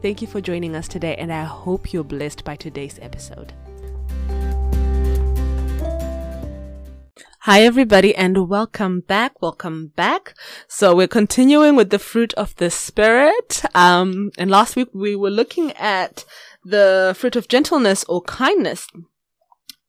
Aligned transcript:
Thank 0.04 0.20
you 0.20 0.28
for 0.28 0.42
joining 0.42 0.76
us 0.76 0.86
today, 0.86 1.16
and 1.16 1.32
I 1.32 1.44
hope 1.44 1.94
you're 1.94 2.04
blessed 2.04 2.44
by 2.44 2.56
today's 2.56 2.98
episode. 3.00 3.54
Hi, 7.38 7.62
everybody, 7.62 8.14
and 8.14 8.46
welcome 8.50 9.00
back. 9.00 9.40
Welcome 9.40 9.92
back. 9.96 10.34
So 10.68 10.94
we're 10.94 11.08
continuing 11.08 11.74
with 11.74 11.88
the 11.88 11.98
fruit 11.98 12.34
of 12.34 12.54
the 12.56 12.68
spirit. 12.68 13.62
Um, 13.74 14.30
and 14.36 14.50
last 14.50 14.76
week 14.76 14.88
we 14.92 15.16
were 15.16 15.30
looking 15.30 15.72
at 15.72 16.26
the 16.62 17.14
fruit 17.16 17.34
of 17.34 17.48
gentleness 17.48 18.04
or 18.04 18.20
kindness. 18.24 18.86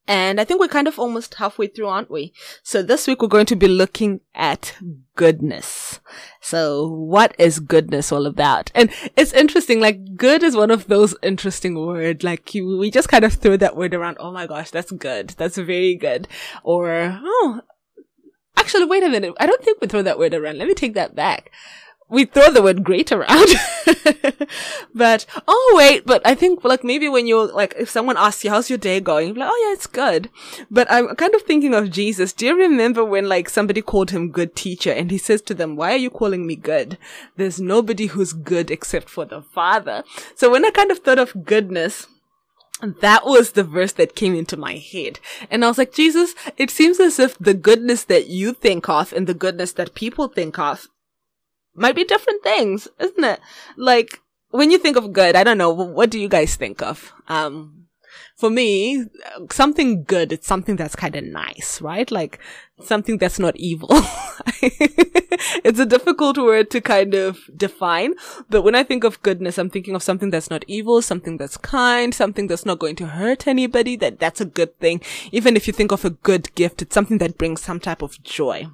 And 0.07 0.39
I 0.39 0.43
think 0.43 0.59
we're 0.59 0.67
kind 0.67 0.87
of 0.87 0.99
almost 0.99 1.35
halfway 1.35 1.67
through, 1.67 1.87
aren't 1.87 2.11
we? 2.11 2.33
So 2.61 2.83
this 2.83 3.07
week 3.07 3.21
we're 3.21 3.27
going 3.27 3.47
to 3.47 3.55
be 3.55 3.67
looking 3.67 4.21
at 4.35 4.77
goodness. 5.15 5.99
So 6.41 6.87
what 6.87 7.35
is 7.39 7.59
goodness 7.59 8.11
all 8.11 8.27
about? 8.27 8.71
And 8.75 8.91
it's 9.15 9.33
interesting, 9.33 9.79
like 9.79 10.15
good 10.15 10.43
is 10.43 10.55
one 10.55 10.69
of 10.69 10.87
those 10.87 11.15
interesting 11.23 11.79
words. 11.79 12.23
Like 12.23 12.53
you, 12.53 12.77
we 12.77 12.91
just 12.91 13.09
kind 13.09 13.25
of 13.25 13.33
throw 13.33 13.57
that 13.57 13.75
word 13.75 13.95
around. 13.95 14.17
Oh 14.19 14.31
my 14.31 14.45
gosh, 14.45 14.69
that's 14.69 14.91
good. 14.91 15.29
That's 15.31 15.57
very 15.57 15.95
good. 15.95 16.27
Or, 16.63 17.19
oh, 17.23 17.61
actually, 18.57 18.85
wait 18.85 19.03
a 19.03 19.09
minute. 19.09 19.33
I 19.39 19.47
don't 19.47 19.63
think 19.63 19.81
we 19.81 19.87
throw 19.87 20.03
that 20.03 20.19
word 20.19 20.35
around. 20.35 20.59
Let 20.59 20.67
me 20.67 20.75
take 20.75 20.93
that 20.93 21.15
back 21.15 21.51
we 22.07 22.25
throw 22.25 22.51
the 22.51 22.61
word 22.61 22.83
great 22.83 23.11
around. 23.11 23.49
but, 24.95 25.25
oh 25.47 25.73
wait, 25.75 26.05
but 26.05 26.21
I 26.25 26.35
think 26.35 26.63
like 26.63 26.83
maybe 26.83 27.09
when 27.09 27.25
you're 27.25 27.47
like, 27.47 27.73
if 27.77 27.89
someone 27.89 28.17
asks 28.17 28.43
you, 28.43 28.51
how's 28.51 28.69
your 28.69 28.77
day 28.77 28.99
going? 28.99 29.29
You're 29.29 29.37
like, 29.37 29.49
oh 29.51 29.65
yeah, 29.67 29.73
it's 29.73 29.87
good. 29.87 30.29
But 30.69 30.89
I'm 30.91 31.15
kind 31.15 31.33
of 31.33 31.41
thinking 31.41 31.73
of 31.73 31.89
Jesus. 31.89 32.31
Do 32.31 32.45
you 32.45 32.57
remember 32.57 33.03
when 33.03 33.27
like 33.27 33.49
somebody 33.49 33.81
called 33.81 34.11
him 34.11 34.31
good 34.31 34.55
teacher 34.55 34.91
and 34.91 35.09
he 35.09 35.17
says 35.17 35.41
to 35.43 35.53
them, 35.53 35.75
why 35.75 35.93
are 35.93 35.97
you 35.97 36.11
calling 36.11 36.45
me 36.45 36.55
good? 36.55 36.97
There's 37.37 37.59
nobody 37.59 38.07
who's 38.07 38.33
good 38.33 38.69
except 38.69 39.09
for 39.09 39.25
the 39.25 39.41
Father. 39.41 40.03
So 40.35 40.51
when 40.51 40.63
I 40.63 40.69
kind 40.69 40.91
of 40.91 40.99
thought 40.99 41.19
of 41.19 41.45
goodness, 41.45 42.07
that 42.81 43.25
was 43.25 43.51
the 43.51 43.63
verse 43.63 43.93
that 43.93 44.15
came 44.15 44.35
into 44.35 44.57
my 44.57 44.75
head. 44.75 45.19
And 45.49 45.63
I 45.63 45.69
was 45.69 45.77
like, 45.77 45.93
Jesus, 45.93 46.35
it 46.57 46.69
seems 46.69 46.99
as 46.99 47.19
if 47.19 47.37
the 47.39 47.53
goodness 47.53 48.03
that 48.03 48.27
you 48.27 48.53
think 48.53 48.89
of 48.89 49.13
and 49.13 49.27
the 49.27 49.33
goodness 49.33 49.71
that 49.73 49.95
people 49.95 50.27
think 50.27 50.59
of 50.59 50.87
might 51.75 51.95
be 51.95 52.03
different 52.03 52.43
things, 52.43 52.87
isn't 52.99 53.23
it? 53.23 53.39
Like, 53.77 54.21
when 54.49 54.71
you 54.71 54.77
think 54.77 54.97
of 54.97 55.13
good, 55.13 55.35
I 55.35 55.43
don't 55.43 55.57
know, 55.57 55.71
what 55.71 56.09
do 56.09 56.19
you 56.19 56.29
guys 56.29 56.55
think 56.55 56.81
of? 56.81 57.13
Um, 57.27 57.85
for 58.35 58.49
me, 58.49 59.05
something 59.51 60.03
good, 60.03 60.33
it's 60.33 60.47
something 60.47 60.75
that's 60.75 60.95
kind 60.95 61.15
of 61.15 61.23
nice, 61.23 61.81
right? 61.81 62.09
Like 62.11 62.39
something 62.81 63.17
that's 63.17 63.39
not 63.39 63.55
evil. 63.55 63.89
it's 64.61 65.79
a 65.79 65.85
difficult 65.85 66.37
word 66.37 66.69
to 66.71 66.81
kind 66.81 67.13
of 67.13 67.39
define, 67.55 68.13
but 68.49 68.61
when 68.61 68.75
I 68.75 68.83
think 68.83 69.03
of 69.03 69.21
goodness, 69.21 69.57
I'm 69.57 69.69
thinking 69.69 69.95
of 69.95 70.03
something 70.03 70.31
that's 70.31 70.49
not 70.49 70.65
evil, 70.67 71.01
something 71.01 71.37
that's 71.37 71.57
kind, 71.57 72.13
something 72.13 72.47
that's 72.47 72.65
not 72.65 72.79
going 72.79 72.97
to 72.97 73.07
hurt 73.07 73.47
anybody, 73.47 73.95
that 73.97 74.19
that's 74.19 74.41
a 74.41 74.45
good 74.45 74.77
thing. 74.79 75.01
Even 75.31 75.55
if 75.55 75.67
you 75.67 75.73
think 75.73 75.91
of 75.91 76.03
a 76.03 76.09
good 76.09 76.53
gift, 76.55 76.81
it's 76.81 76.93
something 76.93 77.19
that 77.19 77.37
brings 77.37 77.61
some 77.61 77.79
type 77.79 78.01
of 78.01 78.21
joy. 78.23 78.67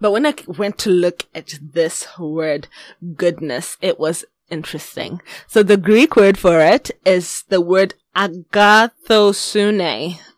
But 0.00 0.12
when 0.12 0.26
I 0.26 0.34
went 0.46 0.78
to 0.78 0.90
look 0.90 1.24
at 1.34 1.58
this 1.60 2.06
word 2.18 2.68
goodness, 3.16 3.76
it 3.80 3.98
was 3.98 4.24
interesting. 4.50 5.20
So 5.46 5.62
the 5.62 5.76
Greek 5.76 6.16
word 6.16 6.38
for 6.38 6.60
it 6.60 6.90
is 7.04 7.44
the 7.48 7.60
word 7.60 7.94
agathosune, 8.16 8.90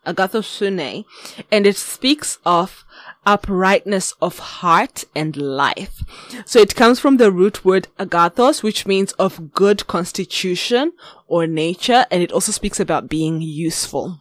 agathosune, 0.06 1.04
and 1.50 1.66
it 1.66 1.76
speaks 1.76 2.38
of 2.44 2.84
uprightness 3.26 4.14
of 4.20 4.38
heart 4.38 5.04
and 5.14 5.36
life. 5.36 6.02
So 6.44 6.58
it 6.58 6.74
comes 6.74 6.98
from 6.98 7.18
the 7.18 7.30
root 7.30 7.64
word 7.64 7.88
agathos, 7.98 8.62
which 8.62 8.86
means 8.86 9.12
of 9.12 9.52
good 9.52 9.86
constitution 9.86 10.92
or 11.26 11.46
nature, 11.46 12.06
and 12.10 12.22
it 12.22 12.32
also 12.32 12.52
speaks 12.52 12.80
about 12.80 13.08
being 13.08 13.40
useful. 13.40 14.18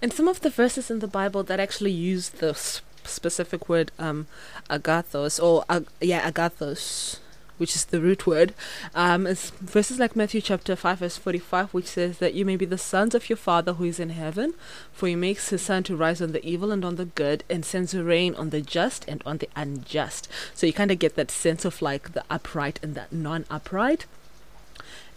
And 0.00 0.12
some 0.12 0.28
of 0.28 0.42
the 0.42 0.50
verses 0.50 0.90
in 0.90 1.00
the 1.00 1.08
Bible 1.08 1.42
that 1.44 1.58
actually 1.58 1.90
use 1.90 2.28
this 2.28 2.82
specific 3.08 3.68
word 3.68 3.90
um, 3.98 4.26
agathos 4.70 5.42
or 5.42 5.64
ag- 5.68 5.88
yeah 6.00 6.30
agathos 6.30 7.18
which 7.58 7.74
is 7.74 7.86
the 7.86 8.00
root 8.00 8.26
word. 8.26 8.54
Um, 8.94 9.26
it's 9.26 9.50
verses 9.50 9.98
like 9.98 10.16
matthew 10.16 10.40
chapter 10.40 10.74
5 10.74 11.00
verse 11.00 11.16
45 11.16 11.74
which 11.74 11.86
says 11.86 12.18
that 12.18 12.34
you 12.34 12.44
may 12.44 12.56
be 12.56 12.64
the 12.64 12.78
sons 12.78 13.14
of 13.14 13.28
your 13.28 13.36
father 13.36 13.74
who 13.74 13.84
is 13.84 14.00
in 14.00 14.10
heaven 14.10 14.54
for 14.92 15.08
he 15.08 15.16
makes 15.16 15.50
his 15.50 15.62
sun 15.62 15.82
to 15.84 15.96
rise 15.96 16.22
on 16.22 16.32
the 16.32 16.44
evil 16.46 16.70
and 16.70 16.84
on 16.84 16.96
the 16.96 17.04
good 17.04 17.44
and 17.50 17.64
sends 17.64 17.94
rain 17.94 18.34
on 18.36 18.50
the 18.50 18.60
just 18.60 19.04
and 19.08 19.22
on 19.26 19.38
the 19.38 19.48
unjust. 19.56 20.28
So 20.54 20.66
you 20.66 20.72
kind 20.72 20.90
of 20.90 20.98
get 20.98 21.16
that 21.16 21.30
sense 21.30 21.64
of 21.64 21.82
like 21.82 22.12
the 22.12 22.24
upright 22.30 22.78
and 22.82 22.94
the 22.94 23.06
non-upright 23.10 24.06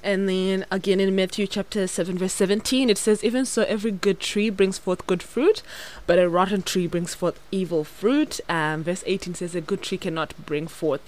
and 0.04 0.28
then 0.28 0.66
again 0.72 1.00
in 1.00 1.16
Matthew 1.16 1.48
chapter 1.48 1.88
7, 1.88 2.18
verse 2.18 2.34
17, 2.34 2.90
it 2.90 2.98
says, 2.98 3.24
Even 3.24 3.46
so, 3.46 3.64
every 3.64 3.92
good 3.92 4.20
tree 4.20 4.50
brings 4.50 4.78
forth 4.78 5.06
good 5.08 5.24
fruit, 5.24 5.62
but 6.08 6.20
a 6.20 6.30
rotten 6.30 6.62
tree 6.62 6.88
brings 6.88 7.14
forth 7.14 7.40
evil 7.52 7.84
fruit. 7.84 8.40
Um, 8.50 8.84
verse 8.84 9.04
18 9.06 9.36
says, 9.36 9.56
A 9.56 9.62
good 9.62 9.82
tree 9.82 9.98
cannot 9.98 10.34
bring 10.46 10.68
forth 10.68 11.02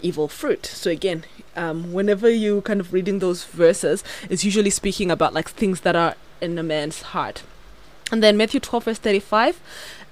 evil 0.00 0.28
fruit. 0.28 0.66
So 0.66 0.90
again, 0.90 1.24
um, 1.56 1.92
whenever 1.92 2.30
you 2.30 2.60
kind 2.62 2.80
of 2.80 2.92
reading 2.92 3.18
those 3.18 3.44
verses, 3.44 4.04
it's 4.30 4.44
usually 4.44 4.70
speaking 4.70 5.10
about 5.10 5.34
like 5.34 5.48
things 5.48 5.80
that 5.80 5.96
are 5.96 6.14
in 6.40 6.58
a 6.58 6.62
man's 6.62 7.02
heart. 7.02 7.42
And 8.10 8.22
then 8.22 8.36
Matthew 8.36 8.60
12, 8.60 8.84
verse 8.84 8.98
35, 8.98 9.60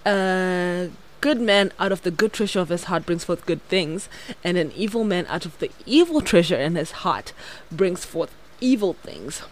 uh, 0.04 0.86
good 1.26 1.40
man 1.40 1.72
out 1.80 1.90
of 1.90 2.02
the 2.02 2.10
good 2.12 2.32
treasure 2.32 2.60
of 2.60 2.68
his 2.68 2.84
heart 2.84 3.04
brings 3.04 3.24
forth 3.24 3.44
good 3.46 3.60
things, 3.62 4.08
and 4.44 4.56
an 4.56 4.70
evil 4.76 5.02
man 5.02 5.26
out 5.26 5.44
of 5.44 5.58
the 5.58 5.68
evil 5.84 6.20
treasure 6.20 6.54
in 6.54 6.76
his 6.76 6.92
heart 7.02 7.32
brings 7.68 8.04
forth 8.04 8.32
evil 8.60 8.92
things. 8.92 9.42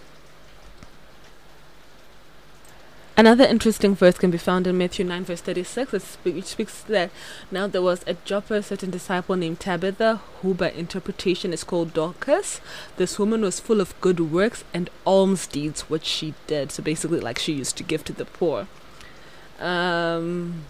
Another 3.17 3.43
interesting 3.43 3.97
verse 3.97 4.19
can 4.19 4.31
be 4.31 4.39
found 4.39 4.69
in 4.69 4.79
Matthew 4.79 5.05
9, 5.05 5.25
verse 5.25 5.41
36, 5.41 6.19
which 6.23 6.45
speaks 6.45 6.81
that 6.85 7.11
now 7.51 7.67
there 7.67 7.83
was 7.83 8.05
at 8.05 8.25
Joppa 8.25 8.55
a 8.55 8.63
certain 8.63 8.91
disciple 8.91 9.35
named 9.35 9.59
Tabitha, 9.59 10.21
who 10.43 10.55
by 10.55 10.71
interpretation 10.71 11.53
is 11.53 11.65
called 11.65 11.93
Dorcas. 11.93 12.61
This 12.99 13.19
woman 13.19 13.41
was 13.41 13.59
full 13.59 13.81
of 13.81 14.01
good 14.01 14.21
works 14.21 14.63
and 14.73 14.91
alms 15.05 15.49
deeds, 15.49 15.91
which 15.91 16.05
she 16.05 16.35
did. 16.47 16.71
So 16.71 16.85
basically, 16.85 17.19
like 17.19 17.41
she 17.41 17.53
used 17.53 17.77
to 17.79 17.83
give 17.83 18.05
to 18.05 18.13
the 18.13 18.27
poor. 18.27 18.69
Um, 19.59 20.67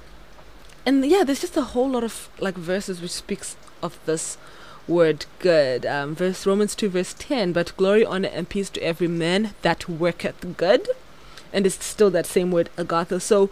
and 0.87 1.05
yeah, 1.05 1.25
there's 1.25 1.41
just 1.41 1.57
a 1.57 1.63
whole 1.63 1.91
lot 1.91 2.05
of 2.05 2.29
like 2.39 2.57
verses 2.57 3.01
which 3.01 3.11
speaks 3.11 3.57
of 3.83 3.99
this 4.07 4.39
word 4.87 5.27
good. 5.39 5.87
Um, 5.87 6.15
verse 6.15 6.47
Romans 6.47 6.75
two 6.75 6.89
verse 6.89 7.15
ten. 7.19 7.53
But 7.53 7.77
glory, 7.77 8.05
honor, 8.05 8.31
and 8.33 8.49
peace 8.49 8.71
to 8.71 8.83
every 8.83 9.09
man 9.09 9.55
that 9.63 9.89
worketh 9.89 10.57
good, 10.57 10.89
and 11.53 11.67
it's 11.67 11.85
still 11.85 12.11
that 12.11 12.27
same 12.27 12.51
word 12.51 12.71
agatha. 12.77 13.21
So 13.21 13.51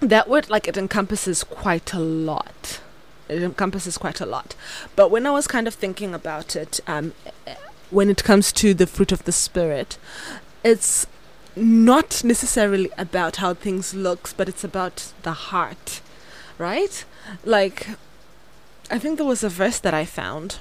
that 0.00 0.28
word 0.28 0.48
like 0.48 0.66
it 0.66 0.76
encompasses 0.76 1.44
quite 1.44 1.92
a 1.92 1.98
lot. 1.98 2.80
It 3.28 3.42
encompasses 3.42 3.98
quite 3.98 4.20
a 4.20 4.26
lot. 4.26 4.56
But 4.96 5.10
when 5.10 5.26
I 5.26 5.30
was 5.30 5.46
kind 5.46 5.68
of 5.68 5.74
thinking 5.74 6.14
about 6.14 6.56
it, 6.56 6.80
um, 6.86 7.12
when 7.90 8.10
it 8.10 8.24
comes 8.24 8.50
to 8.52 8.74
the 8.74 8.86
fruit 8.86 9.12
of 9.12 9.24
the 9.24 9.32
spirit, 9.32 9.98
it's 10.64 11.06
not 11.56 12.22
necessarily 12.24 12.90
about 12.96 13.36
how 13.36 13.54
things 13.54 13.94
looks, 13.94 14.32
but 14.32 14.48
it's 14.48 14.64
about 14.64 15.12
the 15.22 15.32
heart, 15.32 16.00
right? 16.58 17.04
Like, 17.44 17.88
I 18.90 18.98
think 18.98 19.18
there 19.18 19.26
was 19.26 19.44
a 19.44 19.48
verse 19.48 19.78
that 19.80 19.94
I 19.94 20.04
found 20.04 20.58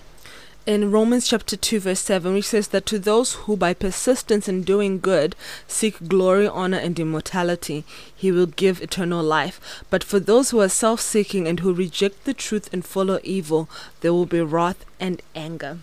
in 0.70 0.92
Romans 0.92 1.28
chapter 1.28 1.56
2 1.58 1.80
verse 1.80 2.02
7 2.02 2.32
which 2.34 2.50
says 2.50 2.68
that 2.68 2.86
to 2.86 3.00
those 3.00 3.34
who 3.34 3.58
by 3.58 3.74
persistence 3.74 4.48
in 4.48 4.62
doing 4.62 5.00
good 5.00 5.36
seek 5.68 6.08
glory 6.08 6.48
honor 6.48 6.78
and 6.78 7.00
immortality 7.00 7.84
he 8.16 8.32
will 8.32 8.46
give 8.46 8.80
eternal 8.80 9.24
life 9.24 9.84
but 9.90 10.04
for 10.04 10.20
those 10.20 10.52
who 10.52 10.60
are 10.60 10.70
self-seeking 10.70 11.48
and 11.48 11.62
who 11.62 11.74
reject 11.74 12.24
the 12.26 12.36
truth 12.36 12.70
and 12.72 12.86
follow 12.86 13.20
evil 13.24 13.68
there 14.02 14.14
will 14.14 14.28
be 14.28 14.42
wrath 14.42 14.86
and 15.00 15.24
anger 15.34 15.80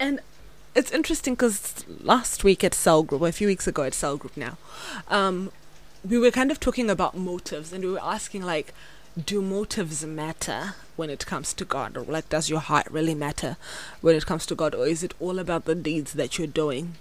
and 0.00 0.20
it's 0.74 0.90
interesting 0.90 1.34
because 1.34 1.84
last 2.02 2.44
week 2.44 2.64
at 2.64 2.74
Cell 2.74 3.02
Group, 3.02 3.22
or 3.22 3.28
a 3.28 3.32
few 3.32 3.46
weeks 3.46 3.66
ago 3.66 3.82
at 3.82 3.94
Cell 3.94 4.16
Group 4.16 4.36
now, 4.36 4.56
um, 5.08 5.52
we 6.08 6.18
were 6.18 6.30
kind 6.30 6.50
of 6.50 6.58
talking 6.58 6.90
about 6.90 7.16
motives 7.16 7.72
and 7.72 7.84
we 7.84 7.90
were 7.90 8.02
asking, 8.02 8.42
like, 8.42 8.72
do 9.16 9.42
motives 9.42 10.04
matter 10.04 10.74
when 10.96 11.10
it 11.10 11.26
comes 11.26 11.52
to 11.54 11.64
God? 11.64 11.96
Or 11.96 12.04
like, 12.04 12.28
does 12.28 12.48
your 12.48 12.60
heart 12.60 12.86
really 12.90 13.14
matter 13.14 13.56
when 14.00 14.16
it 14.16 14.26
comes 14.26 14.46
to 14.46 14.54
God? 14.54 14.74
Or 14.74 14.86
is 14.86 15.02
it 15.02 15.14
all 15.20 15.38
about 15.38 15.64
the 15.64 15.74
deeds 15.74 16.14
that 16.14 16.38
you're 16.38 16.46
doing? 16.46 16.94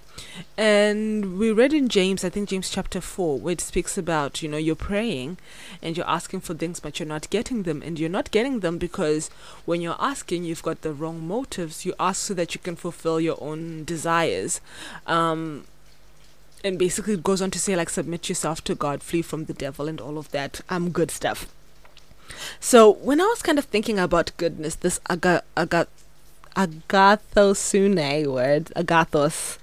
And 0.58 1.40
we 1.40 1.52
read 1.52 1.74
in 1.74 1.88
James, 1.88 2.24
I 2.24 2.30
think 2.30 2.50
James 2.50 2.69
chapter 2.69 3.00
4, 3.00 3.40
where 3.40 3.54
it 3.54 3.62
speaks 3.62 3.98
about, 3.98 4.42
you 4.42 4.50
know, 4.50 4.58
you're 4.58 4.75
praying 4.75 5.38
and 5.81 5.96
you're 5.96 6.10
asking 6.10 6.42
for 6.42 6.54
things, 6.54 6.80
but 6.80 7.00
you're 7.00 7.08
not 7.08 7.30
getting 7.30 7.63
them. 7.63 7.81
And 7.81 7.98
you're 7.98 8.10
not 8.10 8.31
getting 8.31 8.60
them 8.60 8.78
because 8.78 9.30
when 9.66 9.81
you're 9.81 9.96
asking, 10.00 10.44
you've 10.44 10.63
got 10.63 10.81
the 10.81 10.94
wrong 10.94 11.25
motives. 11.25 11.86
You 11.86 11.94
ask 12.00 12.22
so 12.22 12.34
that 12.34 12.54
you 12.54 12.60
can 12.60 12.75
fulfill 12.75 13.22
your 13.22 13.42
own 13.42 13.86
desires. 13.86 14.60
Um, 15.08 15.66
and 16.63 16.78
basically 16.78 17.13
it 17.13 17.24
goes 17.24 17.42
on 17.42 17.52
to 17.52 17.60
say 17.60 17.75
like 17.75 17.90
submit 17.90 18.30
yourself 18.30 18.63
to 18.66 18.75
God, 18.75 19.02
flee 19.02 19.22
from 19.22 19.46
the 19.46 19.54
devil 19.54 19.88
and 19.88 20.00
all 20.00 20.18
of 20.18 20.30
that 20.31 20.62
um 20.69 20.92
good 20.92 21.10
stuff. 21.10 21.48
So 22.60 22.92
when 22.92 23.22
I 23.22 23.25
was 23.25 23.42
kind 23.42 23.57
of 23.60 23.66
thinking 23.66 24.00
about 24.00 24.31
goodness, 24.38 24.75
this 24.75 25.00
aga, 25.10 25.44
aga, 25.56 25.88
agathosune 26.56 28.28
word, 28.28 28.66
agathos, 28.75 29.57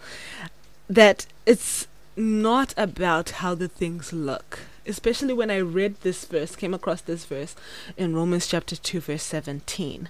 that 0.89 1.27
it's 1.47 1.87
not 2.17 2.75
about 2.77 3.31
how 3.31 3.55
the 3.55 3.69
things 3.69 4.13
look. 4.13 4.61
Especially 4.87 5.35
when 5.35 5.51
I 5.51 5.59
read 5.59 6.01
this 6.01 6.25
verse, 6.25 6.57
came 6.57 6.73
across 6.73 7.03
this 7.03 7.25
verse 7.25 7.55
in 7.97 8.17
Romans 8.17 8.47
chapter 8.47 8.75
2, 8.75 9.01
verse 9.01 9.23
17. 9.23 10.09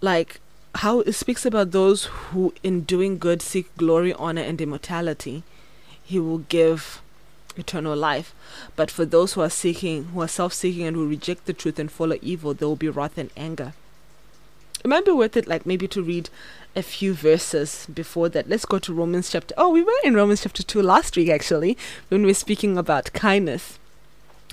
Like, 0.00 0.40
how 0.76 1.00
it 1.00 1.12
speaks 1.12 1.46
about 1.46 1.70
those 1.70 2.04
who, 2.04 2.52
in 2.62 2.82
doing 2.82 3.18
good, 3.18 3.40
seek 3.40 3.74
glory, 3.76 4.12
honor, 4.12 4.42
and 4.42 4.60
immortality. 4.60 5.42
He 6.02 6.18
will 6.18 6.38
give 6.38 7.00
eternal 7.56 7.96
life. 7.96 8.34
But 8.76 8.90
for 8.90 9.04
those 9.04 9.32
who 9.32 9.40
are 9.40 9.50
seeking, 9.50 10.04
who 10.06 10.20
are 10.22 10.28
self 10.28 10.52
seeking 10.52 10.86
and 10.86 10.96
who 10.96 11.08
reject 11.08 11.46
the 11.46 11.52
truth 11.52 11.78
and 11.78 11.90
follow 11.90 12.18
evil, 12.22 12.54
there 12.54 12.68
will 12.68 12.76
be 12.76 12.88
wrath 12.88 13.18
and 13.18 13.30
anger. 13.36 13.74
It 14.84 14.88
might 14.88 15.06
be 15.06 15.12
worth 15.12 15.36
it, 15.36 15.48
like 15.48 15.64
maybe 15.64 15.88
to 15.88 16.02
read 16.02 16.28
a 16.76 16.82
few 16.82 17.14
verses 17.14 17.86
before 17.92 18.28
that. 18.30 18.48
Let's 18.48 18.66
go 18.66 18.78
to 18.78 18.92
Romans 18.92 19.30
chapter. 19.30 19.54
Oh, 19.56 19.70
we 19.70 19.82
were 19.82 19.92
in 20.04 20.14
Romans 20.14 20.42
chapter 20.42 20.62
2 20.62 20.82
last 20.82 21.16
week, 21.16 21.30
actually, 21.30 21.78
when 22.08 22.22
we 22.22 22.28
were 22.28 22.34
speaking 22.34 22.76
about 22.76 23.12
kindness. 23.14 23.78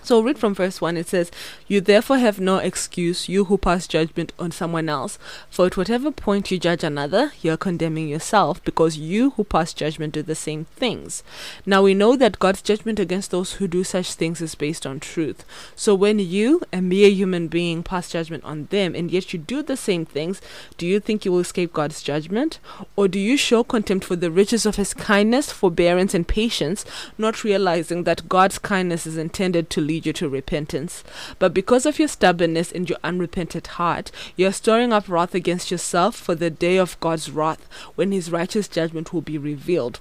So 0.04 0.22
read 0.22 0.40
from 0.40 0.56
verse 0.56 0.82
1. 0.82 0.98
It 0.98 1.08
says, 1.08 1.32
You 1.68 1.80
therefore 1.80 2.18
have 2.18 2.40
no 2.40 2.58
excuse, 2.58 3.30
you 3.30 3.46
who 3.46 3.58
pass 3.58 3.88
judgment 3.88 4.34
on 4.40 4.52
someone 4.52 4.90
else. 4.90 5.20
For 5.50 5.68
at 5.68 5.78
whatever 5.78 6.12
point 6.12 6.50
you 6.50 6.58
judge 6.58 6.84
another, 6.84 7.34
you 7.42 7.52
are 7.52 7.58
condemning 7.58 8.08
yourself, 8.08 8.64
because 8.64 8.98
you 8.98 9.32
who 9.32 9.44
pass 9.44 9.74
judgment 9.74 10.14
do 10.14 10.24
the 10.24 10.34
same 10.34 10.66
things. 10.66 11.24
Now 11.66 11.84
we 11.84 11.94
know 11.94 12.16
that 12.16 12.40
God's 12.40 12.64
judgment 12.64 13.00
against 13.00 13.30
those 13.30 13.54
who 13.54 13.68
do 13.68 13.84
such 13.84 14.14
things 14.14 14.42
is 14.42 14.56
based 14.56 14.88
on 14.88 15.00
truth. 15.00 15.46
So 15.76 15.94
when 15.94 16.18
you, 16.18 16.62
a 16.74 16.82
mere 16.82 17.10
human 17.10 17.48
being, 17.48 17.84
pass 17.84 18.10
judgment 18.10 18.44
on 18.44 18.66
them, 18.66 18.96
and 18.96 19.12
yet 19.12 19.34
you 19.34 19.40
do 19.40 19.62
the 19.62 19.78
same 19.78 20.06
things, 20.06 20.42
do 20.78 20.88
you 20.88 21.00
think 21.00 21.26
you 21.26 21.32
will 21.32 21.40
escape 21.40 21.74
God's 21.74 22.02
judgment? 22.02 22.60
Or 22.96 23.08
do 23.08 23.20
you 23.20 23.38
show 23.38 23.64
contempt 23.64 24.06
for 24.06 24.16
the 24.16 24.32
riches 24.32 24.66
of 24.66 24.78
his 24.78 24.96
kindness, 24.96 25.52
forbearance, 25.52 26.16
and 26.16 26.28
patience, 26.28 26.86
not 27.20 27.44
realizing 27.44 28.04
that 28.04 28.28
God's 28.28 28.58
kindness 28.58 29.06
is 29.06 29.18
intended 29.18 29.70
to 29.70 29.91
lead 29.92 30.06
you 30.06 30.14
to 30.14 30.30
repentance. 30.30 31.04
But 31.38 31.54
because 31.54 31.86
of 31.86 32.00
your 32.00 32.08
stubbornness 32.08 32.72
and 32.72 32.90
your 32.90 33.00
unrepentant 33.04 33.68
heart, 33.68 34.10
you 34.38 34.48
are 34.48 34.54
storing 34.54 34.94
up 34.94 35.10
wrath 35.10 35.36
against 35.36 35.70
yourself 35.70 36.16
for 36.16 36.34
the 36.34 36.50
day 36.50 36.78
of 36.78 37.00
God's 37.02 37.30
wrath, 37.30 37.68
when 37.96 38.14
his 38.14 38.32
righteous 38.32 38.70
judgment 38.70 39.12
will 39.12 39.22
be 39.22 39.38
revealed. 39.38 40.00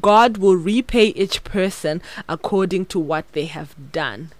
God 0.00 0.38
will 0.38 0.56
repay 0.56 1.08
each 1.08 1.44
person 1.44 2.02
according 2.28 2.86
to 2.86 2.98
what 2.98 3.30
they 3.32 3.46
have 3.46 3.92
done. 3.92 4.32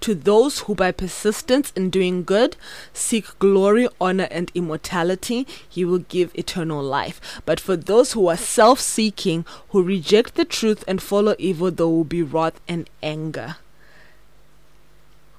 To 0.00 0.14
those 0.16 0.60
who 0.60 0.74
by 0.74 0.90
persistence 0.90 1.72
in 1.76 1.88
doing 1.88 2.24
good 2.24 2.56
seek 2.92 3.38
glory, 3.38 3.88
honor, 4.00 4.26
and 4.32 4.50
immortality, 4.52 5.46
he 5.68 5.84
will 5.84 6.00
give 6.00 6.34
eternal 6.34 6.82
life. 6.82 7.20
But 7.46 7.60
for 7.60 7.76
those 7.76 8.12
who 8.12 8.26
are 8.26 8.36
self 8.36 8.80
seeking, 8.80 9.44
who 9.68 9.82
reject 9.82 10.34
the 10.34 10.44
truth 10.44 10.82
and 10.88 11.00
follow 11.00 11.36
evil, 11.38 11.70
there 11.70 11.86
will 11.86 12.04
be 12.04 12.22
wrath 12.22 12.60
and 12.66 12.90
anger. 13.00 13.56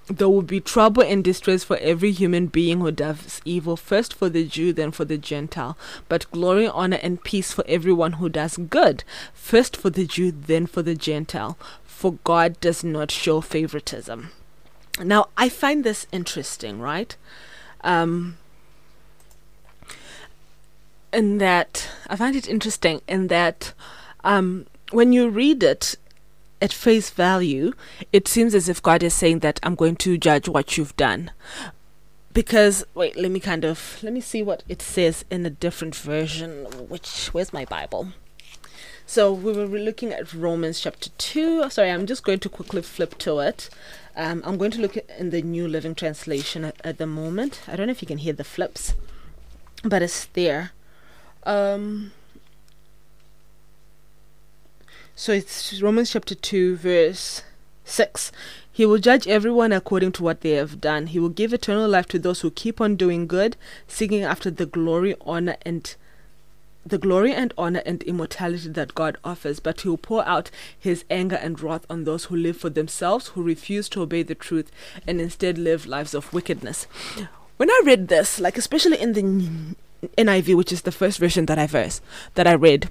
There 0.07 0.27
will 0.27 0.41
be 0.41 0.59
trouble 0.59 1.01
and 1.01 1.23
distress 1.23 1.63
for 1.63 1.77
every 1.77 2.11
human 2.11 2.47
being 2.47 2.81
who 2.81 2.91
does 2.91 3.41
evil, 3.45 3.77
first 3.77 4.13
for 4.13 4.27
the 4.27 4.45
Jew, 4.45 4.73
then 4.73 4.91
for 4.91 5.05
the 5.05 5.17
Gentile. 5.17 5.77
But 6.09 6.29
glory, 6.31 6.67
honor, 6.67 6.99
and 7.01 7.23
peace 7.23 7.53
for 7.53 7.63
everyone 7.67 8.13
who 8.13 8.27
does 8.27 8.57
good, 8.57 9.05
first 9.33 9.77
for 9.77 9.89
the 9.89 10.05
Jew, 10.05 10.31
then 10.31 10.65
for 10.67 10.81
the 10.81 10.95
Gentile. 10.95 11.57
For 11.85 12.15
God 12.25 12.59
does 12.59 12.83
not 12.83 13.11
show 13.11 13.39
favoritism. 13.39 14.31
Now, 15.01 15.29
I 15.37 15.47
find 15.47 15.83
this 15.85 16.05
interesting, 16.11 16.79
right? 16.79 17.15
Um, 17.81 18.37
in 21.13 21.37
that, 21.37 21.89
I 22.09 22.17
find 22.17 22.35
it 22.35 22.47
interesting 22.47 23.01
in 23.07 23.27
that 23.27 23.73
um, 24.25 24.65
when 24.91 25.13
you 25.13 25.29
read 25.29 25.63
it, 25.63 25.95
at 26.63 26.71
face 26.71 27.09
value, 27.09 27.73
it 28.13 28.27
seems 28.27 28.55
as 28.55 28.69
if 28.69 28.81
God 28.81 29.03
is 29.03 29.13
saying 29.13 29.39
that 29.39 29.59
I'm 29.61 29.75
going 29.75 29.97
to 29.97 30.17
judge 30.17 30.47
what 30.47 30.77
you've 30.77 30.95
done. 30.95 31.31
Because, 32.33 32.85
wait, 32.95 33.17
let 33.17 33.29
me 33.29 33.41
kind 33.41 33.65
of, 33.65 33.99
let 34.01 34.13
me 34.13 34.21
see 34.21 34.41
what 34.41 34.63
it 34.69 34.81
says 34.81 35.25
in 35.29 35.45
a 35.45 35.49
different 35.49 35.93
version. 35.93 36.63
Which, 36.87 37.27
where's 37.33 37.51
my 37.51 37.65
Bible? 37.65 38.13
So 39.05 39.33
we 39.33 39.51
were 39.51 39.65
looking 39.65 40.13
at 40.13 40.33
Romans 40.33 40.79
chapter 40.79 41.09
2. 41.17 41.69
Sorry, 41.69 41.91
I'm 41.91 42.07
just 42.07 42.23
going 42.23 42.39
to 42.39 42.49
quickly 42.49 42.81
flip 42.81 43.17
to 43.19 43.39
it. 43.39 43.69
Um, 44.15 44.41
I'm 44.45 44.57
going 44.57 44.71
to 44.71 44.81
look 44.81 44.95
in 45.19 45.31
the 45.31 45.41
New 45.41 45.67
Living 45.67 45.95
Translation 45.95 46.63
at, 46.63 46.79
at, 46.83 46.97
the 46.97 47.05
moment. 47.05 47.61
I 47.67 47.75
don't 47.75 47.87
know 47.87 47.91
if 47.91 48.01
you 48.01 48.07
can 48.07 48.19
hear 48.19 48.33
the 48.33 48.45
flips, 48.45 48.93
but 49.83 50.01
it's 50.01 50.25
there. 50.27 50.71
Um, 51.45 52.13
so 55.15 55.31
it's 55.31 55.81
Romans 55.81 56.11
chapter 56.11 56.35
2, 56.35 56.77
verse 56.77 57.43
6. 57.85 58.31
He 58.71 58.85
will 58.85 58.97
judge 58.97 59.27
everyone 59.27 59.71
according 59.71 60.13
to 60.13 60.23
what 60.23 60.41
they 60.41 60.51
have 60.51 60.81
done. 60.81 61.07
He 61.07 61.19
will 61.19 61.29
give 61.29 61.53
eternal 61.53 61.87
life 61.87 62.07
to 62.07 62.19
those 62.19 62.41
who 62.41 62.49
keep 62.49 62.81
on 62.81 62.95
doing 62.95 63.27
good, 63.27 63.55
seeking 63.87 64.23
after 64.23 64.49
the 64.49 64.65
glory, 64.65 65.15
honor, 65.21 65.57
and 65.63 65.95
the 66.85 66.97
glory 66.97 67.33
and 67.33 67.53
honor 67.57 67.81
and 67.85 68.03
immortality 68.03 68.69
that 68.69 68.95
God 68.95 69.17
offers, 69.23 69.59
but 69.59 69.81
he 69.81 69.89
will 69.89 69.97
pour 69.97 70.27
out 70.27 70.49
his 70.77 71.05
anger 71.09 71.35
and 71.35 71.59
wrath 71.61 71.85
on 71.89 72.03
those 72.03 72.25
who 72.25 72.35
live 72.35 72.57
for 72.57 72.69
themselves, 72.69 73.29
who 73.29 73.43
refuse 73.43 73.87
to 73.89 74.01
obey 74.01 74.23
the 74.23 74.35
truth, 74.35 74.71
and 75.07 75.21
instead 75.21 75.57
live 75.57 75.85
lives 75.85 76.13
of 76.13 76.33
wickedness. 76.33 76.87
When 77.57 77.69
I 77.69 77.81
read 77.85 78.07
this, 78.07 78.39
like 78.39 78.57
especially 78.57 78.99
in 78.99 79.13
the 79.13 79.21
NIV, 80.17 80.55
which 80.55 80.73
is 80.73 80.81
the 80.81 80.91
first 80.91 81.19
version 81.19 81.45
that 81.45 81.59
I 81.59 81.67
verse 81.67 82.01
that 82.33 82.47
I 82.47 82.53
read, 82.53 82.89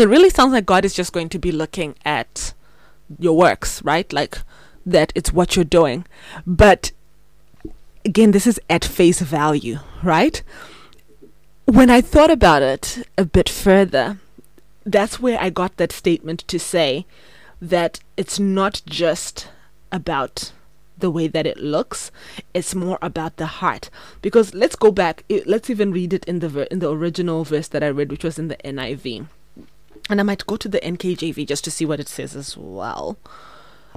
it 0.00 0.08
really 0.08 0.30
sounds 0.30 0.52
like 0.52 0.66
God 0.66 0.84
is 0.84 0.94
just 0.94 1.12
going 1.12 1.28
to 1.30 1.38
be 1.38 1.52
looking 1.52 1.94
at 2.04 2.54
your 3.18 3.36
works, 3.36 3.82
right? 3.82 4.10
Like 4.12 4.38
that 4.84 5.12
it's 5.14 5.32
what 5.32 5.56
you're 5.56 5.64
doing. 5.64 6.06
But 6.46 6.92
again, 8.04 8.30
this 8.30 8.46
is 8.46 8.60
at 8.68 8.84
face 8.84 9.20
value, 9.20 9.78
right? 10.02 10.42
When 11.64 11.90
I 11.90 12.00
thought 12.00 12.30
about 12.30 12.62
it 12.62 13.06
a 13.18 13.24
bit 13.24 13.48
further, 13.48 14.18
that's 14.84 15.20
where 15.20 15.38
I 15.40 15.50
got 15.50 15.76
that 15.76 15.92
statement 15.92 16.46
to 16.48 16.58
say 16.58 17.06
that 17.60 18.00
it's 18.16 18.38
not 18.38 18.82
just 18.86 19.48
about 19.92 20.52
the 20.96 21.10
way 21.10 21.28
that 21.28 21.46
it 21.46 21.58
looks 21.58 22.10
it's 22.52 22.74
more 22.74 22.98
about 23.00 23.36
the 23.36 23.46
heart 23.46 23.88
because 24.20 24.52
let's 24.52 24.74
go 24.74 24.90
back 24.90 25.24
let's 25.46 25.70
even 25.70 25.92
read 25.92 26.12
it 26.12 26.24
in 26.24 26.40
the 26.40 26.48
ver- 26.48 26.68
in 26.72 26.80
the 26.80 26.90
original 26.90 27.44
verse 27.44 27.68
that 27.68 27.84
i 27.84 27.86
read 27.86 28.10
which 28.10 28.24
was 28.24 28.38
in 28.38 28.48
the 28.48 28.56
niv 28.64 29.26
and 30.08 30.20
I 30.20 30.22
might 30.22 30.46
go 30.46 30.56
to 30.56 30.68
the 30.68 30.80
NKJV 30.80 31.46
just 31.46 31.64
to 31.64 31.70
see 31.70 31.84
what 31.84 32.00
it 32.00 32.08
says 32.08 32.34
as 32.34 32.56
well. 32.56 33.18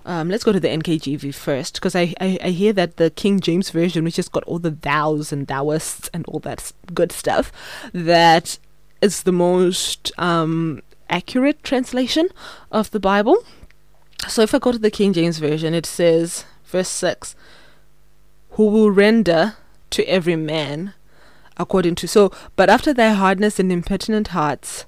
Um, 0.06 0.30
let's 0.30 0.44
go 0.44 0.52
to 0.52 0.60
the 0.60 0.68
NKJV 0.68 1.34
first 1.34 1.76
because 1.76 1.96
I, 1.96 2.14
I, 2.20 2.38
I 2.44 2.50
hear 2.50 2.74
that 2.74 2.98
the 2.98 3.12
King 3.12 3.40
James 3.40 3.70
version, 3.70 4.04
which 4.04 4.16
has 4.16 4.30
got 4.30 4.44
all 4.44 4.60
the 4.60 4.72
thous 4.72 5.32
and 5.32 5.48
thouists 5.48 6.10
and 6.14 6.26
all 6.26 6.40
that 6.40 6.72
good 6.94 7.12
stuff, 7.12 7.52
that 7.94 8.58
is 9.02 9.24
the 9.24 9.32
most 9.32 10.12
um, 10.18 10.82
accurate 11.10 11.64
translation 11.64 12.30
of 12.72 12.90
the 12.92 13.00
Bible. 13.00 13.44
So 14.28 14.42
if 14.42 14.56
I 14.56 14.60
go 14.60 14.72
to 14.72 14.80
the 14.80 14.92
King 14.92 15.14
James 15.14 15.38
version, 15.38 15.74
it 15.74 15.86
says, 15.86 16.46
verse 16.66 16.90
six, 16.90 17.36
"Who 18.52 18.68
will 18.68 18.92
render 18.92 19.56
to 19.92 20.04
every 20.06 20.36
man 20.36 20.94
according 21.58 21.96
to 21.96 22.08
so, 22.08 22.32
but 22.56 22.70
after 22.70 22.94
thy 22.94 23.10
hardness 23.10 23.60
and 23.60 23.72
impertinent 23.72 24.30
hearts." 24.30 24.86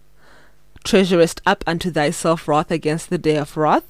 Treasurest 0.84 1.42
up 1.46 1.64
unto 1.66 1.92
thyself 1.92 2.48
wrath 2.48 2.72
against 2.72 3.10
the 3.10 3.18
day 3.18 3.38
of 3.38 3.56
wrath, 3.58 3.86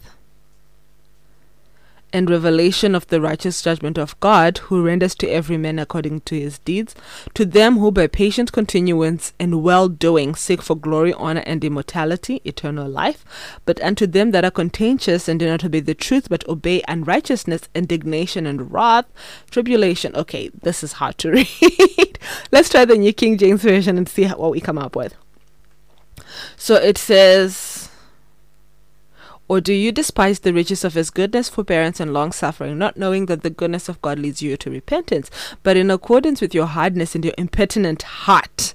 and 2.13 2.29
revelation 2.29 2.93
of 2.93 3.07
the 3.07 3.19
righteous 3.19 3.61
judgment 3.61 3.97
of 3.97 4.17
God, 4.19 4.59
who 4.59 4.85
renders 4.85 5.15
to 5.15 5.27
every 5.27 5.57
man 5.57 5.79
according 5.79 6.21
to 6.21 6.39
his 6.39 6.59
deeds, 6.59 6.93
to 7.33 7.43
them 7.43 7.79
who 7.79 7.91
by 7.91 8.05
patient 8.05 8.51
continuance 8.51 9.33
and 9.39 9.63
well 9.63 9.89
doing 9.89 10.35
seek 10.35 10.61
for 10.61 10.75
glory, 10.75 11.11
honor, 11.13 11.43
and 11.47 11.63
immortality, 11.65 12.39
eternal 12.45 12.87
life, 12.87 13.25
but 13.65 13.81
unto 13.81 14.05
them 14.05 14.29
that 14.31 14.45
are 14.45 14.51
contentious 14.51 15.27
and 15.27 15.39
do 15.39 15.47
not 15.47 15.65
obey 15.65 15.79
the 15.79 15.95
truth, 15.95 16.29
but 16.29 16.47
obey 16.47 16.83
unrighteousness, 16.87 17.67
indignation, 17.73 18.45
and 18.45 18.71
wrath, 18.71 19.05
tribulation. 19.49 20.15
Okay, 20.15 20.51
this 20.61 20.83
is 20.83 20.93
hard 20.93 21.17
to 21.17 21.31
read. 21.61 22.19
Let's 22.51 22.69
try 22.69 22.85
the 22.85 22.95
New 22.95 23.11
King 23.11 23.39
James 23.39 23.63
Version 23.63 23.97
and 23.97 24.07
see 24.07 24.27
what 24.27 24.51
we 24.51 24.61
come 24.61 24.77
up 24.77 24.95
with. 24.95 25.15
So 26.57 26.75
it 26.75 26.97
says. 26.97 27.89
Or 29.49 29.59
do 29.59 29.73
you 29.73 29.91
despise 29.91 30.39
the 30.39 30.53
riches 30.53 30.85
of 30.85 30.93
his 30.93 31.09
goodness, 31.09 31.49
forbearance, 31.49 31.99
and 31.99 32.13
long 32.13 32.31
suffering, 32.31 32.77
not 32.77 32.95
knowing 32.95 33.25
that 33.25 33.43
the 33.43 33.49
goodness 33.49 33.89
of 33.89 34.01
God 34.01 34.17
leads 34.17 34.41
you 34.41 34.55
to 34.55 34.71
repentance, 34.71 35.29
but 35.63 35.75
in 35.75 35.91
accordance 35.91 36.39
with 36.39 36.55
your 36.55 36.65
hardness 36.65 37.13
and 37.13 37.25
your 37.25 37.33
impertinent 37.37 38.03
heart? 38.03 38.73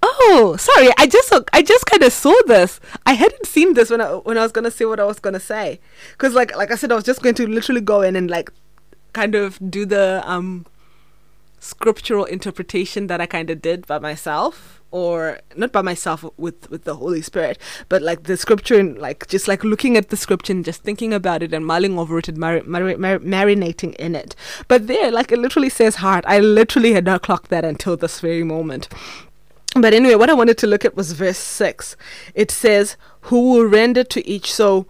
Oh, 0.00 0.56
sorry. 0.58 0.90
I 0.98 1.06
just 1.06 1.32
I 1.52 1.62
just 1.62 1.86
kind 1.86 2.02
of 2.02 2.12
saw 2.12 2.34
this. 2.46 2.78
I 3.06 3.14
hadn't 3.14 3.46
seen 3.46 3.74
this 3.74 3.90
when 3.90 4.00
I 4.00 4.12
when 4.12 4.38
I 4.38 4.42
was 4.42 4.52
gonna 4.52 4.70
say 4.70 4.84
what 4.84 5.00
I 5.00 5.04
was 5.04 5.18
gonna 5.18 5.40
say, 5.40 5.80
because 6.12 6.34
like 6.34 6.54
like 6.56 6.70
I 6.70 6.76
said, 6.76 6.92
I 6.92 6.94
was 6.94 7.04
just 7.04 7.22
going 7.22 7.34
to 7.36 7.46
literally 7.46 7.80
go 7.80 8.02
in 8.02 8.14
and 8.14 8.30
like 8.30 8.50
kind 9.14 9.34
of 9.34 9.58
do 9.70 9.86
the 9.86 10.22
um 10.26 10.66
scriptural 11.64 12.24
interpretation 12.24 13.06
that 13.06 13.20
I 13.20 13.26
kind 13.26 13.48
of 13.48 13.62
did 13.62 13.86
by 13.86 13.98
myself 13.98 14.82
or 14.90 15.40
not 15.56 15.72
by 15.72 15.82
myself 15.82 16.24
with 16.36 16.70
with 16.70 16.84
the 16.84 16.96
holy 16.96 17.22
spirit 17.22 17.58
but 17.88 18.02
like 18.02 18.24
the 18.24 18.36
scripture 18.36 18.78
and 18.78 18.98
like 18.98 19.26
just 19.26 19.48
like 19.48 19.64
looking 19.64 19.96
at 19.96 20.10
the 20.10 20.16
scripture 20.16 20.52
and 20.52 20.64
just 20.64 20.82
thinking 20.82 21.12
about 21.12 21.42
it 21.42 21.52
and 21.52 21.66
mulling 21.66 21.98
over 21.98 22.18
it 22.18 22.28
and 22.28 22.38
mar- 22.38 22.62
mar- 22.64 22.96
mar- 22.96 23.18
marinating 23.18 23.94
in 23.96 24.14
it. 24.14 24.36
But 24.68 24.86
there 24.86 25.10
like 25.10 25.32
it 25.32 25.38
literally 25.38 25.70
says 25.70 25.96
heart. 25.96 26.24
I 26.28 26.38
literally 26.38 26.92
had 26.92 27.06
not 27.06 27.22
clocked 27.22 27.50
that 27.50 27.64
until 27.64 27.96
this 27.96 28.20
very 28.20 28.44
moment. 28.44 28.88
But 29.74 29.92
anyway 29.92 30.14
what 30.14 30.30
i 30.30 30.34
wanted 30.34 30.58
to 30.58 30.68
look 30.68 30.84
at 30.84 30.94
was 30.94 31.12
verse 31.12 31.38
6 31.38 31.96
it 32.34 32.52
says 32.52 32.96
who 33.22 33.50
will 33.50 33.64
render 33.64 34.04
to 34.04 34.24
each 34.24 34.52
so 34.52 34.86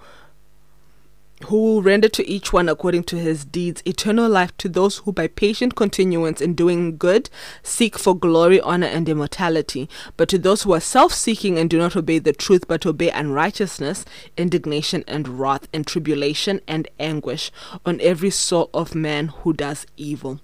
who 1.44 1.56
will 1.56 1.82
render 1.82 2.08
to 2.08 2.28
each 2.28 2.52
one 2.52 2.68
according 2.68 3.04
to 3.04 3.16
his 3.16 3.44
deeds 3.44 3.82
eternal 3.86 4.28
life 4.28 4.56
to 4.58 4.68
those 4.68 4.98
who 4.98 5.12
by 5.12 5.26
patient 5.26 5.74
continuance 5.74 6.40
in 6.40 6.54
doing 6.54 6.96
good 6.96 7.30
seek 7.62 7.98
for 7.98 8.16
glory, 8.16 8.60
honor, 8.60 8.86
and 8.86 9.08
immortality. 9.08 9.88
But 10.16 10.28
to 10.30 10.38
those 10.38 10.62
who 10.62 10.72
are 10.74 10.80
self 10.80 11.12
seeking 11.12 11.58
and 11.58 11.70
do 11.70 11.78
not 11.78 11.96
obey 11.96 12.18
the 12.18 12.32
truth 12.32 12.66
but 12.68 12.86
obey 12.86 13.10
unrighteousness, 13.10 14.04
indignation 14.36 15.04
and 15.06 15.40
wrath, 15.40 15.68
and 15.72 15.86
tribulation 15.86 16.60
and 16.66 16.88
anguish 16.98 17.50
on 17.84 18.00
every 18.00 18.30
soul 18.30 18.70
of 18.74 18.94
man 18.94 19.28
who 19.28 19.52
does 19.52 19.86
evil. 19.96 20.40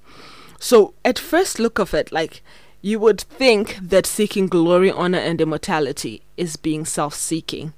So, 0.59 0.95
at 1.05 1.19
first 1.19 1.59
look 1.59 1.79
of 1.79 1.95
it, 1.95 2.13
like 2.13 2.43
you 2.83 2.99
would 2.99 3.21
think 3.21 3.79
that 3.81 4.07
seeking 4.07 4.47
glory, 4.47 4.91
honor, 4.91 5.19
and 5.19 5.41
immortality 5.41 6.23
is 6.37 6.57
being 6.57 6.85
self 6.85 7.15
seeking 7.15 7.75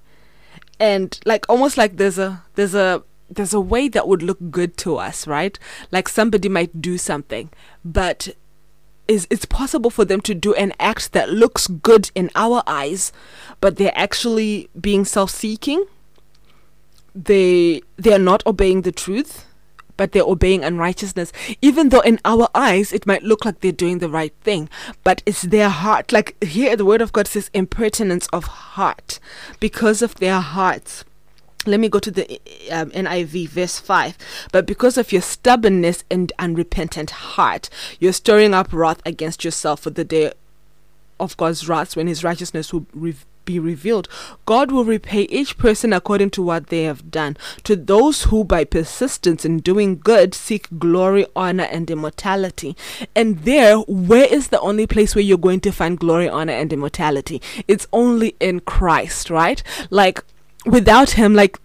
and 0.82 1.20
like 1.24 1.46
almost 1.48 1.76
like 1.76 1.96
there's 1.96 2.18
a 2.18 2.42
there's 2.56 2.74
a 2.74 3.02
there's 3.34 3.54
a 3.54 3.60
way 3.60 3.88
that 3.88 4.06
would 4.08 4.22
look 4.22 4.38
good 4.50 4.76
to 4.78 4.96
us, 4.96 5.26
right? 5.26 5.58
Like 5.90 6.08
somebody 6.08 6.48
might 6.48 6.80
do 6.80 6.98
something, 6.98 7.50
but 7.84 8.28
is 9.08 9.26
it's 9.30 9.44
possible 9.44 9.90
for 9.90 10.04
them 10.04 10.20
to 10.22 10.34
do 10.34 10.54
an 10.54 10.72
act 10.78 11.12
that 11.12 11.28
looks 11.28 11.66
good 11.66 12.10
in 12.14 12.30
our 12.34 12.62
eyes, 12.66 13.12
but 13.60 13.76
they're 13.76 13.92
actually 13.96 14.68
being 14.80 15.04
self-seeking. 15.04 15.84
They 17.14 17.82
they 17.96 18.12
are 18.14 18.18
not 18.18 18.46
obeying 18.46 18.82
the 18.82 18.92
truth, 18.92 19.44
but 19.96 20.12
they're 20.12 20.22
obeying 20.22 20.64
unrighteousness. 20.64 21.32
Even 21.60 21.88
though 21.88 22.00
in 22.00 22.20
our 22.24 22.48
eyes 22.54 22.92
it 22.92 23.06
might 23.06 23.22
look 23.22 23.44
like 23.44 23.60
they're 23.60 23.72
doing 23.72 23.98
the 23.98 24.08
right 24.08 24.34
thing, 24.42 24.68
but 25.04 25.22
it's 25.26 25.42
their 25.42 25.68
heart. 25.68 26.12
Like 26.12 26.42
here, 26.42 26.76
the 26.76 26.84
word 26.86 27.02
of 27.02 27.12
God 27.12 27.26
says 27.26 27.50
impertinence 27.52 28.28
of 28.28 28.44
heart, 28.44 29.18
because 29.60 30.00
of 30.00 30.14
their 30.16 30.40
hearts 30.40 31.04
let 31.66 31.80
me 31.80 31.88
go 31.88 31.98
to 31.98 32.10
the 32.10 32.40
um, 32.70 32.90
NIV, 32.90 33.48
verse 33.48 33.78
5. 33.78 34.16
But 34.52 34.66
because 34.66 34.96
of 34.98 35.12
your 35.12 35.22
stubbornness 35.22 36.04
and 36.10 36.32
unrepentant 36.38 37.10
heart, 37.10 37.68
you're 37.98 38.12
stirring 38.12 38.54
up 38.54 38.72
wrath 38.72 39.00
against 39.04 39.44
yourself 39.44 39.80
for 39.80 39.90
the 39.90 40.04
day 40.04 40.32
of 41.20 41.36
God's 41.36 41.68
wrath 41.68 41.96
when 41.96 42.06
his 42.06 42.24
righteousness 42.24 42.72
will 42.72 42.86
re- 42.92 43.14
be 43.44 43.58
revealed. 43.58 44.08
God 44.46 44.70
will 44.70 44.84
repay 44.84 45.22
each 45.22 45.58
person 45.58 45.92
according 45.92 46.30
to 46.30 46.42
what 46.42 46.68
they 46.68 46.84
have 46.84 47.10
done. 47.10 47.36
To 47.64 47.76
those 47.76 48.24
who, 48.24 48.44
by 48.44 48.64
persistence 48.64 49.44
in 49.44 49.58
doing 49.58 49.98
good, 49.98 50.34
seek 50.34 50.68
glory, 50.78 51.26
honor, 51.34 51.64
and 51.64 51.90
immortality. 51.90 52.76
And 53.14 53.40
there, 53.40 53.78
where 53.78 54.26
is 54.26 54.48
the 54.48 54.60
only 54.60 54.86
place 54.86 55.14
where 55.14 55.24
you're 55.24 55.38
going 55.38 55.60
to 55.60 55.72
find 55.72 55.98
glory, 55.98 56.28
honor, 56.28 56.52
and 56.52 56.72
immortality? 56.72 57.40
It's 57.68 57.86
only 57.92 58.36
in 58.40 58.60
Christ, 58.60 59.30
right? 59.30 59.62
Like, 59.90 60.22
without 60.64 61.10
him, 61.10 61.34
like 61.34 61.58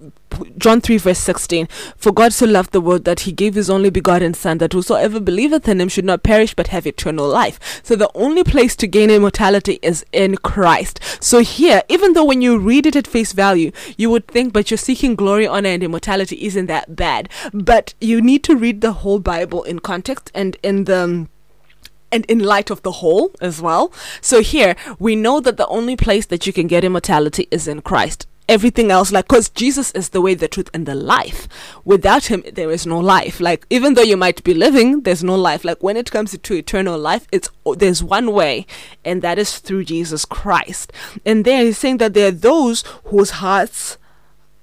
John 0.58 0.82
3, 0.82 0.98
verse 0.98 1.20
16, 1.20 1.68
for 1.96 2.12
God 2.12 2.34
so 2.34 2.46
loved 2.46 2.72
the 2.72 2.82
world 2.82 3.06
that 3.06 3.22
he 3.22 3.32
gave 3.32 3.56
his 3.56 3.70
only 3.70 3.90
begotten 3.90 4.34
Son, 4.34 4.58
that 4.60 4.74
whosoever 4.74 5.20
believeth 5.20 5.68
in 5.68 5.82
him 5.82 5.90
should 5.90 6.06
not 6.06 6.24
perish 6.24 6.54
but 6.54 6.68
have 6.68 6.86
eternal 6.86 7.28
life. 7.28 7.82
So 7.84 7.96
the 7.96 8.12
only 8.16 8.44
place 8.44 8.76
to 8.78 8.88
gain 8.88 9.10
immortality 9.10 9.80
is 9.82 10.06
in 10.12 10.38
Christ. 10.38 11.00
So 11.20 11.40
here, 11.40 11.82
even 11.90 12.14
though 12.14 12.26
when 12.26 12.42
you 12.42 12.58
read 12.58 12.86
it 12.86 12.96
at 12.96 13.08
face 13.08 13.34
value, 13.34 13.72
you 13.98 14.10
would 14.10 14.28
think, 14.28 14.54
but 14.54 14.70
you're 14.70 14.78
seeking 14.78 15.16
glory, 15.16 15.48
honor, 15.48 15.70
and 15.70 15.84
immortality 15.84 16.46
isn't 16.46 16.68
that 16.68 16.96
bad. 16.96 17.30
But 17.54 17.94
you 18.00 18.22
need 18.22 18.44
to 18.46 18.56
read 18.56 18.82
the 18.82 18.94
whole 18.94 19.20
Bible 19.20 19.64
in 19.64 19.80
context 19.80 20.32
and 20.34 20.58
in 20.64 20.84
the 20.86 21.28
and 22.10 22.26
in 22.28 22.40
light 22.40 22.70
of 22.70 22.82
the 22.84 22.94
whole 22.94 23.36
as 23.42 23.62
well. 23.62 23.92
So 24.22 24.42
here 24.42 24.78
we 24.98 25.14
know 25.18 25.42
that 25.42 25.58
the 25.58 25.68
only 25.68 25.98
place 25.98 26.26
that 26.28 26.48
you 26.48 26.54
can 26.54 26.68
get 26.68 26.86
immortality 26.86 27.50
is 27.52 27.68
in 27.68 27.82
Christ 27.82 28.28
everything 28.50 28.92
else 28.92 29.12
like 29.12 29.28
because 29.28 29.50
jesus 29.50 29.92
is 29.92 30.10
the 30.10 30.22
way 30.22 30.34
the 30.34 30.48
truth 30.48 30.70
and 30.74 30.86
the 30.86 30.96
life. 30.96 31.48
Without 31.86 32.26
him 32.26 32.44
there 32.54 32.72
is 32.72 32.86
no 32.86 33.00
life. 33.00 33.40
Like 33.40 33.66
even 33.70 33.94
though 33.94 34.02
you 34.02 34.18
might 34.18 34.44
be 34.44 34.54
living 34.54 35.02
there's 35.02 35.24
no 35.24 35.36
life. 35.36 35.66
Like 35.66 35.84
when 35.84 35.98
it 35.98 36.12
comes 36.12 36.38
to 36.38 36.54
eternal 36.54 36.98
life 36.98 37.28
it's 37.32 37.50
there's 37.76 38.04
one 38.04 38.32
way 38.32 38.66
and 39.04 39.22
that 39.22 39.38
is 39.38 39.60
through 39.60 39.86
jesus 39.86 40.26
christ. 40.26 40.94
And 41.26 41.46
there 41.46 41.66
he's 41.66 41.78
saying 41.78 41.98
that 41.98 42.14
there 42.14 42.30
are 42.30 42.32
those 42.32 42.84
whose 43.06 43.32
hearts 43.32 43.98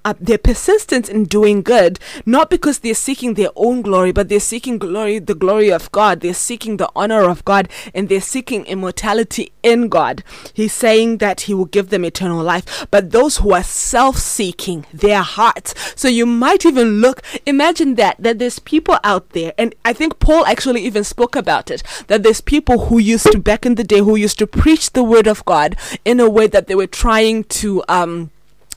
uh, 0.05 0.13
their 0.19 0.37
persistence 0.37 1.09
in 1.09 1.25
doing 1.25 1.63
good, 1.63 1.99
not 2.25 2.49
because 2.49 2.79
they're 2.79 2.93
seeking 2.93 3.33
their 3.33 3.49
own 3.55 3.81
glory, 3.81 4.11
but 4.11 4.29
they're 4.29 4.39
seeking 4.39 4.77
glory, 4.77 5.19
the 5.19 5.35
glory 5.35 5.71
of 5.71 5.91
God. 5.91 6.21
They're 6.21 6.33
seeking 6.33 6.77
the 6.77 6.89
honor 6.95 7.27
of 7.29 7.43
God, 7.43 7.67
and 7.93 8.07
they're 8.07 8.21
seeking 8.21 8.65
immortality 8.65 9.51
in 9.63 9.89
God. 9.89 10.23
He's 10.53 10.73
saying 10.73 11.17
that 11.17 11.41
He 11.41 11.53
will 11.53 11.65
give 11.65 11.89
them 11.89 12.05
eternal 12.05 12.43
life. 12.43 12.85
But 12.91 13.11
those 13.11 13.37
who 13.37 13.51
are 13.51 13.63
self-seeking, 13.63 14.85
their 14.93 15.23
hearts. 15.23 15.73
So 15.95 16.07
you 16.07 16.25
might 16.25 16.65
even 16.65 17.01
look. 17.01 17.21
Imagine 17.45 17.95
that 17.95 18.15
that 18.19 18.39
there's 18.39 18.59
people 18.59 18.97
out 19.03 19.31
there, 19.31 19.53
and 19.57 19.73
I 19.83 19.93
think 19.93 20.19
Paul 20.19 20.45
actually 20.45 20.85
even 20.85 21.03
spoke 21.03 21.35
about 21.35 21.71
it. 21.71 21.81
That 22.07 22.23
there's 22.23 22.41
people 22.41 22.85
who 22.85 22.99
used 22.99 23.31
to 23.31 23.39
back 23.39 23.65
in 23.65 23.75
the 23.75 23.83
day 23.83 23.99
who 23.99 24.15
used 24.15 24.37
to 24.39 24.47
preach 24.47 24.93
the 24.93 25.03
word 25.03 25.27
of 25.27 25.43
God 25.45 25.75
in 26.05 26.19
a 26.19 26.29
way 26.29 26.45
that 26.47 26.67
they 26.67 26.75
were 26.75 26.87
trying 26.87 27.43
to 27.45 27.83
um 27.89 28.29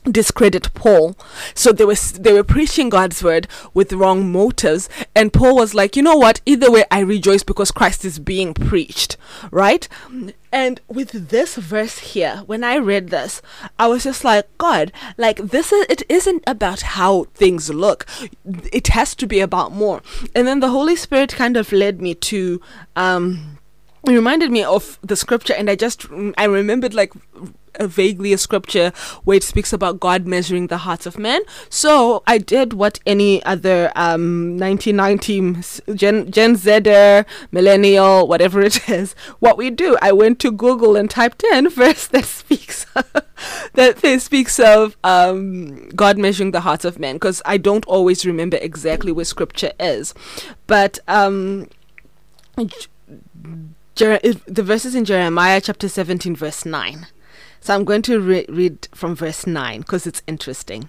discredit 0.05 0.73
Paul. 0.73 1.15
So 1.53 1.71
they 1.71 1.85
were 1.85 1.95
they 1.95 2.33
were 2.33 2.43
preaching 2.43 2.89
God's 2.89 3.23
word 3.23 3.47
with 3.73 3.93
wrong 3.93 4.31
motives 4.31 4.89
and 5.15 5.33
Paul 5.33 5.55
was 5.55 5.73
like, 5.73 5.95
"You 5.95 6.03
know 6.03 6.15
what? 6.15 6.41
Either 6.45 6.71
way 6.71 6.85
I 6.91 6.99
rejoice 6.99 7.43
because 7.43 7.71
Christ 7.71 8.05
is 8.05 8.19
being 8.19 8.53
preached." 8.53 9.17
Right? 9.51 9.87
And 10.51 10.81
with 10.87 11.29
this 11.29 11.55
verse 11.55 11.99
here, 11.99 12.43
when 12.47 12.63
I 12.63 12.77
read 12.77 13.09
this, 13.09 13.41
I 13.77 13.87
was 13.87 14.03
just 14.03 14.23
like, 14.23 14.47
God, 14.57 14.91
like 15.17 15.37
this 15.37 15.71
is 15.71 15.85
it 15.89 16.03
isn't 16.09 16.43
about 16.47 16.81
how 16.81 17.25
things 17.35 17.69
look. 17.69 18.05
It 18.73 18.87
has 18.87 19.13
to 19.15 19.27
be 19.27 19.39
about 19.41 19.71
more. 19.71 20.01
And 20.33 20.47
then 20.47 20.59
the 20.59 20.69
Holy 20.69 20.95
Spirit 20.95 21.35
kind 21.35 21.55
of 21.55 21.71
led 21.71 22.01
me 22.01 22.15
to 22.15 22.61
um 22.95 23.58
it 24.07 24.11
reminded 24.11 24.51
me 24.51 24.63
of 24.63 24.99
the 25.01 25.15
scripture 25.15 25.53
and 25.53 25.69
i 25.69 25.75
just 25.75 26.07
i 26.37 26.45
remembered 26.45 26.93
like 26.93 27.13
a 27.75 27.87
vaguely 27.87 28.33
a 28.33 28.37
scripture 28.37 28.91
where 29.23 29.37
it 29.37 29.43
speaks 29.43 29.73
about 29.73 29.99
God 29.99 30.27
measuring 30.27 30.67
the 30.67 30.79
hearts 30.79 31.05
of 31.05 31.17
men. 31.17 31.41
So 31.69 32.23
I 32.27 32.37
did 32.37 32.73
what 32.73 32.99
any 33.05 33.43
other 33.43 33.91
um 33.95 34.57
1990 34.57 35.95
Gen 35.95 36.31
Gen 36.31 36.55
Zer, 36.55 37.25
millennial, 37.51 38.27
whatever 38.27 38.61
it 38.61 38.89
is, 38.89 39.13
what 39.39 39.57
we 39.57 39.69
do. 39.69 39.97
I 40.01 40.11
went 40.11 40.39
to 40.39 40.51
Google 40.51 40.95
and 40.95 41.09
typed 41.09 41.43
in 41.43 41.69
verse 41.69 42.07
that 42.07 42.25
speaks 42.25 42.85
that 43.73 44.19
speaks 44.21 44.59
of 44.59 44.97
um 45.03 45.89
God 45.89 46.17
measuring 46.17 46.51
the 46.51 46.61
hearts 46.61 46.85
of 46.85 46.99
men 46.99 47.15
because 47.15 47.41
I 47.45 47.57
don't 47.57 47.85
always 47.85 48.25
remember 48.25 48.57
exactly 48.61 49.11
where 49.11 49.25
scripture 49.25 49.71
is, 49.79 50.13
but 50.67 50.99
um. 51.07 51.69
Jer- 53.99 54.21
the 54.47 54.63
verses 54.63 54.95
in 54.95 55.03
Jeremiah 55.03 55.59
chapter 55.59 55.89
17, 55.89 56.33
verse 56.33 56.65
9 56.65 57.07
So 57.59 57.75
I'm 57.75 57.83
going 57.83 58.01
to 58.03 58.21
re- 58.21 58.45
read 58.47 58.87
from 58.95 59.13
verse 59.13 59.45
9 59.45 59.81
because 59.81 60.07
it's 60.07 60.21
interesting. 60.25 60.87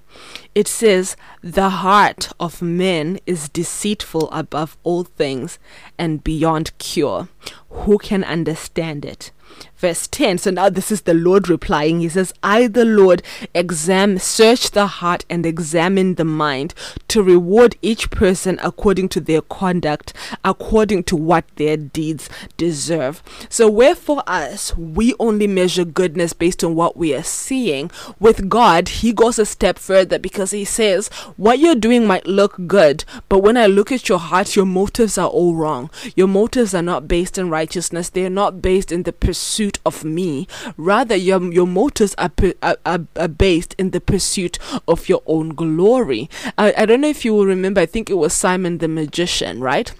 It 0.54 0.68
says, 0.68 1.16
The 1.42 1.70
heart 1.70 2.28
of 2.38 2.62
men 2.62 3.18
is 3.26 3.48
deceitful 3.48 4.30
above 4.30 4.76
all 4.84 5.02
things 5.02 5.58
and 5.98 6.22
beyond 6.22 6.78
cure. 6.78 7.26
Who 7.70 7.98
can 7.98 8.22
understand 8.22 9.04
it? 9.04 9.32
Verse 9.80 10.06
10. 10.06 10.38
So 10.38 10.50
now 10.50 10.68
this 10.68 10.92
is 10.92 11.02
the 11.02 11.14
Lord 11.14 11.48
replying. 11.48 12.00
He 12.00 12.08
says, 12.10 12.32
I, 12.42 12.66
the 12.66 12.84
Lord, 12.84 13.22
examine, 13.54 14.18
search 14.18 14.70
the 14.70 14.86
heart 14.86 15.24
and 15.30 15.46
examine 15.46 16.14
the 16.14 16.24
mind 16.24 16.74
to 17.08 17.22
reward 17.22 17.76
each 17.80 18.10
person 18.10 18.60
according 18.62 19.08
to 19.10 19.20
their 19.20 19.40
conduct, 19.40 20.12
according 20.44 21.04
to 21.04 21.16
what 21.16 21.44
their 21.56 21.76
deeds 21.76 22.28
deserve. 22.56 23.22
So, 23.48 23.70
wherefore 23.70 24.22
us, 24.26 24.76
we 24.76 25.14
only 25.18 25.46
measure 25.46 25.84
goodness 25.84 26.34
based 26.34 26.62
on 26.62 26.74
what 26.74 26.96
we 26.96 27.14
are 27.14 27.22
seeing. 27.22 27.90
With 28.18 28.48
God, 28.48 28.88
He 28.88 29.12
goes 29.12 29.38
a 29.38 29.46
step 29.46 29.78
further 29.78 30.18
because 30.18 30.50
He 30.50 30.64
says, 30.64 31.08
What 31.36 31.58
you're 31.58 31.74
doing 31.74 32.06
might 32.06 32.26
look 32.26 32.66
good, 32.66 33.04
but 33.28 33.38
when 33.38 33.56
I 33.56 33.66
look 33.66 33.90
at 33.90 34.08
your 34.08 34.18
heart, 34.18 34.56
your 34.56 34.66
motives 34.66 35.16
are 35.16 35.28
all 35.28 35.54
wrong. 35.54 35.90
Your 36.14 36.28
motives 36.28 36.74
are 36.74 36.82
not 36.82 37.08
based 37.08 37.38
in 37.38 37.48
righteousness, 37.48 38.10
they 38.10 38.26
are 38.26 38.30
not 38.30 38.60
based 38.60 38.92
in 38.92 39.04
the 39.04 39.12
pursuit 39.12 39.69
pursuit 39.70 39.80
of 39.84 40.04
me. 40.04 40.46
Rather, 40.76 41.16
your, 41.16 41.52
your 41.52 41.66
motives 41.66 42.14
are, 42.18 42.30
are, 42.62 43.06
are, 43.16 43.28
based 43.28 43.74
in 43.78 43.90
the 43.90 44.00
pursuit 44.00 44.58
of 44.86 45.08
your 45.08 45.22
own 45.26 45.50
glory. 45.50 46.28
I, 46.58 46.74
I 46.76 46.86
don't 46.86 47.00
know 47.00 47.08
if 47.08 47.24
you 47.24 47.34
will 47.34 47.46
remember, 47.46 47.80
I 47.80 47.86
think 47.86 48.10
it 48.10 48.14
was 48.14 48.32
Simon 48.32 48.78
the 48.78 48.88
magician, 48.88 49.60
right? 49.60 49.92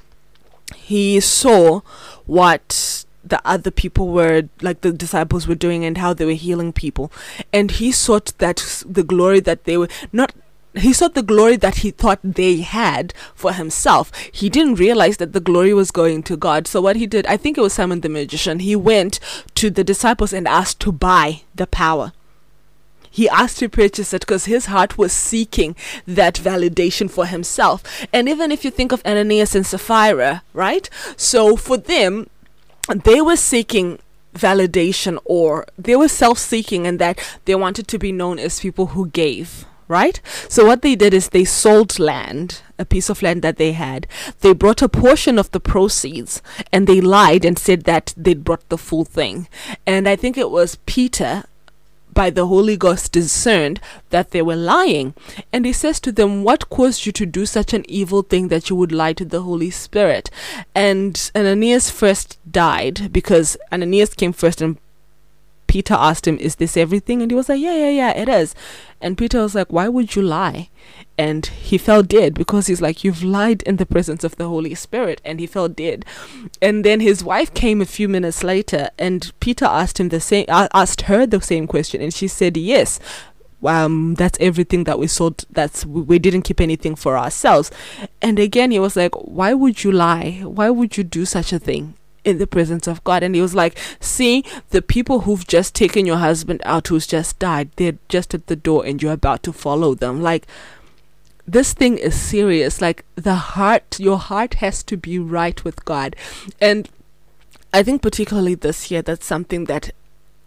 He 0.77 1.21
saw 1.21 1.81
what 2.27 3.05
the 3.23 3.41
other 3.45 3.71
people 3.71 4.09
were 4.09 4.49
like 4.63 4.81
the 4.81 4.93
disciples 4.93 5.47
were 5.47 5.55
doing 5.55 5.85
and 5.85 5.99
how 5.99 6.15
they 6.15 6.25
were 6.25 6.33
healing 6.33 6.73
people 6.73 7.13
and 7.53 7.73
he 7.73 7.93
sought 7.93 8.33
that 8.39 8.83
the 8.89 9.03
glory 9.03 9.41
that 9.41 9.65
they 9.65 9.77
were 9.77 9.89
not 10.11 10.33
he 10.75 10.93
sought 10.93 11.15
the 11.15 11.23
glory 11.23 11.57
that 11.57 11.79
he 11.79 11.91
thought 11.91 12.21
they 12.23 12.59
had 12.59 13.13
for 13.35 13.53
himself. 13.53 14.13
He 14.33 14.49
didn't 14.49 14.77
realize 14.77 15.17
that 15.17 15.33
the 15.33 15.41
glory 15.41 15.75
was 15.75 15.91
going 15.91 16.23
to 16.25 16.37
God. 16.37 16.67
So 16.67 16.81
what 16.81 16.97
he 16.97 17.07
did, 17.07 17.27
I 17.27 17.37
think 17.37 17.59
it 17.59 17.63
was 17.63 17.73
Simon 17.73 18.01
the 18.01 18.09
magician, 18.09 18.61
he 18.61 18.77
went 18.77 19.19
to 19.57 19.71
the 19.71 19.85
disciples 19.85 20.33
and 20.33 20.47
asked 20.47 20.81
to 20.81 20.93
buy 20.93 21.43
the 21.55 21.67
power. 21.67 22.13
He 23.11 23.29
asked 23.29 23.59
to 23.59 23.69
purchase 23.69 24.15
it 24.15 24.21
because 24.21 24.45
his 24.45 24.67
heart 24.67 24.97
was 24.97 25.13
seeking 25.13 25.75
that 26.07 26.37
validation 26.37 27.11
for 27.11 27.27
himself. 27.27 27.83
And 28.13 28.29
even 28.29 28.53
if 28.53 28.65
you 28.65 28.71
think 28.71 28.93
of 28.93 29.03
Ananias 29.05 29.57
and 29.57 29.67
Sapphira, 29.67 30.45
right? 30.53 30.89
So 31.17 31.57
for 31.57 31.77
them, 31.77 32.31
they 33.05 33.21
were 33.21 33.37
seeking 33.37 33.99
validation 34.35 35.19
or 35.25 35.67
they 35.77 35.97
were 35.97 36.07
self 36.07 36.39
seeking 36.39 36.87
and 36.87 37.01
that 37.01 37.19
they 37.47 37.57
wanted 37.57 37.89
to 37.89 37.99
be 37.99 38.13
known 38.13 38.39
as 38.39 38.61
people 38.61 38.87
who 38.87 39.09
gave 39.09 39.67
right? 39.91 40.21
So 40.49 40.65
what 40.65 40.83
they 40.83 40.95
did 40.95 41.13
is 41.13 41.29
they 41.29 41.45
sold 41.45 41.99
land, 41.99 42.63
a 42.79 42.85
piece 42.85 43.11
of 43.11 43.23
land 43.23 43.43
that 43.43 43.57
they 43.57 43.73
had. 43.73 44.07
They 44.41 44.55
brought 44.55 44.81
a 44.81 44.89
portion 44.89 45.39
of 45.39 45.51
the 45.51 45.61
proceeds 45.61 46.41
and 46.73 46.87
they 46.87 47.01
lied 47.01 47.45
and 47.45 47.59
said 47.59 47.85
that 47.85 48.15
they'd 48.17 48.45
brought 48.45 48.67
the 48.69 48.79
full 48.79 49.05
thing. 49.05 49.49
And 49.87 50.09
I 50.09 50.17
think 50.17 50.39
it 50.39 50.51
was 50.51 50.79
Peter 50.87 51.45
by 52.13 52.31
the 52.31 52.47
Holy 52.47 52.77
Ghost 52.77 53.13
discerned 53.13 53.81
that 54.11 54.31
they 54.31 54.43
were 54.43 54.57
lying. 54.57 55.15
And 55.53 55.65
he 55.65 55.73
says 55.73 56.01
to 56.01 56.13
them, 56.13 56.45
What 56.45 56.71
caused 56.71 57.07
you 57.07 57.13
to 57.13 57.27
do 57.27 57.47
such 57.47 57.73
an 57.73 57.85
evil 57.89 58.23
thing 58.23 58.49
that 58.49 58.71
you 58.71 58.77
would 58.77 58.93
lie 58.93 59.13
to 59.15 59.25
the 59.25 59.43
Holy 59.43 59.71
Spirit? 59.71 60.31
And 60.75 61.31
Ananias 61.35 61.91
first 61.91 62.39
died 62.51 63.13
because 63.13 63.57
Ananias 63.73 64.15
came 64.15 64.33
first 64.33 64.61
and 64.61 64.77
Peter 65.71 65.95
asked 65.95 66.27
him, 66.27 66.37
Is 66.39 66.57
this 66.57 66.77
everything? 66.77 67.23
And 67.23 67.31
he 67.31 67.37
was 67.37 67.49
like, 67.49 67.61
Yeah, 67.61 67.77
yeah, 67.77 67.91
yeah, 67.91 68.11
it 68.11 68.29
is. 68.29 68.57
And 69.01 69.17
Peter 69.17 69.41
was 69.41 69.55
like, 69.55 69.71
Why 69.71 69.87
would 69.87 70.17
you 70.17 70.21
lie? 70.21 70.69
And 71.17 71.47
he 71.47 71.79
fell 71.79 72.03
dead 72.03 72.35
because 72.35 72.67
he's 72.67 72.83
like, 72.83 73.05
You've 73.05 73.23
lied 73.23 73.63
in 73.63 73.77
the 73.77 73.87
presence 73.87 74.25
of 74.25 74.35
the 74.35 74.49
Holy 74.49 74.75
Spirit. 74.75 75.21
And 75.25 75.39
he 75.39 75.47
fell 75.47 75.69
dead. 75.69 76.05
And 76.61 76.85
then 76.85 76.99
his 76.99 77.23
wife 77.23 77.55
came 77.55 77.81
a 77.81 77.87
few 77.87 78.09
minutes 78.09 78.43
later, 78.43 78.91
and 78.99 79.31
Peter 79.39 79.65
asked 79.65 80.01
him 80.01 80.09
the 80.09 80.19
same, 80.19 80.45
asked 80.49 81.03
her 81.03 81.25
the 81.25 81.41
same 81.41 81.69
question. 81.69 82.03
And 82.03 82.13
she 82.13 82.27
said, 82.27 82.57
Yes, 82.57 82.99
um 83.65 84.15
that's 84.15 84.39
everything 84.41 84.85
that 84.85 84.99
we 84.99 85.07
sold 85.07 85.45
that's 85.51 85.85
we 85.85 86.19
didn't 86.19 86.43
keep 86.43 86.63
anything 86.63 86.97
for 86.97 87.19
ourselves 87.19 87.71
and 88.23 88.39
again 88.39 88.71
he 88.71 88.79
was 88.79 88.97
like 88.97 89.15
why 89.17 89.53
would 89.53 89.85
you 89.85 89.93
lie 89.93 90.41
why 90.45 90.71
would 90.71 90.97
you 90.97 91.05
do 91.05 91.27
such 91.27 91.53
a 91.53 91.59
thing 91.59 91.95
in 92.25 92.39
the 92.39 92.47
presence 92.47 92.87
of 92.87 93.03
God. 93.05 93.23
And 93.23 93.35
he 93.35 93.41
was 93.41 93.55
like, 93.55 93.79
See, 94.01 94.45
the 94.71 94.83
people 94.83 95.21
who've 95.21 95.47
just 95.47 95.75
taken 95.75 96.07
your 96.07 96.19
husband 96.19 96.61
out, 96.65 96.89
who's 96.89 97.07
just 97.07 97.39
died, 97.39 97.71
they're 97.77 97.99
just 98.09 98.35
at 98.35 98.47
the 98.47 98.57
door 98.57 98.85
and 98.85 99.03
you're 99.03 99.13
about 99.13 99.43
to 99.45 99.53
follow 99.53 99.95
them. 99.95 100.23
Like, 100.23 100.47
this 101.47 101.73
thing 101.73 101.99
is 101.99 102.21
serious. 102.21 102.81
Like, 102.81 103.05
the 103.17 103.35
heart, 103.35 103.99
your 103.99 104.19
heart 104.19 104.55
has 104.55 104.83
to 104.85 104.97
be 104.97 105.19
right 105.19 105.63
with 105.65 105.85
God. 105.85 106.15
And 106.61 106.89
I 107.73 107.83
think, 107.83 108.03
particularly 108.03 108.55
this 108.55 108.91
year, 108.91 109.03
that's 109.03 109.27
something 109.27 109.65
that 109.65 109.91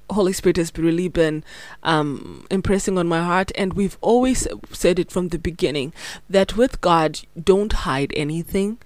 Holy 0.10 0.34
Spirit 0.34 0.58
has 0.58 0.72
really 0.78 1.08
been 1.08 1.44
um, 1.82 2.46
impressing 2.50 2.98
on 2.98 3.08
my 3.08 3.22
heart, 3.22 3.52
and 3.56 3.74
we've 3.74 3.98
always 4.02 4.48
said 4.72 5.00
it 5.00 5.12
from 5.12 5.30
the 5.30 5.40
beginning 5.40 5.94
that 6.30 6.56
with 6.56 6.82
God, 6.82 7.22
don't 7.42 7.74
hide 7.74 8.14
anything 8.16 8.78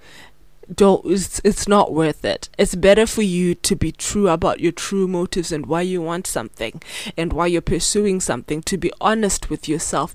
don't 0.73 1.05
it's, 1.05 1.41
it's 1.43 1.67
not 1.67 1.93
worth 1.93 2.25
it. 2.25 2.49
It's 2.57 2.75
better 2.75 3.05
for 3.05 3.21
you 3.21 3.55
to 3.55 3.75
be 3.75 3.91
true 3.91 4.29
about 4.29 4.59
your 4.59 4.71
true 4.71 5.07
motives 5.07 5.51
and 5.51 5.65
why 5.65 5.81
you 5.81 6.01
want 6.01 6.27
something 6.27 6.81
and 7.17 7.33
why 7.33 7.47
you're 7.47 7.61
pursuing 7.61 8.19
something 8.19 8.61
to 8.63 8.77
be 8.77 8.91
honest 8.99 9.49
with 9.49 9.67
yourself. 9.67 10.13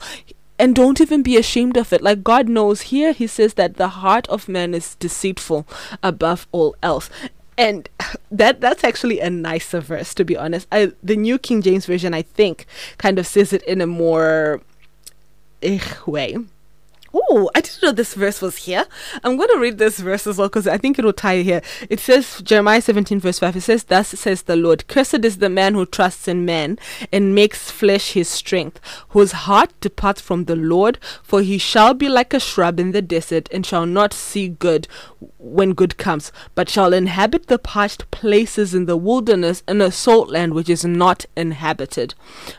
And 0.58 0.76
don't 0.76 1.00
even 1.00 1.22
be 1.22 1.36
ashamed 1.36 1.76
of 1.76 1.92
it. 1.92 2.02
Like 2.02 2.22
god 2.22 2.48
knows 2.48 2.82
here 2.82 3.12
he 3.12 3.26
says 3.26 3.54
that 3.54 3.76
the 3.76 3.88
heart 3.88 4.28
of 4.28 4.48
man 4.48 4.74
is 4.74 4.94
deceitful 4.96 5.66
above 6.02 6.46
all 6.52 6.76
else. 6.82 7.08
And 7.56 7.88
that 8.30 8.60
that's 8.60 8.84
actually 8.84 9.20
a 9.20 9.30
nicer 9.30 9.80
verse 9.80 10.14
to 10.14 10.24
be 10.24 10.36
honest. 10.36 10.68
I, 10.70 10.92
the 11.02 11.16
new 11.16 11.38
king 11.38 11.62
james 11.62 11.86
version 11.86 12.14
i 12.14 12.22
think 12.22 12.66
kind 12.98 13.18
of 13.18 13.26
says 13.26 13.52
it 13.52 13.62
in 13.64 13.80
a 13.80 13.86
more 13.86 14.60
eh, 15.62 15.80
way 16.06 16.36
Oh, 17.14 17.50
I 17.54 17.60
didn't 17.60 17.82
know 17.82 17.92
this 17.92 18.14
verse 18.14 18.40
was 18.40 18.56
here. 18.56 18.86
I'm 19.22 19.36
going 19.36 19.48
to 19.50 19.58
read 19.58 19.78
this 19.78 19.98
verse 19.98 20.26
as 20.26 20.38
well 20.38 20.48
because 20.48 20.66
I 20.66 20.78
think 20.78 20.98
it 20.98 21.04
will 21.04 21.12
tie 21.12 21.42
here. 21.42 21.62
It 21.90 22.00
says, 22.00 22.40
Jeremiah 22.42 22.80
17, 22.80 23.20
verse 23.20 23.38
5, 23.38 23.56
it 23.56 23.60
says, 23.60 23.84
Thus 23.84 24.08
says 24.08 24.42
the 24.42 24.56
Lord, 24.56 24.88
Cursed 24.88 25.24
is 25.24 25.38
the 25.38 25.50
man 25.50 25.74
who 25.74 25.84
trusts 25.84 26.26
in 26.28 26.44
man 26.44 26.78
and 27.12 27.34
makes 27.34 27.70
flesh 27.70 28.12
his 28.12 28.28
strength, 28.28 28.80
whose 29.10 29.32
heart 29.32 29.72
departs 29.80 30.20
from 30.20 30.44
the 30.44 30.56
Lord, 30.56 30.98
for 31.22 31.42
he 31.42 31.58
shall 31.58 31.94
be 31.94 32.08
like 32.08 32.32
a 32.32 32.40
shrub 32.40 32.80
in 32.80 32.92
the 32.92 33.02
desert 33.02 33.48
and 33.52 33.66
shall 33.66 33.86
not 33.86 34.12
see 34.12 34.48
good 34.48 34.88
when 35.42 35.72
good 35.72 35.98
comes, 35.98 36.30
but 36.54 36.68
shall 36.68 36.92
inhabit 36.92 37.48
the 37.48 37.58
parched 37.58 38.08
places 38.10 38.74
in 38.74 38.86
the 38.86 38.96
wilderness 38.96 39.62
in 39.66 39.80
a 39.80 39.90
salt 39.90 40.30
land 40.30 40.54
which 40.54 40.68
is 40.68 40.84
not 40.84 41.26
inhabited. 41.36 42.14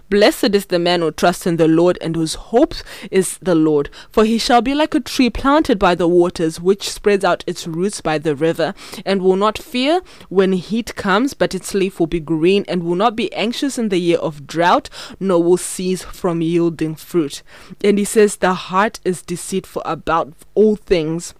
Blessed 0.10 0.54
is 0.54 0.65
the 0.65 0.80
man 0.80 1.00
who 1.00 1.12
trusts 1.12 1.48
in 1.48 1.58
the 1.58 1.67
Lord 1.67 1.98
and 2.02 2.15
whose 2.15 2.36
hope 2.36 2.76
is 3.10 3.38
the 3.38 3.56
Lord, 3.56 3.89
for 4.12 4.26
he 4.26 4.38
shall 4.38 4.62
be 4.62 4.74
like 4.74 4.93
a 4.93 5.00
tree 5.00 5.30
planted 5.30 5.80
by 5.80 5.96
the 5.96 6.08
waters, 6.08 6.60
which 6.60 6.89
spreads 6.89 7.24
out 7.24 7.43
its 7.48 7.65
roots 7.65 8.02
by 8.02 8.17
the 8.17 8.36
river, 8.36 8.74
and 9.06 9.22
will 9.22 9.38
not 9.38 9.58
fear 9.58 10.02
when 10.30 10.54
heat 10.54 10.96
comes, 10.96 11.34
but 11.34 11.56
its 11.56 11.74
leaf 11.74 12.00
will 12.00 12.08
be 12.08 12.19
green, 12.19 12.65
and 12.67 12.84
will 12.84 12.96
not 12.96 13.15
be 13.15 13.34
anxious 13.34 13.78
in 13.78 13.89
the 13.89 13.98
year 13.98 14.17
of 14.17 14.46
drought, 14.46 14.89
nor 15.19 15.41
will 15.41 15.58
cease 15.58 16.04
from 16.04 16.41
yielding 16.41 16.96
fruit. 16.96 17.43
And 17.84 17.98
he 17.98 18.06
says, 18.06 18.38
The 18.38 18.54
heart 18.54 19.00
is 19.06 19.22
deceitful 19.22 19.84
about 19.86 20.34
all 20.56 20.76
things 20.76 21.34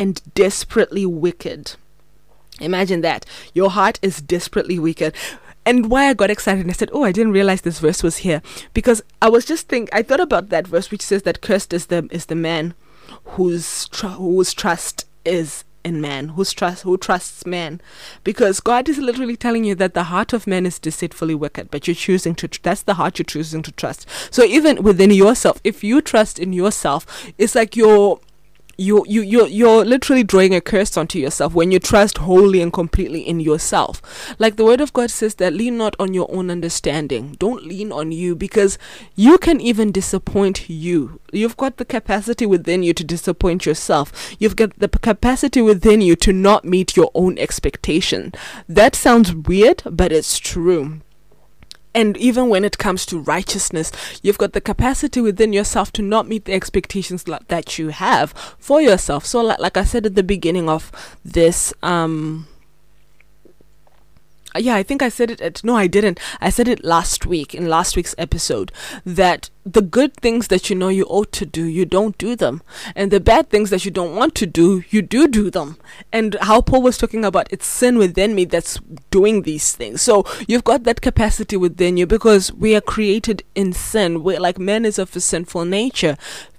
and 0.00 0.20
desperately 0.34 1.06
wicked. 1.06 1.76
Imagine 2.60 3.02
that. 3.02 3.24
Your 3.54 3.70
heart 3.70 3.98
is 4.02 4.20
desperately 4.20 4.78
wicked 4.78 5.14
and 5.66 5.90
why 5.90 6.08
I 6.08 6.14
got 6.14 6.30
excited 6.30 6.62
and 6.62 6.70
I 6.70 6.74
said, 6.74 6.90
"Oh, 6.92 7.04
I 7.04 7.12
didn't 7.12 7.32
realize 7.32 7.60
this 7.60 7.78
verse 7.78 8.02
was 8.02 8.18
here," 8.18 8.42
because 8.74 9.02
I 9.20 9.28
was 9.28 9.44
just 9.44 9.68
think 9.68 9.88
I 9.92 10.02
thought 10.02 10.20
about 10.20 10.48
that 10.48 10.66
verse 10.66 10.90
which 10.90 11.02
says 11.02 11.22
that 11.22 11.42
cursed 11.42 11.72
is 11.72 11.86
the 11.86 12.08
is 12.10 12.26
the 12.26 12.34
man 12.34 12.74
whose 13.36 13.88
tr- 13.88 14.06
whose 14.08 14.54
trust 14.54 15.06
is 15.24 15.64
in 15.84 16.00
man, 16.00 16.30
whose 16.30 16.52
trust 16.52 16.82
who 16.82 16.96
trusts 16.96 17.46
man, 17.46 17.80
because 18.24 18.60
God 18.60 18.88
is 18.88 18.98
literally 18.98 19.36
telling 19.36 19.64
you 19.64 19.74
that 19.76 19.94
the 19.94 20.04
heart 20.04 20.32
of 20.32 20.46
man 20.46 20.66
is 20.66 20.78
deceitfully 20.78 21.34
wicked, 21.34 21.70
but 21.70 21.86
you're 21.86 21.94
choosing 21.94 22.34
to 22.36 22.48
tr- 22.48 22.60
that's 22.62 22.82
the 22.82 22.94
heart 22.94 23.18
you're 23.18 23.24
choosing 23.24 23.62
to 23.62 23.72
trust. 23.72 24.06
So 24.30 24.44
even 24.44 24.82
within 24.82 25.10
yourself, 25.10 25.60
if 25.64 25.84
you 25.84 26.00
trust 26.00 26.38
in 26.38 26.52
yourself, 26.52 27.06
it's 27.38 27.54
like 27.54 27.76
you're 27.76 28.20
you 28.80 29.04
you 29.06 29.20
you 29.20 29.46
you're 29.46 29.84
literally 29.84 30.24
drawing 30.24 30.54
a 30.54 30.60
curse 30.60 30.96
onto 30.96 31.18
yourself 31.18 31.52
when 31.52 31.70
you 31.70 31.78
trust 31.78 32.16
wholly 32.18 32.62
and 32.62 32.72
completely 32.72 33.20
in 33.20 33.38
yourself. 33.38 34.00
Like 34.38 34.56
the 34.56 34.64
word 34.64 34.80
of 34.80 34.94
God 34.94 35.10
says 35.10 35.34
that 35.34 35.52
lean 35.52 35.76
not 35.76 35.94
on 35.98 36.14
your 36.14 36.26
own 36.34 36.50
understanding. 36.50 37.36
Don't 37.38 37.66
lean 37.66 37.92
on 37.92 38.10
you 38.10 38.34
because 38.34 38.78
you 39.14 39.36
can 39.36 39.60
even 39.60 39.92
disappoint 39.92 40.70
you. 40.70 41.20
You've 41.30 41.58
got 41.58 41.76
the 41.76 41.84
capacity 41.84 42.46
within 42.46 42.82
you 42.82 42.94
to 42.94 43.04
disappoint 43.04 43.66
yourself. 43.66 44.34
You've 44.38 44.56
got 44.56 44.78
the 44.78 44.88
capacity 44.88 45.60
within 45.60 46.00
you 46.00 46.16
to 46.16 46.32
not 46.32 46.64
meet 46.64 46.96
your 46.96 47.10
own 47.14 47.36
expectation. 47.36 48.32
That 48.66 48.94
sounds 48.94 49.34
weird, 49.34 49.82
but 49.84 50.10
it's 50.10 50.38
true 50.38 51.02
And 51.94 52.16
even 52.16 52.48
when 52.48 52.64
it 52.64 52.78
comes 52.78 53.04
to 53.06 53.18
righteousness, 53.18 53.90
you've 54.22 54.38
got 54.38 54.52
the 54.52 54.60
capacity 54.60 55.20
within 55.20 55.52
yourself 55.52 55.92
to 55.92 56.02
not 56.02 56.28
meet 56.28 56.44
the 56.44 56.52
expectations 56.52 57.24
that 57.24 57.78
you 57.78 57.88
have 57.88 58.32
for 58.58 58.80
yourself. 58.80 59.26
So, 59.26 59.42
like, 59.42 59.58
like 59.58 59.76
I 59.76 59.84
said 59.84 60.06
at 60.06 60.14
the 60.14 60.22
beginning 60.22 60.68
of 60.68 60.92
this, 61.24 61.72
um, 61.82 62.46
yeah, 64.56 64.74
I 64.74 64.82
think 64.82 65.02
I 65.02 65.08
said 65.08 65.30
it 65.30 65.40
at, 65.40 65.62
no, 65.62 65.76
I 65.76 65.86
didn't. 65.86 66.18
I 66.40 66.50
said 66.50 66.68
it 66.68 66.84
last 66.84 67.26
week 67.26 67.54
in 67.54 67.68
last 67.68 67.96
week's 67.96 68.14
episode 68.18 68.72
that 69.04 69.50
the 69.64 69.82
good 69.82 70.14
things 70.14 70.48
that 70.48 70.70
you 70.70 70.76
know 70.76 70.88
you 70.88 71.04
ought 71.04 71.30
to 71.32 71.46
do, 71.46 71.64
you 71.64 71.84
don't 71.84 72.18
do 72.18 72.34
them. 72.34 72.62
And 72.96 73.10
the 73.10 73.20
bad 73.20 73.50
things 73.50 73.70
that 73.70 73.84
you 73.84 73.90
don't 73.90 74.16
want 74.16 74.34
to 74.36 74.46
do, 74.46 74.82
you 74.90 75.02
do 75.02 75.28
do 75.28 75.50
them. 75.50 75.76
And 76.12 76.36
how 76.42 76.60
Paul 76.60 76.82
was 76.82 76.98
talking 76.98 77.24
about 77.24 77.52
it's 77.52 77.66
sin 77.66 77.98
within 77.98 78.34
me 78.34 78.44
that's 78.44 78.80
doing 79.10 79.42
these 79.42 79.74
things. 79.76 80.02
So 80.02 80.24
you've 80.48 80.64
got 80.64 80.84
that 80.84 81.00
capacity 81.00 81.56
within 81.56 81.96
you 81.96 82.06
because 82.06 82.52
we 82.52 82.74
are 82.74 82.80
created 82.80 83.44
in 83.54 83.72
sin. 83.72 84.22
We're 84.22 84.40
like 84.40 84.58
man 84.58 84.84
is 84.84 84.98
of 84.98 85.14
a 85.14 85.20
sinful 85.20 85.64
nature. 85.66 86.16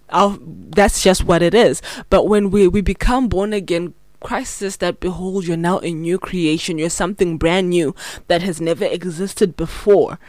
Our, 0.09 0.37
that's 0.41 1.01
just 1.01 1.23
what 1.23 1.41
it 1.41 1.53
is. 1.53 1.81
But 2.09 2.27
when 2.27 2.51
we, 2.51 2.67
we 2.67 2.81
become 2.81 3.29
born 3.29 3.53
again 3.53 3.93
Christ 4.21 4.55
says 4.55 4.77
that, 4.77 4.99
behold, 4.99 5.45
you're 5.45 5.57
now 5.57 5.79
a 5.79 5.91
new 5.91 6.17
creation. 6.17 6.77
You're 6.77 6.89
something 6.89 7.37
brand 7.37 7.69
new 7.71 7.95
that 8.27 8.41
has 8.43 8.61
never 8.61 8.85
existed 8.85 9.57
before. 9.57 10.19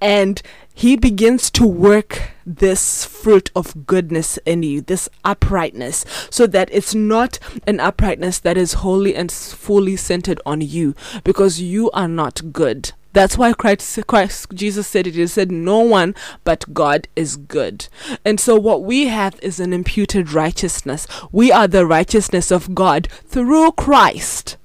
And 0.00 0.42
he 0.74 0.96
begins 0.96 1.50
to 1.52 1.66
work 1.66 2.30
this 2.46 3.04
fruit 3.04 3.50
of 3.54 3.86
goodness 3.86 4.38
in 4.46 4.62
you, 4.62 4.80
this 4.80 5.08
uprightness, 5.22 6.04
so 6.30 6.46
that 6.46 6.70
it's 6.72 6.94
not 6.94 7.38
an 7.66 7.78
uprightness 7.78 8.38
that 8.40 8.56
is 8.56 8.72
wholly 8.74 9.14
and 9.14 9.30
fully 9.30 9.96
centered 9.96 10.40
on 10.46 10.62
you, 10.62 10.94
because 11.22 11.60
you 11.60 11.90
are 11.90 12.08
not 12.08 12.52
good. 12.52 12.92
That's 13.12 13.36
why 13.36 13.52
Christ, 13.52 13.98
Christ, 14.06 14.46
Jesus 14.54 14.86
said 14.86 15.06
it. 15.06 15.14
He 15.14 15.26
said, 15.26 15.52
No 15.52 15.80
one 15.80 16.14
but 16.44 16.72
God 16.72 17.08
is 17.14 17.36
good. 17.36 17.88
And 18.24 18.40
so 18.40 18.56
what 18.56 18.82
we 18.82 19.06
have 19.08 19.38
is 19.42 19.60
an 19.60 19.72
imputed 19.72 20.32
righteousness. 20.32 21.06
We 21.30 21.52
are 21.52 21.68
the 21.68 21.86
righteousness 21.86 22.50
of 22.50 22.74
God 22.74 23.08
through 23.26 23.72
Christ. 23.72 24.56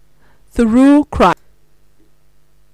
Through 0.49 1.05
Christ. 1.05 1.37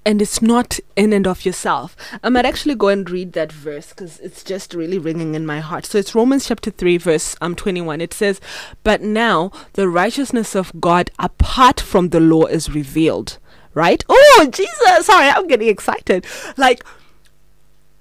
And 0.05 0.21
it's 0.21 0.41
not 0.41 0.81
in 0.97 1.13
and 1.13 1.25
of 1.25 1.45
yourself. 1.45 1.95
I 2.21 2.27
might 2.27 2.45
actually 2.45 2.75
go 2.75 2.89
and 2.89 3.09
read 3.09 3.31
that 3.33 3.53
verse 3.53 3.89
because 3.89 4.19
it's 4.19 4.43
just 4.43 4.73
really 4.73 4.99
ringing 4.99 5.33
in 5.33 5.45
my 5.45 5.62
heart. 5.62 5.86
So 5.86 5.97
it's 5.97 6.13
Romans 6.13 6.45
chapter 6.45 6.71
3, 6.71 6.97
verse 6.97 7.38
um, 7.39 7.55
21. 7.55 8.01
It 8.01 8.13
says, 8.13 8.41
But 8.83 9.01
now 9.01 9.49
the 9.73 9.88
righteousness 9.88 10.55
of 10.55 10.73
God 10.81 11.09
apart 11.19 11.79
from 11.79 12.09
the 12.09 12.19
law 12.19 12.45
is 12.45 12.69
revealed 12.69 13.38
right? 13.73 14.03
Oh, 14.09 14.47
Jesus, 14.51 15.05
sorry, 15.05 15.29
I'm 15.29 15.47
getting 15.47 15.67
excited. 15.67 16.25
Like, 16.57 16.83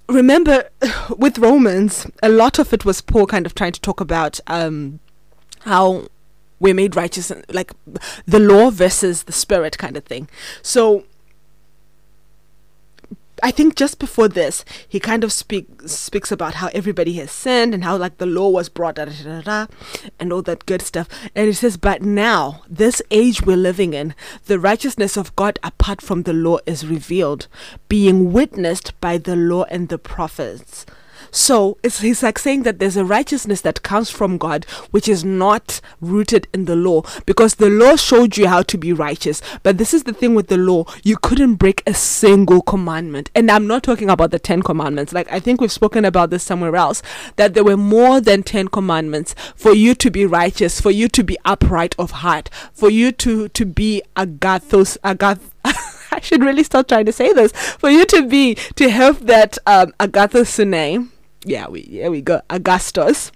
remember 0.08 0.68
with 1.16 1.38
Romans, 1.38 2.06
a 2.22 2.28
lot 2.28 2.58
of 2.58 2.72
it 2.72 2.85
was 2.85 3.00
Paul 3.00 3.26
kind 3.26 3.46
of 3.46 3.54
trying 3.54 3.72
to 3.72 3.80
talk 3.80 4.00
about 4.00 4.40
um, 4.46 5.00
how 5.61 6.06
we're 6.61 6.74
made 6.74 6.94
righteous, 6.94 7.32
like 7.48 7.72
the 8.26 8.38
law 8.38 8.70
versus 8.70 9.24
the 9.24 9.32
spirit 9.32 9.78
kind 9.78 9.96
of 9.96 10.04
thing. 10.04 10.28
So 10.62 11.04
I 13.44 13.50
think 13.50 13.74
just 13.74 13.98
before 13.98 14.28
this, 14.28 14.64
he 14.88 15.00
kind 15.00 15.24
of 15.24 15.33
speak, 15.33 15.66
speaks 15.87 16.31
about 16.31 16.55
how 16.55 16.68
everybody 16.68 17.14
has 17.14 17.33
sinned 17.33 17.74
and 17.74 17.83
how 17.83 17.96
like 17.96 18.18
the 18.18 18.26
law 18.26 18.48
was 18.48 18.68
brought, 18.68 18.94
da, 18.94 19.07
da, 19.07 19.40
da, 19.40 19.66
and 20.20 20.33
all 20.33 20.42
that 20.42 20.64
good 20.64 20.81
stuff. 20.81 21.09
And 21.35 21.48
he 21.48 21.52
says, 21.52 21.76
but 21.76 22.02
now, 22.02 22.62
this 22.68 23.02
age 23.11 23.42
we're 23.42 23.57
living 23.57 23.94
in, 23.94 24.14
the 24.46 24.61
righteousness 24.61 25.16
of 25.16 25.35
God 25.35 25.59
apart 25.64 26.00
from 26.00 26.22
the 26.22 26.33
law 26.33 26.59
is 26.66 26.87
revealed, 26.87 27.48
being 27.88 28.33
witnessed 28.33 28.98
by 29.00 29.18
the 29.18 29.35
law 29.35 29.64
and 29.64 29.88
the 29.88 29.98
prophets. 29.98 30.87
So 31.35 31.79
it's 31.83 32.01
he's 32.01 32.23
like 32.23 32.38
saying 32.38 32.62
that 32.64 32.79
there's 32.79 32.99
a 32.99 33.07
righteousness 33.07 33.62
that 33.62 33.83
comes 33.83 34.11
from 34.11 34.37
God 34.37 34.64
which 34.90 35.09
is 35.09 35.25
not 35.25 35.81
rooted 36.01 36.47
in 36.53 36.66
the 36.66 36.77
law 36.77 37.03
because 37.25 37.55
the 37.55 37.71
law 37.71 37.97
showed 37.97 38.37
you 38.37 38.49
how 38.49 38.62
to 38.62 38.77
be 38.77 38.92
righteous. 38.92 39.40
But 39.62 39.79
this 39.79 39.95
is 39.95 40.05
the 40.05 40.12
thing 40.12 40.35
with 40.35 40.49
the 40.49 40.59
law, 40.59 40.85
you 41.03 41.16
couldn't 41.16 41.55
break 41.55 41.83
a 41.87 41.95
single 41.95 42.61
commandment. 42.61 43.31
And 43.35 43.51
I'm 43.51 43.66
not 43.66 43.83
talking 43.83 44.11
about 44.11 44.31
the 44.31 44.38
10 44.38 44.62
commandments. 44.62 45.14
Like 45.14 45.33
I 45.33 45.40
think 45.40 45.61
we've 45.61 45.73
spoken 45.73 46.05
about 46.05 46.29
this 46.29 46.42
somewhere 46.42 46.77
else 46.77 47.03
that 47.37 47.55
there 47.55 47.64
were 47.64 47.79
more 47.79 48.21
than 48.21 48.42
10 48.42 48.68
commandments 48.68 49.35
for 49.57 49.73
you 49.73 49.95
to 49.95 50.11
be 50.11 50.27
righteous, 50.27 50.83
for 50.83 50.90
you 50.90 51.09
to 51.09 51.25
be 51.25 51.38
upright 51.47 51.95
of 51.99 52.11
heart, 52.11 52.51
for 52.75 52.90
you 52.90 53.11
to 53.12 53.49
to 53.49 53.64
be 53.64 54.03
agathos 54.16 54.99
agath 54.99 55.40
I 56.12 56.21
should 56.21 56.45
really 56.45 56.62
stop 56.62 56.88
trying 56.88 57.07
to 57.07 57.12
say 57.12 57.33
this. 57.33 57.53
For 57.53 57.88
you 57.88 58.05
to 58.07 58.29
be 58.29 58.55
to 58.77 58.90
have 58.90 59.27
that 59.27 59.57
um, 59.66 59.92
agathosune, 59.99 61.09
yeah, 61.44 61.68
we 61.68 61.83
here 61.83 62.11
we 62.11 62.22
go. 62.22 62.42
Augustus, 62.50 63.33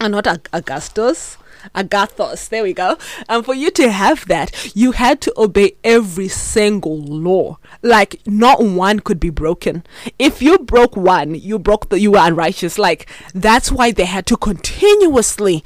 and 0.00 0.14
uh, 0.14 0.20
not 0.20 0.26
Ag- 0.26 0.48
Augustus. 0.52 1.36
Agathos, 1.74 2.48
there 2.48 2.62
we 2.62 2.72
go. 2.72 2.96
And 3.28 3.44
for 3.44 3.54
you 3.54 3.70
to 3.72 3.90
have 3.90 4.26
that, 4.28 4.74
you 4.74 4.92
had 4.92 5.20
to 5.20 5.32
obey 5.36 5.72
every 5.84 6.28
single 6.28 6.98
law. 6.98 7.58
Like 7.82 8.20
not 8.26 8.64
one 8.64 9.00
could 9.00 9.20
be 9.20 9.28
broken. 9.28 9.84
If 10.18 10.40
you 10.40 10.58
broke 10.58 10.96
one, 10.96 11.34
you 11.34 11.58
broke 11.58 11.90
the 11.90 12.00
you 12.00 12.12
were 12.12 12.18
unrighteous. 12.26 12.78
Like 12.78 13.10
that's 13.34 13.70
why 13.70 13.90
they 13.90 14.06
had 14.06 14.24
to 14.28 14.38
continuously 14.38 15.62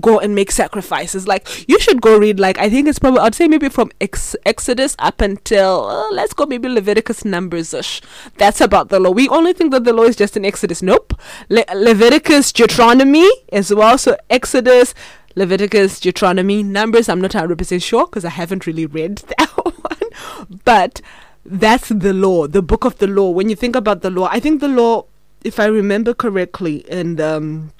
go 0.00 0.18
and 0.18 0.34
make 0.34 0.50
sacrifices. 0.50 1.26
Like 1.26 1.68
you 1.68 1.78
should 1.78 2.00
go 2.00 2.18
read. 2.18 2.38
Like 2.40 2.58
I 2.58 2.68
think 2.70 2.88
it's 2.88 2.98
probably 2.98 3.20
I'd 3.20 3.34
say 3.34 3.48
maybe 3.48 3.68
from 3.68 3.90
Ex- 4.00 4.36
Exodus 4.46 4.96
up 4.98 5.20
until 5.20 5.86
uh, 5.88 6.10
let's 6.12 6.32
go 6.34 6.46
maybe 6.46 6.68
Leviticus, 6.68 7.24
Numbers. 7.24 7.74
ish. 7.74 8.00
That's 8.36 8.60
about 8.60 8.88
the 8.88 9.00
law. 9.00 9.10
We 9.10 9.28
only 9.28 9.52
think 9.52 9.72
that 9.72 9.84
the 9.84 9.92
law 9.92 10.04
is 10.04 10.16
just 10.16 10.36
in 10.36 10.44
Exodus. 10.44 10.82
Nope. 10.82 11.14
Le- 11.48 11.64
Leviticus, 11.74 12.52
Deuteronomy 12.52 13.28
as 13.52 13.72
well. 13.74 13.98
So 13.98 14.16
Exodus. 14.30 14.94
Leviticus, 15.36 16.00
Deuteronomy, 16.00 16.64
Numbers. 16.64 17.08
I'm 17.08 17.20
not 17.20 17.30
100% 17.30 17.80
sure 17.80 18.06
because 18.06 18.24
I 18.24 18.30
haven't 18.30 18.66
really 18.66 18.86
read 18.86 19.18
that 19.38 19.48
one. 19.50 20.58
But 20.64 21.00
that's 21.44 21.90
the 21.90 22.12
law, 22.12 22.48
the 22.48 22.62
book 22.62 22.84
of 22.84 22.98
the 22.98 23.06
law. 23.06 23.30
When 23.30 23.48
you 23.48 23.54
think 23.54 23.76
about 23.76 24.02
the 24.02 24.10
law, 24.10 24.28
I 24.32 24.40
think 24.40 24.60
the 24.60 24.68
law, 24.68 25.04
if 25.44 25.60
I 25.60 25.66
remember 25.66 26.12
correctly, 26.12 26.84
and 26.90 27.20
um, 27.20 27.70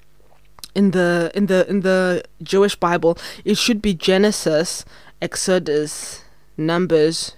in 0.78 0.92
the 0.92 1.32
in 1.34 1.46
the 1.46 1.68
in 1.68 1.80
the 1.80 2.22
Jewish 2.40 2.76
Bible, 2.76 3.18
it 3.44 3.58
should 3.58 3.82
be 3.82 3.94
Genesis, 3.94 4.84
Exodus, 5.20 6.22
Numbers, 6.56 7.34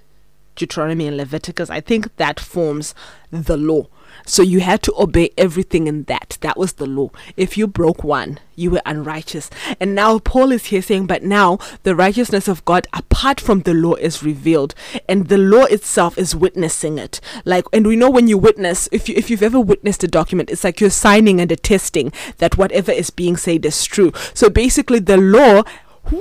Deuteronomy, 0.57 1.07
and 1.09 1.16
Leviticus. 1.16 1.70
I 1.70 1.81
think 1.81 2.14
that 2.18 2.38
forms 2.38 2.94
the 3.31 3.57
law. 3.57 3.87
So 4.27 4.42
you 4.42 4.61
had 4.61 4.83
to 4.85 4.94
obey 4.99 5.31
everything 5.37 5.87
in 5.87 6.05
that. 6.05 6.38
That 6.40 6.57
was 6.57 6.75
the 6.75 6.87
law. 6.87 7.11
If 7.37 7.57
you 7.57 7.66
broke 7.66 8.05
one, 8.05 8.38
you 8.55 8.70
were 8.70 8.83
unrighteous. 8.87 9.51
And 9.79 9.94
now 9.94 10.18
Paul 10.18 10.53
is 10.53 10.66
here 10.66 10.83
saying, 10.83 11.07
but 11.07 11.23
now 11.23 11.59
the 11.83 11.96
righteousness 11.96 12.46
of 12.49 12.64
God 12.64 12.87
apart 12.92 13.40
from 13.40 13.61
the 13.61 13.75
law 13.75 13.94
is 13.94 14.23
revealed, 14.23 14.75
and 15.09 15.29
the 15.29 15.38
law 15.38 15.64
itself 15.64 16.16
is 16.18 16.37
witnessing 16.37 16.99
it. 16.99 17.20
Like, 17.44 17.64
and 17.73 17.87
we 17.87 17.96
know 17.96 18.11
when 18.11 18.29
you 18.29 18.38
witness, 18.38 18.88
if 18.92 19.09
you 19.09 19.14
if 19.16 19.31
you've 19.31 19.42
ever 19.42 19.61
witnessed 19.61 20.05
a 20.05 20.09
document, 20.09 20.51
it's 20.51 20.64
like 20.64 20.81
you're 20.81 20.90
signing 20.90 21.40
and 21.40 21.51
attesting 21.51 22.12
that 22.38 22.57
whatever 22.59 22.92
is 22.92 23.11
being 23.11 23.37
said 23.37 23.64
is 23.64 23.85
true. 23.85 24.12
So 24.35 24.51
basically, 24.51 24.99
the 24.99 25.16
law 25.16 25.62
Woo! 26.11 26.20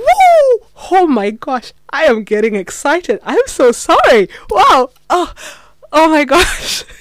Oh 0.90 1.06
my 1.08 1.30
gosh, 1.30 1.72
I 1.90 2.04
am 2.04 2.24
getting 2.24 2.54
excited. 2.54 3.18
I'm 3.24 3.46
so 3.46 3.72
sorry. 3.72 4.28
Wow. 4.50 4.90
Oh, 5.08 5.34
oh 5.92 6.08
my 6.10 6.24
gosh. 6.24 6.84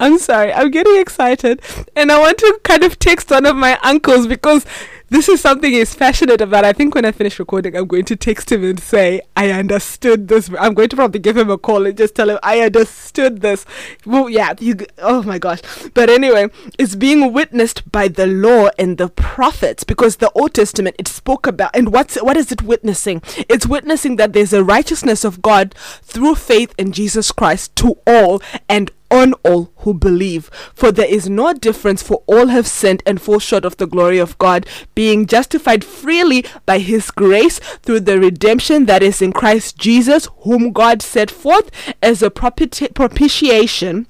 I'm 0.00 0.18
sorry, 0.18 0.52
I'm 0.52 0.70
getting 0.70 0.98
excited. 1.00 1.60
And 1.94 2.10
I 2.10 2.18
want 2.18 2.38
to 2.38 2.60
kind 2.64 2.84
of 2.84 2.98
text 2.98 3.30
one 3.30 3.46
of 3.46 3.56
my 3.56 3.78
uncles 3.82 4.26
because 4.26 4.64
this 5.10 5.28
is 5.28 5.40
something 5.40 5.72
he's 5.72 5.94
passionate 5.94 6.40
about. 6.40 6.64
I 6.64 6.72
think 6.72 6.94
when 6.94 7.04
I 7.04 7.12
finish 7.12 7.38
recording, 7.38 7.76
I'm 7.76 7.86
going 7.86 8.04
to 8.06 8.16
text 8.16 8.52
him 8.52 8.62
and 8.64 8.78
say, 8.78 9.22
I 9.36 9.50
understood 9.50 10.28
this. 10.28 10.50
I'm 10.58 10.74
going 10.74 10.88
to 10.90 10.96
probably 10.96 11.20
give 11.20 11.36
him 11.36 11.50
a 11.50 11.56
call 11.56 11.86
and 11.86 11.96
just 11.96 12.14
tell 12.14 12.28
him, 12.28 12.38
I 12.42 12.60
understood 12.60 13.40
this. 13.40 13.64
Well, 14.04 14.28
yeah, 14.28 14.54
you, 14.58 14.76
oh 14.98 15.22
my 15.22 15.38
gosh. 15.38 15.60
But 15.94 16.10
anyway, 16.10 16.48
it's 16.78 16.94
being 16.94 17.32
witnessed 17.32 17.90
by 17.90 18.08
the 18.08 18.26
law 18.26 18.68
and 18.78 18.98
the 18.98 19.08
prophets 19.08 19.84
because 19.84 20.16
the 20.16 20.30
Old 20.32 20.54
Testament, 20.54 20.96
it 20.98 21.08
spoke 21.08 21.46
about, 21.46 21.74
and 21.74 21.92
what's, 21.92 22.16
what 22.16 22.36
is 22.36 22.52
it 22.52 22.62
witnessing? 22.62 23.22
It's 23.48 23.66
witnessing 23.66 24.16
that 24.16 24.34
there's 24.34 24.52
a 24.52 24.64
righteousness 24.64 25.24
of 25.24 25.40
God 25.40 25.74
through 26.02 26.34
faith 26.34 26.74
in 26.76 26.92
Jesus 26.92 27.32
Christ 27.32 27.74
to 27.76 27.96
all 28.06 28.42
and 28.68 28.90
on 29.10 29.32
all 29.44 29.72
who 29.78 29.94
believe. 29.94 30.50
For 30.74 30.92
there 30.92 31.06
is 31.08 31.28
no 31.28 31.52
difference, 31.52 32.02
for 32.02 32.22
all 32.26 32.46
have 32.48 32.66
sinned 32.66 33.02
and 33.06 33.20
fall 33.20 33.38
short 33.38 33.64
of 33.64 33.76
the 33.76 33.86
glory 33.86 34.18
of 34.18 34.38
God, 34.38 34.66
being 34.94 35.26
justified 35.26 35.84
freely 35.84 36.44
by 36.66 36.78
his 36.78 37.10
grace 37.10 37.58
through 37.82 38.00
the 38.00 38.18
redemption 38.18 38.86
that 38.86 39.02
is 39.02 39.22
in 39.22 39.32
Christ 39.32 39.78
Jesus, 39.78 40.28
whom 40.40 40.72
God 40.72 41.02
set 41.02 41.30
forth 41.30 41.70
as 42.02 42.22
a 42.22 42.30
propitiation 42.30 44.06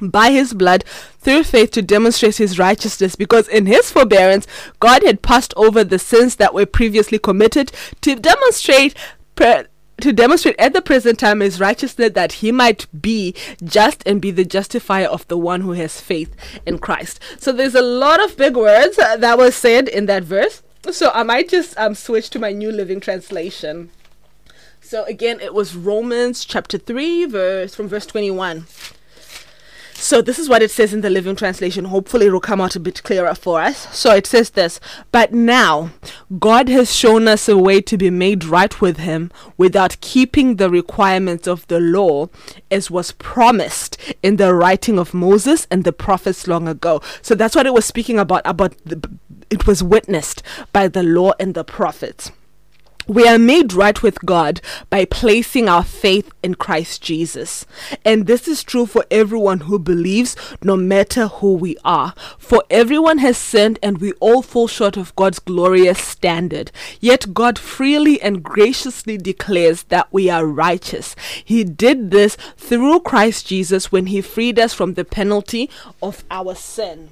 by 0.00 0.30
his 0.30 0.54
blood 0.54 0.84
through 1.18 1.42
faith 1.42 1.72
to 1.72 1.82
demonstrate 1.82 2.36
his 2.36 2.58
righteousness 2.58 3.16
because 3.16 3.48
in 3.48 3.66
his 3.66 3.90
forbearance 3.90 4.46
God 4.78 5.02
had 5.02 5.22
passed 5.22 5.52
over 5.56 5.82
the 5.82 5.98
sins 5.98 6.36
that 6.36 6.54
were 6.54 6.66
previously 6.66 7.18
committed 7.18 7.72
to 8.02 8.14
demonstrate 8.14 8.94
to 10.00 10.12
demonstrate 10.12 10.58
at 10.58 10.72
the 10.72 10.82
present 10.82 11.18
time 11.18 11.40
his 11.40 11.60
righteousness 11.60 12.12
that 12.12 12.32
he 12.32 12.52
might 12.52 12.86
be 13.00 13.34
just 13.62 14.02
and 14.06 14.20
be 14.20 14.30
the 14.30 14.44
justifier 14.44 15.06
of 15.06 15.26
the 15.28 15.38
one 15.38 15.62
who 15.62 15.72
has 15.72 16.00
faith 16.00 16.34
in 16.64 16.78
Christ. 16.78 17.20
So 17.38 17.52
there's 17.52 17.74
a 17.74 17.82
lot 17.82 18.22
of 18.22 18.36
big 18.36 18.56
words 18.56 18.96
that 18.96 19.38
was 19.38 19.54
said 19.54 19.88
in 19.88 20.06
that 20.06 20.24
verse. 20.24 20.62
So 20.90 21.10
I 21.12 21.22
might 21.22 21.48
just 21.48 21.76
um, 21.76 21.94
switch 21.94 22.30
to 22.30 22.38
my 22.38 22.52
New 22.52 22.70
Living 22.70 23.00
Translation. 23.00 23.90
So 24.80 25.04
again, 25.04 25.40
it 25.40 25.52
was 25.52 25.76
Romans 25.76 26.44
chapter 26.44 26.78
3, 26.78 27.26
verse 27.26 27.74
from 27.74 27.88
verse 27.88 28.06
21. 28.06 28.66
So 30.00 30.22
this 30.22 30.38
is 30.38 30.48
what 30.48 30.62
it 30.62 30.70
says 30.70 30.94
in 30.94 31.00
the 31.00 31.10
Living 31.10 31.34
Translation. 31.34 31.86
Hopefully 31.86 32.26
it 32.26 32.30
will 32.30 32.40
come 32.40 32.60
out 32.60 32.76
a 32.76 32.80
bit 32.80 33.02
clearer 33.02 33.34
for 33.34 33.60
us. 33.60 33.94
So 33.94 34.14
it 34.14 34.28
says 34.28 34.50
this, 34.50 34.78
but 35.10 35.34
now 35.34 35.90
God 36.38 36.68
has 36.68 36.94
shown 36.94 37.26
us 37.26 37.48
a 37.48 37.58
way 37.58 37.80
to 37.82 37.98
be 37.98 38.08
made 38.08 38.44
right 38.44 38.80
with 38.80 38.98
him 38.98 39.32
without 39.56 40.00
keeping 40.00 40.56
the 40.56 40.70
requirements 40.70 41.48
of 41.48 41.66
the 41.66 41.80
law 41.80 42.28
as 42.70 42.92
was 42.92 43.10
promised 43.12 43.98
in 44.22 44.36
the 44.36 44.54
writing 44.54 45.00
of 45.00 45.12
Moses 45.12 45.66
and 45.68 45.82
the 45.82 45.92
prophets 45.92 46.46
long 46.46 46.68
ago. 46.68 47.02
So 47.20 47.34
that's 47.34 47.56
what 47.56 47.66
it 47.66 47.74
was 47.74 47.84
speaking 47.84 48.20
about 48.20 48.42
about 48.44 48.76
the, 48.84 49.02
it 49.50 49.66
was 49.66 49.82
witnessed 49.82 50.44
by 50.72 50.86
the 50.86 51.02
law 51.02 51.32
and 51.40 51.54
the 51.54 51.64
prophets. 51.64 52.30
We 53.08 53.26
are 53.26 53.38
made 53.38 53.72
right 53.72 54.02
with 54.02 54.20
God 54.26 54.60
by 54.90 55.06
placing 55.06 55.66
our 55.66 55.82
faith 55.82 56.30
in 56.42 56.56
Christ 56.56 57.00
Jesus. 57.00 57.64
And 58.04 58.26
this 58.26 58.46
is 58.46 58.62
true 58.62 58.84
for 58.84 59.06
everyone 59.10 59.60
who 59.60 59.78
believes, 59.78 60.36
no 60.62 60.76
matter 60.76 61.28
who 61.28 61.54
we 61.54 61.78
are. 61.86 62.12
For 62.38 62.62
everyone 62.68 63.16
has 63.16 63.38
sinned 63.38 63.78
and 63.82 63.96
we 63.96 64.12
all 64.20 64.42
fall 64.42 64.68
short 64.68 64.98
of 64.98 65.16
God's 65.16 65.38
glorious 65.38 65.98
standard. 65.98 66.70
Yet 67.00 67.32
God 67.32 67.58
freely 67.58 68.20
and 68.20 68.42
graciously 68.42 69.16
declares 69.16 69.84
that 69.84 70.12
we 70.12 70.28
are 70.28 70.44
righteous. 70.44 71.16
He 71.42 71.64
did 71.64 72.10
this 72.10 72.36
through 72.58 73.00
Christ 73.00 73.46
Jesus 73.46 73.90
when 73.90 74.08
he 74.08 74.20
freed 74.20 74.58
us 74.58 74.74
from 74.74 74.94
the 74.94 75.04
penalty 75.06 75.70
of 76.02 76.24
our 76.30 76.54
sin. 76.54 77.08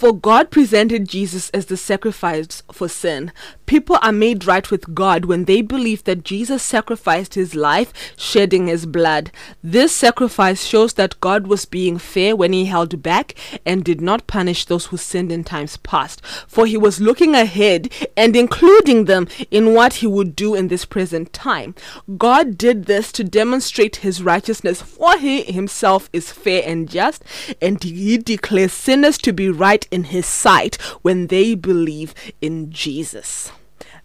For 0.00 0.14
God 0.14 0.50
presented 0.50 1.06
Jesus 1.06 1.50
as 1.50 1.66
the 1.66 1.76
sacrifice 1.76 2.62
for 2.72 2.88
sin. 2.88 3.32
People 3.66 3.98
are 4.00 4.12
made 4.12 4.46
right 4.46 4.68
with 4.70 4.94
God 4.94 5.26
when 5.26 5.44
they 5.44 5.60
believe 5.60 6.04
that 6.04 6.24
Jesus 6.24 6.62
sacrificed 6.62 7.34
his 7.34 7.54
life, 7.54 7.92
shedding 8.16 8.66
his 8.66 8.86
blood. 8.86 9.30
This 9.62 9.94
sacrifice 9.94 10.64
shows 10.64 10.94
that 10.94 11.20
God 11.20 11.46
was 11.46 11.66
being 11.66 11.98
fair 11.98 12.34
when 12.34 12.54
he 12.54 12.64
held 12.64 13.02
back 13.02 13.34
and 13.66 13.84
did 13.84 14.00
not 14.00 14.26
punish 14.26 14.64
those 14.64 14.86
who 14.86 14.96
sinned 14.96 15.30
in 15.30 15.44
times 15.44 15.76
past. 15.76 16.24
For 16.48 16.64
he 16.64 16.78
was 16.78 17.02
looking 17.02 17.34
ahead 17.34 17.92
and 18.16 18.34
including 18.34 19.04
them 19.04 19.28
in 19.50 19.74
what 19.74 19.96
he 19.96 20.06
would 20.06 20.34
do 20.34 20.54
in 20.54 20.68
this 20.68 20.86
present 20.86 21.34
time. 21.34 21.74
God 22.16 22.56
did 22.56 22.86
this 22.86 23.12
to 23.12 23.22
demonstrate 23.22 23.96
his 23.96 24.22
righteousness, 24.22 24.80
for 24.80 25.18
he 25.18 25.42
himself 25.42 26.08
is 26.14 26.32
fair 26.32 26.62
and 26.64 26.88
just, 26.88 27.22
and 27.60 27.82
he 27.84 28.16
declares 28.16 28.72
sinners 28.72 29.18
to 29.18 29.34
be 29.34 29.50
right 29.50 29.86
in 29.90 30.04
his 30.04 30.26
sight 30.26 30.76
when 31.02 31.26
they 31.28 31.54
believe 31.54 32.14
in 32.40 32.70
Jesus. 32.70 33.52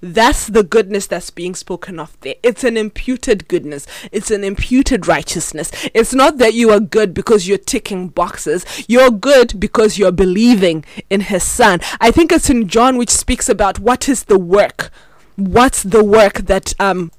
That's 0.01 0.47
the 0.47 0.63
goodness 0.63 1.07
that's 1.07 1.29
being 1.29 1.55
spoken 1.55 1.99
of 1.99 2.19
there. 2.21 2.35
It's 2.43 2.63
an 2.63 2.77
imputed 2.77 3.47
goodness. 3.47 3.87
It's 4.11 4.29
an 4.29 4.43
imputed 4.43 5.07
righteousness. 5.07 5.71
It's 5.93 6.13
not 6.13 6.37
that 6.37 6.53
you 6.53 6.69
are 6.71 6.79
good 6.79 7.13
because 7.13 7.47
you're 7.47 7.57
ticking 7.57 8.09
boxes. 8.09 8.65
You're 8.87 9.11
good 9.11 9.59
because 9.59 9.97
you're 9.97 10.11
believing 10.11 10.85
in 11.09 11.21
his 11.21 11.43
son. 11.43 11.79
I 11.99 12.11
think 12.11 12.31
it's 12.31 12.49
in 12.49 12.67
John 12.67 12.97
which 12.97 13.09
speaks 13.09 13.49
about 13.49 13.79
what 13.79 14.07
is 14.07 14.25
the 14.25 14.39
work. 14.39 14.91
What's 15.37 15.83
the 15.83 16.03
work 16.03 16.33
that 16.45 16.73
um 16.79 17.11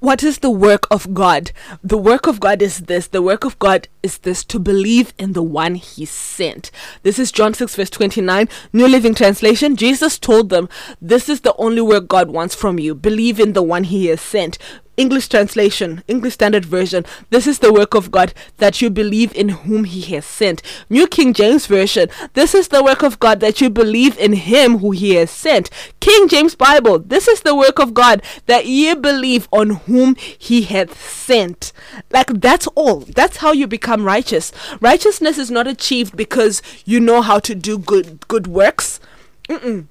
what 0.00 0.22
is 0.22 0.38
the 0.38 0.50
work 0.50 0.86
of 0.90 1.14
God? 1.14 1.52
The 1.82 1.98
work 1.98 2.26
of 2.26 2.40
God 2.40 2.62
is 2.62 2.80
this. 2.80 3.06
The 3.08 3.22
work 3.22 3.44
of 3.44 3.58
God 3.58 3.88
is 4.02 4.18
this 4.18 4.44
to 4.44 4.58
believe 4.58 5.12
in 5.18 5.32
the 5.32 5.42
one 5.42 5.74
he 5.74 6.04
sent. 6.04 6.70
This 7.02 7.18
is 7.18 7.32
John 7.32 7.54
6, 7.54 7.74
verse 7.74 7.90
29, 7.90 8.48
New 8.72 8.88
Living 8.88 9.14
Translation. 9.14 9.76
Jesus 9.76 10.18
told 10.18 10.50
them, 10.50 10.68
This 11.00 11.28
is 11.28 11.40
the 11.40 11.56
only 11.56 11.80
work 11.80 12.08
God 12.08 12.30
wants 12.30 12.54
from 12.54 12.78
you. 12.78 12.94
Believe 12.94 13.40
in 13.40 13.52
the 13.52 13.62
one 13.62 13.84
he 13.84 14.06
has 14.06 14.20
sent. 14.20 14.58
English 14.96 15.28
translation, 15.28 16.02
English 16.06 16.34
Standard 16.34 16.64
Version. 16.64 17.04
This 17.30 17.46
is 17.46 17.58
the 17.58 17.72
work 17.72 17.94
of 17.94 18.10
God 18.10 18.32
that 18.58 18.80
you 18.80 18.90
believe 18.90 19.34
in 19.34 19.48
whom 19.48 19.84
He 19.84 20.00
has 20.14 20.24
sent. 20.24 20.62
New 20.88 21.06
King 21.06 21.32
James 21.32 21.66
Version. 21.66 22.08
This 22.34 22.54
is 22.54 22.68
the 22.68 22.82
work 22.82 23.02
of 23.02 23.18
God 23.18 23.40
that 23.40 23.60
you 23.60 23.70
believe 23.70 24.16
in 24.18 24.34
Him 24.34 24.78
who 24.78 24.92
He 24.92 25.14
has 25.14 25.30
sent. 25.30 25.70
King 26.00 26.28
James 26.28 26.54
Bible. 26.54 26.98
This 26.98 27.28
is 27.28 27.40
the 27.40 27.54
work 27.54 27.78
of 27.78 27.94
God 27.94 28.22
that 28.46 28.66
ye 28.66 28.94
believe 28.94 29.48
on 29.52 29.70
whom 29.70 30.14
He 30.16 30.62
hath 30.62 31.00
sent. 31.00 31.72
Like 32.10 32.28
that's 32.40 32.66
all. 32.68 33.00
That's 33.00 33.38
how 33.38 33.52
you 33.52 33.66
become 33.66 34.04
righteous. 34.04 34.52
Righteousness 34.80 35.38
is 35.38 35.50
not 35.50 35.66
achieved 35.66 36.16
because 36.16 36.62
you 36.84 37.00
know 37.00 37.22
how 37.22 37.38
to 37.40 37.54
do 37.54 37.78
good 37.78 38.26
good 38.28 38.46
works. 38.46 39.00
Mm-mm 39.48 39.86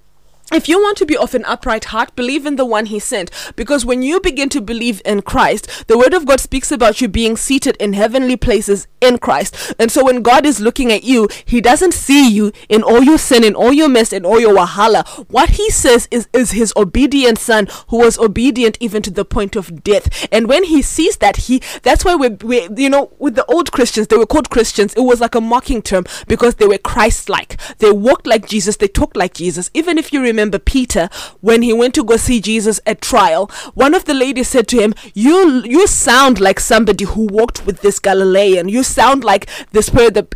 if 0.55 0.69
you 0.69 0.81
want 0.81 0.97
to 0.97 1.05
be 1.05 1.17
of 1.17 1.33
an 1.33 1.45
upright 1.45 1.85
heart, 1.85 2.15
believe 2.15 2.45
in 2.45 2.55
the 2.55 2.65
one 2.65 2.87
he 2.87 2.99
sent. 2.99 3.31
Because 3.55 3.85
when 3.85 4.01
you 4.01 4.19
begin 4.19 4.49
to 4.49 4.61
believe 4.61 5.01
in 5.05 5.21
Christ, 5.21 5.87
the 5.87 5.97
word 5.97 6.13
of 6.13 6.25
God 6.25 6.39
speaks 6.39 6.71
about 6.71 7.01
you 7.01 7.07
being 7.07 7.37
seated 7.37 7.75
in 7.77 7.93
heavenly 7.93 8.37
places 8.37 8.87
in 9.01 9.17
Christ. 9.17 9.73
And 9.79 9.91
so 9.91 10.05
when 10.05 10.21
God 10.21 10.45
is 10.45 10.59
looking 10.59 10.91
at 10.91 11.03
you, 11.03 11.27
he 11.45 11.61
doesn't 11.61 11.93
see 11.93 12.29
you 12.29 12.51
in 12.69 12.83
all 12.83 13.03
your 13.03 13.17
sin, 13.17 13.43
in 13.43 13.55
all 13.55 13.73
your 13.73 13.89
mess, 13.89 14.13
in 14.13 14.25
all 14.25 14.39
your 14.39 14.55
wahala. 14.55 15.07
What 15.29 15.51
he 15.51 15.69
says 15.69 16.07
is, 16.11 16.27
is 16.33 16.51
his 16.51 16.73
obedient 16.75 17.37
son 17.37 17.67
who 17.89 17.97
was 17.97 18.17
obedient 18.17 18.77
even 18.79 19.01
to 19.03 19.11
the 19.11 19.25
point 19.25 19.55
of 19.55 19.83
death. 19.83 20.27
And 20.31 20.47
when 20.47 20.63
he 20.65 20.81
sees 20.81 21.17
that, 21.17 21.37
he, 21.37 21.61
that's 21.81 22.05
why 22.05 22.15
we, 22.15 22.29
we 22.29 22.69
you 22.75 22.89
know, 22.89 23.11
with 23.19 23.35
the 23.35 23.45
old 23.45 23.71
Christians, 23.71 24.07
they 24.07 24.17
were 24.17 24.25
called 24.25 24.49
Christians. 24.49 24.93
It 24.93 25.01
was 25.01 25.19
like 25.19 25.35
a 25.35 25.41
mocking 25.41 25.81
term 25.81 26.05
because 26.27 26.55
they 26.55 26.67
were 26.67 26.77
Christ-like. 26.77 27.59
They 27.79 27.91
walked 27.91 28.27
like 28.27 28.47
Jesus. 28.47 28.77
They 28.77 28.87
talked 28.87 29.17
like 29.17 29.33
Jesus. 29.33 29.69
Even 29.73 29.97
if 29.97 30.13
you 30.13 30.21
remember 30.21 30.42
remember 30.43 30.59
Peter 30.59 31.09
when 31.39 31.61
he 31.61 31.71
went 31.71 31.93
to 31.95 32.03
go 32.03 32.17
see 32.17 32.41
Jesus 32.41 32.81
at 32.85 32.99
trial. 32.99 33.49
One 33.75 33.93
of 33.93 34.03
the 34.03 34.13
ladies 34.13 34.49
said 34.49 34.67
to 34.69 34.79
him, 34.81 34.93
"You 35.13 35.63
you 35.63 35.87
sound 35.87 36.41
like 36.41 36.59
somebody 36.59 37.05
who 37.05 37.27
walked 37.27 37.65
with 37.65 37.79
this 37.81 37.99
Galilean. 37.99 38.67
You 38.67 38.83
sound 38.83 39.23
like 39.23 39.47
this 39.71 39.89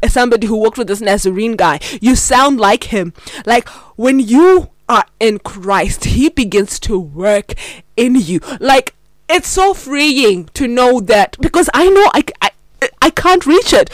somebody 0.07 0.47
who 0.47 0.55
walked 0.55 0.77
with 0.77 0.87
this 0.87 1.01
Nazarene 1.01 1.57
guy. 1.57 1.79
You 1.99 2.15
sound 2.15 2.57
like 2.59 2.85
him. 2.85 3.13
Like 3.45 3.67
when 3.97 4.19
you 4.19 4.69
are 4.87 5.05
in 5.19 5.39
Christ, 5.39 6.05
He 6.05 6.29
begins 6.29 6.79
to 6.87 6.97
work 6.97 7.53
in 7.97 8.15
you. 8.15 8.39
Like 8.61 8.95
it's 9.27 9.49
so 9.49 9.73
freeing 9.73 10.45
to 10.53 10.67
know 10.67 11.01
that 11.01 11.35
because 11.41 11.69
I 11.73 11.89
know 11.89 12.07
I, 12.13 12.23
I 12.41 12.49
I 13.01 13.09
can't 13.09 13.45
reach 13.45 13.73
it 13.73 13.89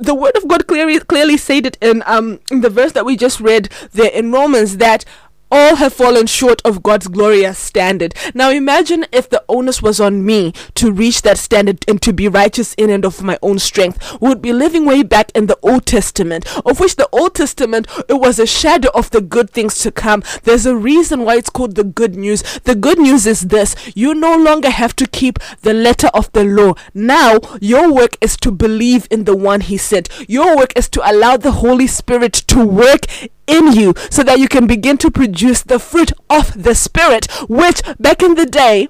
the 0.00 0.14
word 0.14 0.34
of 0.36 0.48
God 0.48 0.66
clearly 0.66 0.98
clearly 0.98 1.36
said 1.36 1.66
it 1.66 1.76
in 1.80 2.02
um 2.06 2.40
in 2.50 2.62
the 2.62 2.70
verse 2.70 2.92
that 2.92 3.04
we 3.04 3.16
just 3.16 3.38
read 3.40 3.68
there 3.92 4.10
in 4.10 4.32
Romans 4.32 4.78
that 4.78 5.04
all 5.50 5.76
have 5.76 5.92
fallen 5.92 6.26
short 6.26 6.62
of 6.64 6.82
God's 6.82 7.08
glorious 7.08 7.58
standard. 7.58 8.14
Now 8.34 8.50
imagine 8.50 9.06
if 9.12 9.28
the 9.28 9.44
onus 9.48 9.82
was 9.82 10.00
on 10.00 10.24
me 10.24 10.52
to 10.74 10.92
reach 10.92 11.22
that 11.22 11.38
standard 11.38 11.84
and 11.88 12.00
to 12.02 12.12
be 12.12 12.28
righteous 12.28 12.74
in 12.74 12.90
and 12.90 13.04
of 13.04 13.22
my 13.22 13.38
own 13.42 13.58
strength. 13.58 14.20
We 14.20 14.28
would 14.28 14.42
be 14.42 14.52
living 14.52 14.84
way 14.84 15.02
back 15.02 15.30
in 15.34 15.46
the 15.46 15.58
Old 15.62 15.86
Testament, 15.86 16.44
of 16.66 16.80
which 16.80 16.96
the 16.96 17.08
Old 17.12 17.34
Testament 17.34 17.86
it 18.08 18.14
was 18.14 18.38
a 18.38 18.46
shadow 18.46 18.90
of 18.94 19.10
the 19.10 19.20
good 19.20 19.50
things 19.50 19.78
to 19.80 19.90
come. 19.90 20.22
There's 20.44 20.66
a 20.66 20.76
reason 20.76 21.24
why 21.24 21.36
it's 21.36 21.50
called 21.50 21.74
the 21.74 21.84
good 21.84 22.14
news. 22.14 22.42
The 22.60 22.74
good 22.74 22.98
news 22.98 23.26
is 23.26 23.42
this 23.42 23.74
you 23.94 24.14
no 24.14 24.36
longer 24.36 24.70
have 24.70 24.94
to 24.96 25.06
keep 25.06 25.38
the 25.62 25.74
letter 25.74 26.08
of 26.14 26.30
the 26.32 26.44
law. 26.44 26.74
Now 26.94 27.38
your 27.60 27.92
work 27.92 28.16
is 28.20 28.36
to 28.38 28.50
believe 28.50 29.06
in 29.10 29.24
the 29.24 29.36
one 29.36 29.60
he 29.60 29.76
sent. 29.76 30.08
Your 30.28 30.56
work 30.56 30.72
is 30.76 30.88
to 30.90 31.10
allow 31.10 31.36
the 31.36 31.52
Holy 31.52 31.86
Spirit 31.86 32.32
to 32.32 32.64
work 32.64 33.06
in 33.50 33.72
you 33.72 33.94
so 34.10 34.22
that 34.22 34.38
you 34.38 34.48
can 34.48 34.66
begin 34.66 34.96
to 34.98 35.10
produce 35.10 35.62
the 35.62 35.78
fruit 35.78 36.12
of 36.28 36.62
the 36.62 36.74
Spirit, 36.74 37.26
which 37.48 37.82
back 37.98 38.22
in 38.22 38.34
the 38.34 38.46
day, 38.46 38.88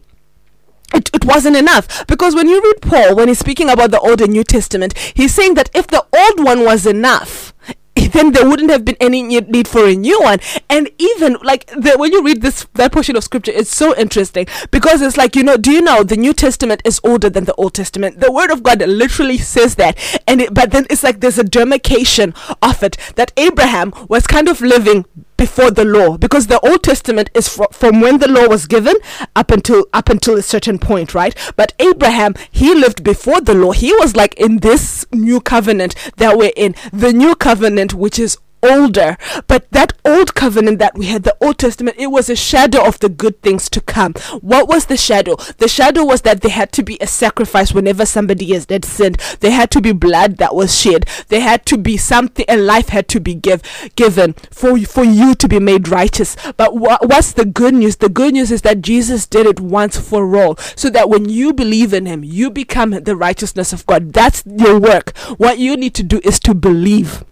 it, 0.92 1.10
it 1.14 1.24
wasn't 1.24 1.56
enough. 1.56 2.06
Because 2.06 2.34
when 2.34 2.48
you 2.48 2.60
read 2.62 2.82
Paul, 2.82 3.16
when 3.16 3.28
he's 3.28 3.38
speaking 3.38 3.70
about 3.70 3.90
the 3.90 4.00
Old 4.00 4.20
and 4.20 4.32
New 4.32 4.44
Testament, 4.44 4.96
he's 5.14 5.34
saying 5.34 5.54
that 5.54 5.70
if 5.74 5.86
the 5.86 6.04
old 6.12 6.44
one 6.44 6.64
was 6.64 6.86
enough, 6.86 7.54
then 8.12 8.32
there 8.32 8.48
wouldn't 8.48 8.70
have 8.70 8.84
been 8.84 8.96
any 9.00 9.22
need 9.22 9.68
for 9.68 9.86
a 9.86 9.94
new 9.94 10.20
one. 10.22 10.40
And 10.68 10.90
even 10.98 11.36
like 11.42 11.66
the, 11.66 11.94
when 11.96 12.12
you 12.12 12.22
read 12.22 12.42
this 12.42 12.66
that 12.74 12.92
portion 12.92 13.16
of 13.16 13.24
scripture, 13.24 13.52
it's 13.52 13.74
so 13.74 13.96
interesting 13.96 14.46
because 14.70 15.02
it's 15.02 15.16
like 15.16 15.36
you 15.36 15.42
know, 15.42 15.56
do 15.56 15.70
you 15.70 15.80
know 15.80 16.02
the 16.02 16.16
New 16.16 16.32
Testament 16.32 16.82
is 16.84 17.00
older 17.04 17.30
than 17.30 17.44
the 17.44 17.54
Old 17.54 17.74
Testament? 17.74 18.20
The 18.20 18.32
Word 18.32 18.50
of 18.50 18.62
God 18.62 18.80
literally 18.86 19.38
says 19.38 19.76
that, 19.76 19.98
and 20.26 20.40
it, 20.40 20.54
but 20.54 20.70
then 20.70 20.86
it's 20.90 21.02
like 21.02 21.20
there's 21.20 21.38
a 21.38 21.44
demarcation 21.44 22.34
of 22.62 22.82
it 22.82 22.96
that 23.16 23.32
Abraham 23.36 23.92
was 24.08 24.26
kind 24.26 24.48
of 24.48 24.60
living 24.60 25.04
before 25.40 25.70
the 25.70 25.86
law 25.86 26.18
because 26.18 26.48
the 26.48 26.60
old 26.60 26.82
testament 26.82 27.30
is 27.32 27.48
fr- 27.48 27.72
from 27.72 28.02
when 28.02 28.18
the 28.18 28.28
law 28.28 28.46
was 28.46 28.66
given 28.66 28.94
up 29.34 29.50
until 29.50 29.86
up 29.94 30.10
until 30.10 30.36
a 30.36 30.42
certain 30.42 30.78
point 30.78 31.14
right? 31.14 31.34
But 31.56 31.72
abraham 31.78 32.34
he 32.50 32.74
lived 32.74 33.02
before 33.02 33.40
the 33.40 33.54
law. 33.54 33.72
He 33.72 33.90
was 33.94 34.14
like 34.14 34.34
in 34.34 34.58
this 34.58 35.06
new 35.12 35.40
covenant 35.40 35.94
that 36.18 36.36
we're 36.36 36.52
in 36.56 36.74
the 36.92 37.14
new 37.14 37.34
covenant 37.34 37.94
which 37.94 38.18
is 38.18 38.36
older. 38.62 39.16
But 39.46 39.70
that 39.70 39.92
old 40.04 40.34
covenant 40.34 40.78
that 40.78 40.96
we 40.96 41.06
had, 41.06 41.22
the 41.22 41.36
Old 41.40 41.58
Testament, 41.58 41.96
it 41.98 42.08
was 42.08 42.28
a 42.28 42.36
shadow 42.36 42.84
of 42.86 42.98
the 43.00 43.08
good 43.08 43.40
things 43.42 43.68
to 43.70 43.80
come. 43.80 44.14
What 44.40 44.68
was 44.68 44.86
the 44.86 44.96
shadow? 44.96 45.36
The 45.58 45.68
shadow 45.68 46.04
was 46.04 46.22
that 46.22 46.40
there 46.40 46.50
had 46.50 46.72
to 46.72 46.82
be 46.82 46.98
a 47.00 47.06
sacrifice 47.06 47.72
whenever 47.72 48.06
somebody 48.06 48.52
has 48.52 48.66
dead 48.66 48.84
sinned. 48.84 49.18
There 49.40 49.50
had 49.50 49.70
to 49.72 49.80
be 49.80 49.92
blood 49.92 50.36
that 50.38 50.54
was 50.54 50.78
shed. 50.78 51.06
There 51.28 51.40
had 51.40 51.66
to 51.66 51.78
be 51.78 51.96
something, 51.96 52.44
and 52.48 52.66
life 52.66 52.88
had 52.88 53.08
to 53.08 53.20
be 53.20 53.34
give, 53.34 53.62
given 53.96 54.34
for, 54.50 54.78
for 54.80 55.04
you 55.04 55.34
to 55.34 55.48
be 55.48 55.58
made 55.58 55.88
righteous. 55.88 56.36
But 56.56 56.76
what, 56.76 57.08
what's 57.08 57.32
the 57.32 57.44
good 57.44 57.74
news? 57.74 57.96
The 57.96 58.08
good 58.08 58.34
news 58.34 58.50
is 58.50 58.62
that 58.62 58.82
Jesus 58.82 59.26
did 59.26 59.46
it 59.46 59.60
once 59.60 59.98
for 59.98 60.36
all. 60.36 60.56
So 60.76 60.90
that 60.90 61.08
when 61.08 61.28
you 61.28 61.52
believe 61.52 61.92
in 61.92 62.06
Him, 62.06 62.24
you 62.24 62.50
become 62.50 62.90
the 62.90 63.16
righteousness 63.16 63.72
of 63.72 63.86
God. 63.86 64.12
That's 64.12 64.42
your 64.46 64.78
work. 64.78 65.16
What 65.36 65.58
you 65.58 65.76
need 65.76 65.94
to 65.94 66.02
do 66.02 66.20
is 66.24 66.38
to 66.40 66.54
believe 66.54 67.24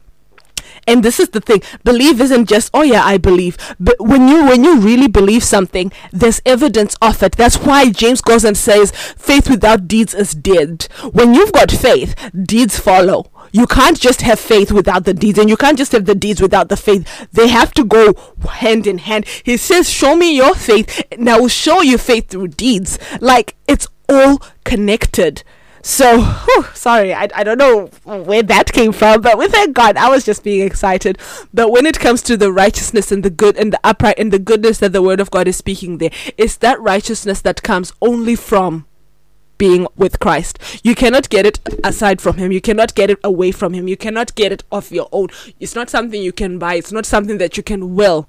and 0.88 1.04
this 1.04 1.20
is 1.20 1.28
the 1.28 1.40
thing 1.40 1.62
believe 1.84 2.20
isn't 2.20 2.48
just 2.48 2.70
oh 2.74 2.82
yeah 2.82 3.04
i 3.04 3.16
believe. 3.16 3.56
But 3.78 3.96
when 4.00 4.26
you 4.26 4.44
when 4.46 4.64
you 4.64 4.80
really 4.80 5.06
believe 5.06 5.44
something 5.44 5.92
there's 6.12 6.40
evidence 6.44 6.96
of 7.00 7.22
it. 7.22 7.36
That's 7.36 7.58
why 7.58 7.90
james 7.90 8.20
goes 8.20 8.44
and 8.44 8.56
says 8.56 8.90
faith 8.90 9.48
without 9.48 9.86
deeds 9.86 10.14
is 10.14 10.32
dead. 10.32 10.88
When 11.12 11.34
you've 11.34 11.52
got 11.52 11.70
faith 11.70 12.14
deeds 12.32 12.78
follow. 12.78 13.30
You 13.50 13.66
can't 13.66 13.98
just 13.98 14.20
have 14.22 14.38
faith 14.38 14.70
without 14.70 15.04
the 15.04 15.14
deeds 15.14 15.38
and 15.38 15.48
you 15.48 15.56
can't 15.56 15.78
just 15.78 15.92
have 15.92 16.04
the 16.04 16.14
deeds 16.14 16.40
without 16.40 16.68
the 16.68 16.76
faith. 16.76 17.28
They 17.32 17.48
have 17.48 17.72
to 17.74 17.84
go 17.84 18.14
hand 18.48 18.86
in 18.86 18.98
hand. 18.98 19.26
He 19.42 19.56
says 19.56 19.88
show 19.90 20.16
me 20.16 20.36
your 20.36 20.54
faith 20.54 21.02
and 21.12 21.28
i 21.28 21.38
will 21.38 21.48
show 21.48 21.80
you 21.82 21.98
faith 21.98 22.28
through 22.28 22.48
deeds. 22.48 22.98
Like 23.20 23.56
it's 23.66 23.86
all 24.08 24.42
connected 24.64 25.42
so, 25.88 26.20
whew, 26.20 26.66
sorry, 26.74 27.14
I, 27.14 27.28
I 27.34 27.42
don't 27.42 27.56
know 27.56 27.86
where 28.04 28.42
that 28.42 28.74
came 28.74 28.92
from, 28.92 29.22
but 29.22 29.38
we 29.38 29.48
thank 29.48 29.74
God, 29.74 29.96
I 29.96 30.10
was 30.10 30.22
just 30.22 30.44
being 30.44 30.60
excited. 30.60 31.16
But 31.54 31.70
when 31.70 31.86
it 31.86 31.98
comes 31.98 32.20
to 32.24 32.36
the 32.36 32.52
righteousness 32.52 33.10
and 33.10 33.24
the 33.24 33.30
good 33.30 33.56
and 33.56 33.72
the 33.72 33.80
upright 33.82 34.18
and 34.18 34.30
the 34.30 34.38
goodness 34.38 34.80
that 34.80 34.92
the 34.92 35.00
Word 35.00 35.18
of 35.18 35.30
God 35.30 35.48
is 35.48 35.56
speaking 35.56 35.96
there, 35.96 36.10
it's 36.36 36.58
that 36.58 36.78
righteousness 36.78 37.40
that 37.40 37.62
comes 37.62 37.94
only 38.02 38.36
from 38.36 38.84
being 39.56 39.88
with 39.96 40.20
Christ. 40.20 40.58
You 40.84 40.94
cannot 40.94 41.30
get 41.30 41.46
it 41.46 41.58
aside 41.82 42.20
from 42.20 42.36
Him. 42.36 42.52
You 42.52 42.60
cannot 42.60 42.94
get 42.94 43.08
it 43.08 43.18
away 43.24 43.50
from 43.50 43.72
Him. 43.72 43.88
You 43.88 43.96
cannot 43.96 44.34
get 44.34 44.52
it 44.52 44.64
off 44.70 44.92
your 44.92 45.08
own. 45.10 45.28
It's 45.58 45.74
not 45.74 45.88
something 45.88 46.22
you 46.22 46.32
can 46.32 46.58
buy. 46.58 46.74
It's 46.74 46.92
not 46.92 47.06
something 47.06 47.38
that 47.38 47.56
you 47.56 47.62
can 47.62 47.94
will 47.94 48.28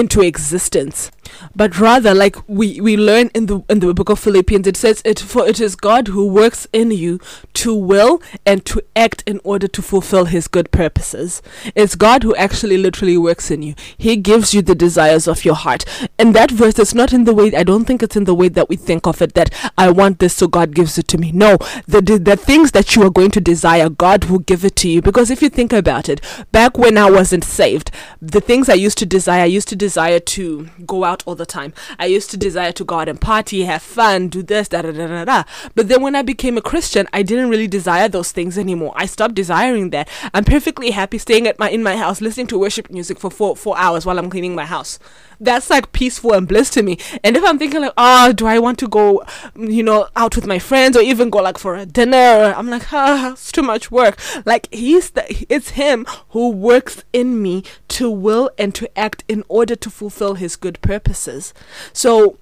into 0.00 0.20
existence 0.20 1.10
but 1.54 1.78
rather 1.78 2.12
like 2.14 2.36
we 2.48 2.80
we 2.80 2.96
learn 2.96 3.30
in 3.34 3.46
the 3.46 3.60
in 3.68 3.78
the 3.78 3.94
book 3.94 4.08
of 4.08 4.18
philippians 4.18 4.66
it 4.66 4.76
says 4.76 5.00
it 5.04 5.20
for 5.20 5.46
it 5.46 5.60
is 5.60 5.76
god 5.76 6.08
who 6.08 6.26
works 6.26 6.66
in 6.72 6.90
you 6.90 7.20
to 7.54 7.74
will 7.74 8.22
and 8.46 8.64
to 8.64 8.82
act 8.96 9.22
in 9.26 9.40
order 9.44 9.68
to 9.68 9.82
fulfill 9.82 10.24
his 10.24 10.48
good 10.48 10.70
purposes. 10.70 11.42
It's 11.74 11.94
god 11.94 12.22
who 12.22 12.34
actually 12.36 12.78
literally 12.78 13.16
works 13.18 13.50
in 13.50 13.62
you. 13.62 13.74
He 13.98 14.16
gives 14.16 14.54
you 14.54 14.62
the 14.62 14.74
desires 14.74 15.28
of 15.28 15.44
your 15.44 15.54
heart. 15.54 15.84
And 16.18 16.34
that 16.34 16.50
verse 16.50 16.78
is 16.78 16.94
not 16.94 17.12
in 17.12 17.24
the 17.24 17.34
way 17.34 17.54
i 17.54 17.62
don't 17.62 17.84
think 17.84 18.02
it's 18.02 18.16
in 18.16 18.24
the 18.24 18.34
way 18.34 18.48
that 18.48 18.68
we 18.68 18.76
think 18.76 19.06
of 19.06 19.20
it 19.22 19.34
that 19.34 19.52
i 19.76 19.90
want 19.90 20.18
this 20.18 20.34
so 20.34 20.46
god 20.48 20.74
gives 20.74 20.96
it 20.98 21.08
to 21.08 21.18
me. 21.18 21.32
No. 21.32 21.58
The 21.86 22.00
the 22.00 22.36
things 22.36 22.72
that 22.72 22.94
you 22.96 23.02
are 23.02 23.10
going 23.10 23.30
to 23.32 23.40
desire 23.40 23.88
god 23.88 24.24
will 24.26 24.38
give 24.38 24.64
it 24.64 24.76
to 24.76 24.88
you. 24.88 25.02
Because 25.02 25.30
if 25.30 25.42
you 25.42 25.48
think 25.48 25.72
about 25.72 26.08
it 26.08 26.20
back 26.52 26.78
when 26.78 26.96
i 26.96 27.10
wasn't 27.10 27.44
saved 27.44 27.90
the 28.22 28.40
things 28.40 28.68
i 28.68 28.74
used 28.74 28.98
to 28.98 29.06
desire 29.06 29.42
i 29.42 29.46
used 29.46 29.68
to 29.68 29.76
desire 29.76 29.89
to 29.94 30.68
go 30.86 31.04
out 31.04 31.10
out 31.10 31.22
all 31.26 31.34
the 31.34 31.46
time. 31.46 31.72
I 31.98 32.06
used 32.06 32.30
to 32.30 32.36
desire 32.36 32.72
to 32.72 32.84
go 32.84 33.00
out 33.00 33.08
and 33.08 33.20
party, 33.20 33.64
have 33.64 33.82
fun, 33.82 34.28
do 34.28 34.42
this, 34.42 34.68
da 34.68 34.82
da 34.82 34.92
da 34.92 35.06
da 35.06 35.24
da. 35.24 35.42
But 35.74 35.88
then 35.88 36.02
when 36.02 36.14
I 36.14 36.22
became 36.22 36.56
a 36.56 36.62
Christian, 36.62 37.06
I 37.12 37.22
didn't 37.22 37.50
really 37.50 37.68
desire 37.68 38.08
those 38.08 38.32
things 38.32 38.56
anymore. 38.56 38.92
I 38.96 39.06
stopped 39.06 39.34
desiring 39.34 39.90
that. 39.90 40.08
I'm 40.32 40.44
perfectly 40.44 40.90
happy 40.92 41.18
staying 41.18 41.46
at 41.46 41.58
my 41.58 41.68
in 41.70 41.82
my 41.82 41.96
house, 41.96 42.20
listening 42.20 42.46
to 42.48 42.58
worship 42.58 42.90
music 42.90 43.18
for 43.18 43.30
four 43.30 43.56
four 43.56 43.76
hours 43.76 44.06
while 44.06 44.18
I'm 44.18 44.30
cleaning 44.30 44.54
my 44.54 44.66
house 44.66 44.98
that's 45.40 45.70
like 45.70 45.90
peaceful 45.92 46.34
and 46.34 46.46
bliss 46.46 46.70
to 46.70 46.82
me. 46.82 46.98
And 47.24 47.36
if 47.36 47.42
I'm 47.44 47.58
thinking 47.58 47.80
like, 47.80 47.94
oh, 47.96 48.32
do 48.32 48.46
I 48.46 48.58
want 48.58 48.78
to 48.80 48.88
go, 48.88 49.24
you 49.56 49.82
know, 49.82 50.08
out 50.14 50.36
with 50.36 50.46
my 50.46 50.58
friends 50.58 50.96
or 50.96 51.00
even 51.00 51.30
go 51.30 51.38
like 51.38 51.58
for 51.58 51.76
a 51.76 51.86
dinner? 51.86 52.54
I'm 52.56 52.68
like, 52.68 52.92
ah, 52.92 53.32
it's 53.32 53.50
too 53.50 53.62
much 53.62 53.90
work. 53.90 54.20
Like 54.44 54.68
he's 54.72 55.10
the, 55.10 55.24
it's 55.48 55.70
him 55.70 56.04
who 56.30 56.50
works 56.50 57.04
in 57.12 57.42
me 57.42 57.64
to 57.88 58.10
will 58.10 58.50
and 58.58 58.74
to 58.74 58.98
act 58.98 59.24
in 59.28 59.42
order 59.48 59.74
to 59.82 59.90
fulfill 59.90 60.34
his 60.34 60.56
good 60.56 60.80
purposes. 60.82 61.54
So 61.92 62.38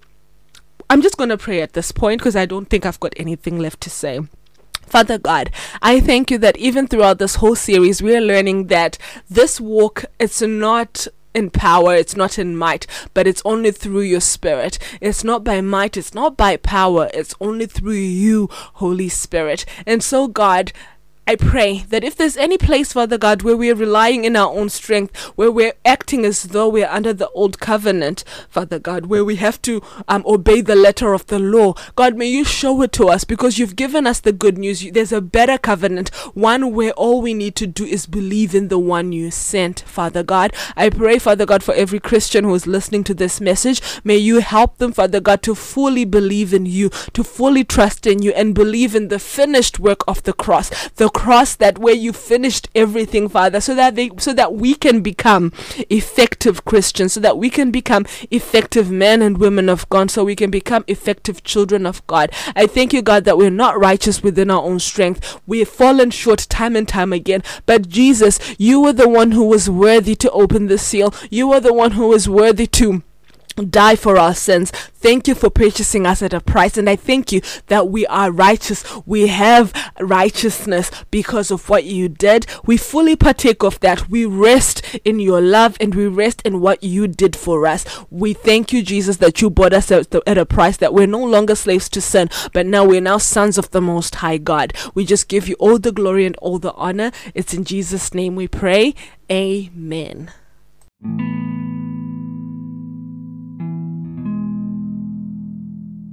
I'm 0.90 1.02
just 1.02 1.16
going 1.16 1.30
to 1.30 1.38
pray 1.38 1.60
at 1.60 1.74
this 1.74 1.92
point 1.92 2.20
because 2.20 2.36
I 2.36 2.46
don't 2.46 2.66
think 2.66 2.86
I've 2.86 3.00
got 3.00 3.14
anything 3.16 3.58
left 3.58 3.80
to 3.82 3.90
say. 3.90 4.20
Father 4.86 5.18
God, 5.18 5.50
I 5.82 6.00
thank 6.00 6.30
you 6.30 6.38
that 6.38 6.56
even 6.56 6.86
throughout 6.86 7.18
this 7.18 7.36
whole 7.36 7.56
series, 7.56 8.02
we 8.02 8.16
are 8.16 8.22
learning 8.22 8.68
that 8.68 8.96
this 9.28 9.60
walk, 9.60 10.06
it's 10.18 10.40
not 10.40 11.06
in 11.34 11.50
power, 11.50 11.94
it's 11.94 12.16
not 12.16 12.38
in 12.38 12.56
might, 12.56 12.86
but 13.12 13.26
it's 13.26 13.42
only 13.44 13.70
through 13.70 14.00
your 14.00 14.20
spirit. 14.20 14.78
It's 15.00 15.22
not 15.22 15.44
by 15.44 15.60
might, 15.60 15.96
it's 15.98 16.14
not 16.14 16.38
by 16.38 16.56
power, 16.56 17.10
it's 17.12 17.34
only 17.38 17.66
through 17.66 17.92
you, 17.92 18.48
Holy 18.50 19.10
Spirit. 19.10 19.66
And 19.86 20.02
so, 20.02 20.26
God, 20.26 20.72
I 21.28 21.36
pray 21.36 21.80
that 21.90 22.04
if 22.04 22.16
there's 22.16 22.38
any 22.38 22.56
place, 22.56 22.94
Father 22.94 23.18
God, 23.18 23.42
where 23.42 23.54
we're 23.54 23.74
relying 23.74 24.24
in 24.24 24.34
our 24.34 24.50
own 24.50 24.70
strength, 24.70 25.14
where 25.36 25.52
we're 25.52 25.74
acting 25.84 26.24
as 26.24 26.44
though 26.44 26.70
we're 26.70 26.88
under 26.88 27.12
the 27.12 27.28
old 27.32 27.60
covenant, 27.60 28.24
Father 28.48 28.78
God, 28.78 29.04
where 29.04 29.22
we 29.22 29.36
have 29.36 29.60
to 29.60 29.82
um, 30.08 30.24
obey 30.26 30.62
the 30.62 30.74
letter 30.74 31.12
of 31.12 31.26
the 31.26 31.38
law, 31.38 31.74
God, 31.96 32.16
may 32.16 32.28
you 32.28 32.46
show 32.46 32.80
it 32.80 32.92
to 32.92 33.10
us 33.10 33.24
because 33.24 33.58
you've 33.58 33.76
given 33.76 34.06
us 34.06 34.20
the 34.20 34.32
good 34.32 34.56
news. 34.56 34.90
There's 34.90 35.12
a 35.12 35.20
better 35.20 35.58
covenant, 35.58 36.08
one 36.32 36.72
where 36.72 36.92
all 36.92 37.20
we 37.20 37.34
need 37.34 37.56
to 37.56 37.66
do 37.66 37.84
is 37.84 38.06
believe 38.06 38.54
in 38.54 38.68
the 38.68 38.78
one 38.78 39.12
you 39.12 39.30
sent, 39.30 39.80
Father 39.80 40.22
God. 40.22 40.54
I 40.78 40.88
pray, 40.88 41.18
Father 41.18 41.44
God, 41.44 41.62
for 41.62 41.74
every 41.74 42.00
Christian 42.00 42.44
who 42.44 42.54
is 42.54 42.66
listening 42.66 43.04
to 43.04 43.12
this 43.12 43.38
message, 43.38 43.82
may 44.02 44.16
you 44.16 44.38
help 44.40 44.78
them, 44.78 44.92
Father 44.92 45.20
God, 45.20 45.42
to 45.42 45.54
fully 45.54 46.06
believe 46.06 46.54
in 46.54 46.64
you, 46.64 46.88
to 47.12 47.22
fully 47.22 47.64
trust 47.64 48.06
in 48.06 48.22
you, 48.22 48.30
and 48.30 48.54
believe 48.54 48.94
in 48.94 49.08
the 49.08 49.18
finished 49.18 49.78
work 49.78 50.04
of 50.08 50.22
the 50.22 50.32
cross. 50.32 50.70
The 50.94 51.17
cross 51.18 51.56
that 51.56 51.80
where 51.80 51.96
you 51.96 52.12
finished 52.12 52.68
everything, 52.76 53.28
Father, 53.28 53.60
so 53.60 53.74
that 53.74 53.96
they 53.96 54.08
so 54.18 54.32
that 54.32 54.54
we 54.54 54.72
can 54.72 55.00
become 55.00 55.52
effective 55.90 56.64
Christians, 56.64 57.14
so 57.14 57.18
that 57.18 57.36
we 57.36 57.50
can 57.50 57.72
become 57.72 58.06
effective 58.30 58.88
men 58.88 59.20
and 59.20 59.36
women 59.36 59.68
of 59.68 59.88
God, 59.88 60.12
so 60.12 60.22
we 60.22 60.36
can 60.36 60.48
become 60.48 60.84
effective 60.86 61.42
children 61.42 61.86
of 61.86 62.06
God. 62.06 62.30
I 62.54 62.68
thank 62.68 62.92
you, 62.92 63.02
God, 63.02 63.24
that 63.24 63.36
we're 63.36 63.50
not 63.50 63.80
righteous 63.80 64.22
within 64.22 64.48
our 64.48 64.62
own 64.62 64.78
strength. 64.78 65.40
We 65.44 65.58
have 65.58 65.68
fallen 65.68 66.12
short 66.12 66.46
time 66.48 66.76
and 66.76 66.86
time 66.86 67.12
again. 67.12 67.42
But 67.66 67.88
Jesus, 67.88 68.38
you 68.56 68.80
were 68.80 68.92
the 68.92 69.08
one 69.08 69.32
who 69.32 69.44
was 69.44 69.68
worthy 69.68 70.14
to 70.14 70.30
open 70.30 70.68
the 70.68 70.78
seal. 70.78 71.12
You 71.30 71.48
were 71.48 71.60
the 71.60 71.74
one 71.74 71.92
who 71.92 72.06
was 72.06 72.28
worthy 72.28 72.68
to 72.68 73.02
die 73.64 73.96
for 73.96 74.18
our 74.18 74.34
sins. 74.34 74.70
Thank 74.70 75.28
you 75.28 75.34
for 75.34 75.48
purchasing 75.48 76.06
us 76.06 76.22
at 76.22 76.34
a 76.34 76.40
price. 76.40 76.76
And 76.76 76.90
I 76.90 76.96
thank 76.96 77.30
you 77.30 77.40
that 77.68 77.88
we 77.88 78.06
are 78.06 78.32
righteous. 78.32 78.84
We 79.06 79.28
have 79.28 79.72
righteousness 80.00 80.90
because 81.10 81.50
of 81.50 81.68
what 81.68 81.84
you 81.84 82.08
did. 82.08 82.46
We 82.64 82.76
fully 82.76 83.14
partake 83.14 83.62
of 83.62 83.78
that. 83.80 84.08
We 84.08 84.26
rest 84.26 84.82
in 85.04 85.20
your 85.20 85.40
love 85.40 85.76
and 85.80 85.94
we 85.94 86.06
rest 86.06 86.42
in 86.44 86.60
what 86.60 86.82
you 86.82 87.06
did 87.06 87.36
for 87.36 87.66
us. 87.66 87.84
We 88.10 88.32
thank 88.32 88.72
you, 88.72 88.82
Jesus, 88.82 89.18
that 89.18 89.40
you 89.40 89.50
bought 89.50 89.72
us 89.72 89.90
at, 89.90 90.12
at 90.26 90.38
a 90.38 90.46
price 90.46 90.76
that 90.78 90.92
we're 90.92 91.06
no 91.06 91.24
longer 91.24 91.54
slaves 91.54 91.88
to 91.90 92.00
sin, 92.00 92.28
but 92.52 92.66
now 92.66 92.84
we're 92.84 93.00
now 93.00 93.18
sons 93.18 93.56
of 93.58 93.70
the 93.70 93.80
Most 93.80 94.16
High 94.16 94.38
God. 94.38 94.72
We 94.94 95.04
just 95.04 95.28
give 95.28 95.48
you 95.48 95.54
all 95.58 95.78
the 95.78 95.92
glory 95.92 96.26
and 96.26 96.36
all 96.36 96.58
the 96.58 96.72
honor. 96.74 97.12
It's 97.34 97.54
in 97.54 97.64
Jesus' 97.64 98.12
name 98.12 98.34
we 98.34 98.48
pray. 98.48 98.94
Amen. 99.30 100.32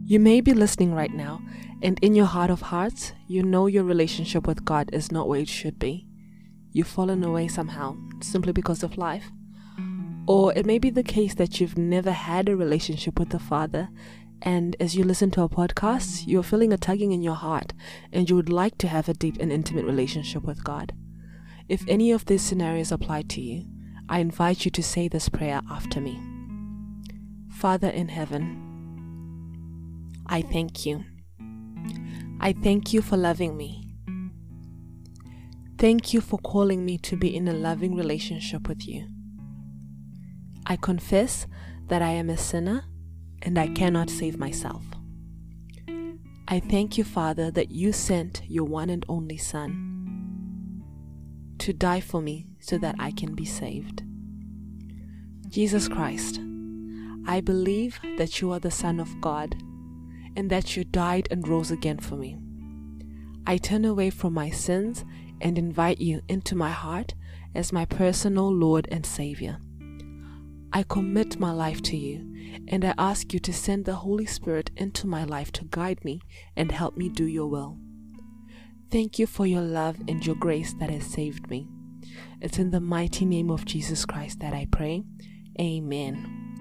You 0.07 0.19
may 0.19 0.39
be 0.39 0.53
listening 0.53 0.93
right 0.93 1.11
now, 1.11 1.41
and 1.81 1.97
in 2.03 2.13
your 2.13 2.27
heart 2.27 2.51
of 2.51 2.61
hearts, 2.61 3.13
you 3.25 3.41
know 3.41 3.65
your 3.65 3.83
relationship 3.83 4.45
with 4.45 4.63
God 4.63 4.91
is 4.93 5.11
not 5.11 5.27
where 5.27 5.39
it 5.39 5.49
should 5.49 5.79
be. 5.79 6.05
You've 6.71 6.85
fallen 6.85 7.23
away 7.23 7.47
somehow, 7.47 7.97
simply 8.21 8.53
because 8.53 8.83
of 8.83 8.99
life. 8.99 9.31
Or 10.27 10.53
it 10.53 10.67
may 10.67 10.77
be 10.77 10.91
the 10.91 11.01
case 11.01 11.33
that 11.33 11.59
you've 11.59 11.75
never 11.75 12.11
had 12.11 12.47
a 12.47 12.55
relationship 12.55 13.17
with 13.17 13.29
the 13.29 13.39
Father, 13.39 13.89
and 14.43 14.75
as 14.79 14.95
you 14.95 15.03
listen 15.03 15.31
to 15.31 15.41
our 15.41 15.49
podcast, 15.49 16.27
you're 16.27 16.43
feeling 16.43 16.71
a 16.71 16.77
tugging 16.77 17.11
in 17.11 17.23
your 17.23 17.33
heart, 17.33 17.73
and 18.13 18.29
you 18.29 18.35
would 18.35 18.49
like 18.49 18.77
to 18.77 18.87
have 18.87 19.09
a 19.09 19.13
deep 19.15 19.37
and 19.39 19.51
intimate 19.51 19.85
relationship 19.85 20.43
with 20.43 20.63
God. 20.63 20.93
If 21.67 21.83
any 21.87 22.11
of 22.11 22.25
these 22.25 22.43
scenarios 22.43 22.91
apply 22.91 23.23
to 23.23 23.41
you, 23.41 23.65
I 24.07 24.19
invite 24.19 24.65
you 24.65 24.71
to 24.71 24.83
say 24.83 25.07
this 25.07 25.29
prayer 25.29 25.61
after 25.67 25.99
me 25.99 26.21
Father 27.49 27.89
in 27.89 28.09
heaven, 28.09 28.64
I 30.27 30.41
thank 30.41 30.85
you. 30.85 31.03
I 32.39 32.53
thank 32.53 32.93
you 32.93 33.01
for 33.01 33.17
loving 33.17 33.55
me. 33.55 33.85
Thank 35.77 36.13
you 36.13 36.21
for 36.21 36.39
calling 36.39 36.85
me 36.85 36.97
to 36.99 37.17
be 37.17 37.35
in 37.35 37.47
a 37.47 37.53
loving 37.53 37.95
relationship 37.95 38.67
with 38.67 38.87
you. 38.87 39.07
I 40.65 40.77
confess 40.77 41.47
that 41.87 42.01
I 42.01 42.11
am 42.11 42.29
a 42.29 42.37
sinner 42.37 42.85
and 43.41 43.59
I 43.59 43.67
cannot 43.67 44.09
save 44.09 44.37
myself. 44.37 44.83
I 46.47 46.59
thank 46.59 46.97
you, 46.97 47.03
Father, 47.03 47.51
that 47.51 47.71
you 47.71 47.91
sent 47.91 48.41
your 48.47 48.65
one 48.65 48.89
and 48.89 49.05
only 49.09 49.37
Son 49.37 50.83
to 51.59 51.73
die 51.73 51.99
for 51.99 52.21
me 52.21 52.47
so 52.59 52.77
that 52.77 52.95
I 52.99 53.11
can 53.11 53.33
be 53.33 53.45
saved. 53.45 54.03
Jesus 55.49 55.87
Christ, 55.87 56.39
I 57.27 57.41
believe 57.41 57.99
that 58.17 58.41
you 58.41 58.51
are 58.51 58.59
the 58.59 58.71
Son 58.71 58.99
of 58.99 59.09
God 59.21 59.55
and 60.35 60.49
that 60.49 60.75
you 60.75 60.83
died 60.83 61.27
and 61.31 61.47
rose 61.47 61.71
again 61.71 61.99
for 61.99 62.15
me. 62.15 62.37
I 63.47 63.57
turn 63.57 63.85
away 63.85 64.09
from 64.09 64.33
my 64.33 64.49
sins 64.49 65.05
and 65.41 65.57
invite 65.57 65.99
you 65.99 66.21
into 66.27 66.55
my 66.55 66.71
heart 66.71 67.13
as 67.53 67.71
my 67.71 67.85
personal 67.85 68.53
Lord 68.53 68.87
and 68.91 69.05
Savior. 69.05 69.59
I 70.73 70.83
commit 70.83 71.39
my 71.39 71.51
life 71.51 71.81
to 71.83 71.97
you 71.97 72.35
and 72.67 72.83
I 72.83 72.93
ask 72.97 73.33
you 73.33 73.39
to 73.39 73.53
send 73.53 73.85
the 73.85 73.95
Holy 73.95 74.25
Spirit 74.25 74.71
into 74.75 75.07
my 75.07 75.23
life 75.23 75.51
to 75.53 75.65
guide 75.65 76.03
me 76.03 76.21
and 76.55 76.71
help 76.71 76.97
me 76.97 77.09
do 77.09 77.25
your 77.25 77.47
will. 77.47 77.77
Thank 78.91 79.19
you 79.19 79.27
for 79.27 79.45
your 79.45 79.61
love 79.61 79.97
and 80.07 80.25
your 80.25 80.35
grace 80.35 80.73
that 80.79 80.89
has 80.89 81.05
saved 81.05 81.49
me. 81.49 81.67
It's 82.41 82.59
in 82.59 82.71
the 82.71 82.79
mighty 82.79 83.25
name 83.25 83.49
of 83.49 83.65
Jesus 83.65 84.05
Christ 84.05 84.39
that 84.39 84.53
I 84.53 84.67
pray. 84.71 85.03
Amen. 85.59 86.54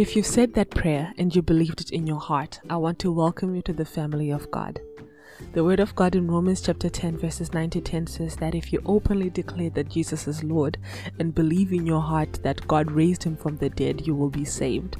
If 0.00 0.16
you 0.16 0.22
said 0.22 0.54
that 0.54 0.70
prayer 0.70 1.12
and 1.18 1.36
you 1.36 1.42
believed 1.42 1.82
it 1.82 1.90
in 1.90 2.06
your 2.06 2.20
heart, 2.20 2.58
I 2.70 2.78
want 2.78 2.98
to 3.00 3.12
welcome 3.12 3.54
you 3.54 3.60
to 3.60 3.74
the 3.74 3.84
family 3.84 4.30
of 4.30 4.50
God. 4.50 4.80
The 5.52 5.62
word 5.62 5.78
of 5.78 5.94
God 5.94 6.16
in 6.16 6.26
Romans 6.26 6.62
chapter 6.62 6.88
10 6.88 7.18
verses 7.18 7.52
9 7.52 7.68
to 7.68 7.82
10 7.82 8.06
says 8.06 8.34
that 8.36 8.54
if 8.54 8.72
you 8.72 8.80
openly 8.86 9.28
declare 9.28 9.68
that 9.68 9.90
Jesus 9.90 10.26
is 10.26 10.42
Lord 10.42 10.78
and 11.18 11.34
believe 11.34 11.74
in 11.74 11.84
your 11.84 12.00
heart 12.00 12.42
that 12.42 12.66
God 12.66 12.90
raised 12.90 13.24
him 13.24 13.36
from 13.36 13.58
the 13.58 13.68
dead, 13.68 14.06
you 14.06 14.14
will 14.14 14.30
be 14.30 14.46
saved. 14.46 14.96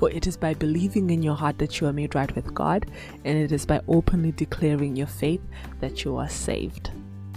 For 0.00 0.10
it 0.10 0.26
is 0.26 0.36
by 0.36 0.54
believing 0.54 1.10
in 1.10 1.22
your 1.22 1.36
heart 1.36 1.58
that 1.58 1.80
you 1.80 1.86
are 1.86 1.92
made 1.92 2.16
right 2.16 2.34
with 2.34 2.52
God, 2.52 2.90
and 3.24 3.38
it 3.38 3.52
is 3.52 3.64
by 3.64 3.80
openly 3.86 4.32
declaring 4.32 4.96
your 4.96 5.06
faith 5.06 5.42
that 5.78 6.04
you 6.04 6.16
are 6.16 6.28
saved. 6.28 6.90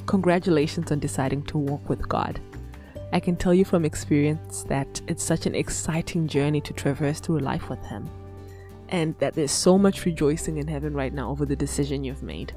Congratulations 0.07 0.91
on 0.91 0.97
deciding 0.97 1.43
to 1.43 1.59
walk 1.59 1.87
with 1.87 2.09
God. 2.09 2.41
I 3.13 3.19
can 3.19 3.35
tell 3.35 3.53
you 3.53 3.63
from 3.63 3.85
experience 3.85 4.63
that 4.69 4.99
it's 5.07 5.21
such 5.23 5.45
an 5.45 5.53
exciting 5.53 6.27
journey 6.27 6.61
to 6.61 6.73
traverse 6.73 7.19
through 7.19 7.39
life 7.39 7.69
with 7.69 7.85
Him, 7.85 8.09
and 8.89 9.13
that 9.19 9.35
there's 9.35 9.51
so 9.51 9.77
much 9.77 10.03
rejoicing 10.03 10.57
in 10.57 10.67
heaven 10.67 10.95
right 10.95 11.13
now 11.13 11.29
over 11.29 11.45
the 11.45 11.55
decision 11.55 12.03
you've 12.03 12.23
made. 12.23 12.53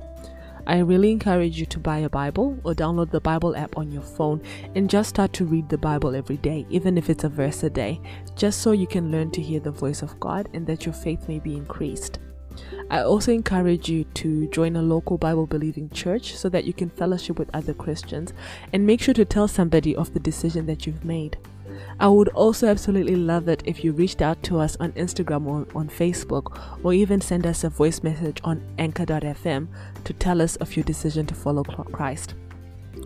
I 0.66 0.78
really 0.78 1.12
encourage 1.12 1.60
you 1.60 1.66
to 1.66 1.78
buy 1.78 1.98
a 1.98 2.08
Bible 2.08 2.58
or 2.64 2.72
download 2.72 3.10
the 3.10 3.20
Bible 3.20 3.54
app 3.54 3.76
on 3.76 3.92
your 3.92 4.02
phone 4.02 4.40
and 4.74 4.88
just 4.88 5.10
start 5.10 5.34
to 5.34 5.44
read 5.44 5.68
the 5.68 5.76
Bible 5.76 6.16
every 6.16 6.38
day, 6.38 6.64
even 6.70 6.96
if 6.96 7.10
it's 7.10 7.24
a 7.24 7.28
verse 7.28 7.62
a 7.62 7.68
day, 7.68 8.00
just 8.34 8.62
so 8.62 8.72
you 8.72 8.86
can 8.86 9.12
learn 9.12 9.30
to 9.32 9.42
hear 9.42 9.60
the 9.60 9.70
voice 9.70 10.00
of 10.00 10.18
God 10.18 10.48
and 10.54 10.66
that 10.66 10.86
your 10.86 10.94
faith 10.94 11.28
may 11.28 11.38
be 11.38 11.54
increased. 11.54 12.18
I 12.90 13.00
also 13.02 13.32
encourage 13.32 13.88
you 13.88 14.04
to 14.14 14.48
join 14.48 14.76
a 14.76 14.82
local 14.82 15.18
Bible 15.18 15.46
believing 15.46 15.90
church 15.90 16.36
so 16.36 16.48
that 16.50 16.64
you 16.64 16.72
can 16.72 16.90
fellowship 16.90 17.38
with 17.38 17.50
other 17.54 17.74
Christians 17.74 18.32
and 18.72 18.86
make 18.86 19.00
sure 19.00 19.14
to 19.14 19.24
tell 19.24 19.48
somebody 19.48 19.94
of 19.94 20.12
the 20.14 20.20
decision 20.20 20.66
that 20.66 20.86
you've 20.86 21.04
made. 21.04 21.36
I 21.98 22.08
would 22.08 22.28
also 22.28 22.68
absolutely 22.68 23.16
love 23.16 23.48
it 23.48 23.62
if 23.64 23.82
you 23.82 23.92
reached 23.92 24.22
out 24.22 24.42
to 24.44 24.60
us 24.60 24.76
on 24.78 24.92
Instagram 24.92 25.46
or 25.46 25.66
on 25.78 25.88
Facebook 25.88 26.60
or 26.84 26.92
even 26.92 27.20
send 27.20 27.46
us 27.46 27.64
a 27.64 27.70
voice 27.70 28.02
message 28.02 28.40
on 28.44 28.62
anchor.fm 28.78 29.68
to 30.04 30.12
tell 30.12 30.40
us 30.40 30.56
of 30.56 30.76
your 30.76 30.84
decision 30.84 31.26
to 31.26 31.34
follow 31.34 31.64
Christ. 31.64 32.34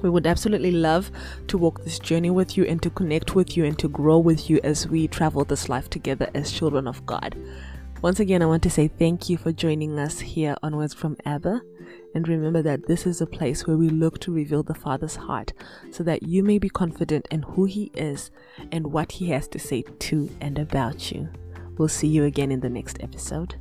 We 0.03 0.11
would 0.11 0.27
absolutely 0.27 0.73
love 0.73 1.11
to 1.49 1.59
walk 1.59 1.85
this 1.85 1.99
journey 1.99 2.31
with 2.31 2.57
you 2.57 2.65
and 2.65 2.81
to 2.83 2.91
connect 2.91 3.35
with 3.35 3.57
you 3.57 3.65
and 3.65 3.79
to 3.79 3.89
grow 3.89 4.19
with 4.19 4.49
you 4.49 4.61
as 4.63 4.87
we 4.87 5.09
travel 5.09 5.45
this 5.45 5.69
life 5.69 5.91
together 5.91 6.31
as 6.35 6.53
children 6.53 6.87
of 6.87 7.05
God. 7.07 7.37
Once 8.03 8.19
again, 8.19 8.41
I 8.41 8.47
want 8.47 8.63
to 8.63 8.71
say 8.71 8.89
thank 8.89 9.29
you 9.29 9.37
for 9.37 9.53
joining 9.53 9.99
us 9.99 10.21
here 10.21 10.57
on 10.63 10.75
Words 10.75 10.95
from 10.95 11.19
Abba. 11.27 11.61
And 12.15 12.27
remember 12.27 12.63
that 12.63 12.87
this 12.87 13.05
is 13.05 13.21
a 13.21 13.27
place 13.27 13.67
where 13.67 13.77
we 13.77 13.91
look 13.91 14.19
to 14.21 14.33
reveal 14.33 14.63
the 14.63 14.73
Father's 14.73 15.17
heart 15.17 15.53
so 15.91 16.03
that 16.05 16.23
you 16.23 16.43
may 16.43 16.59
be 16.59 16.71
confident 16.71 17.29
in 17.31 17.43
who 17.43 17.67
He 17.67 17.91
is 17.93 18.31
and 18.73 18.87
what 18.87 19.13
He 19.13 19.29
has 19.31 19.47
to 19.49 19.59
say 19.59 19.83
to 19.83 20.31
and 20.41 20.59
about 20.59 21.13
you. 21.13 21.29
We'll 21.77 21.89
see 21.89 22.09
you 22.09 22.25
again 22.25 22.51
in 22.51 22.61
the 22.61 22.71
next 22.71 23.03
episode. 23.03 23.57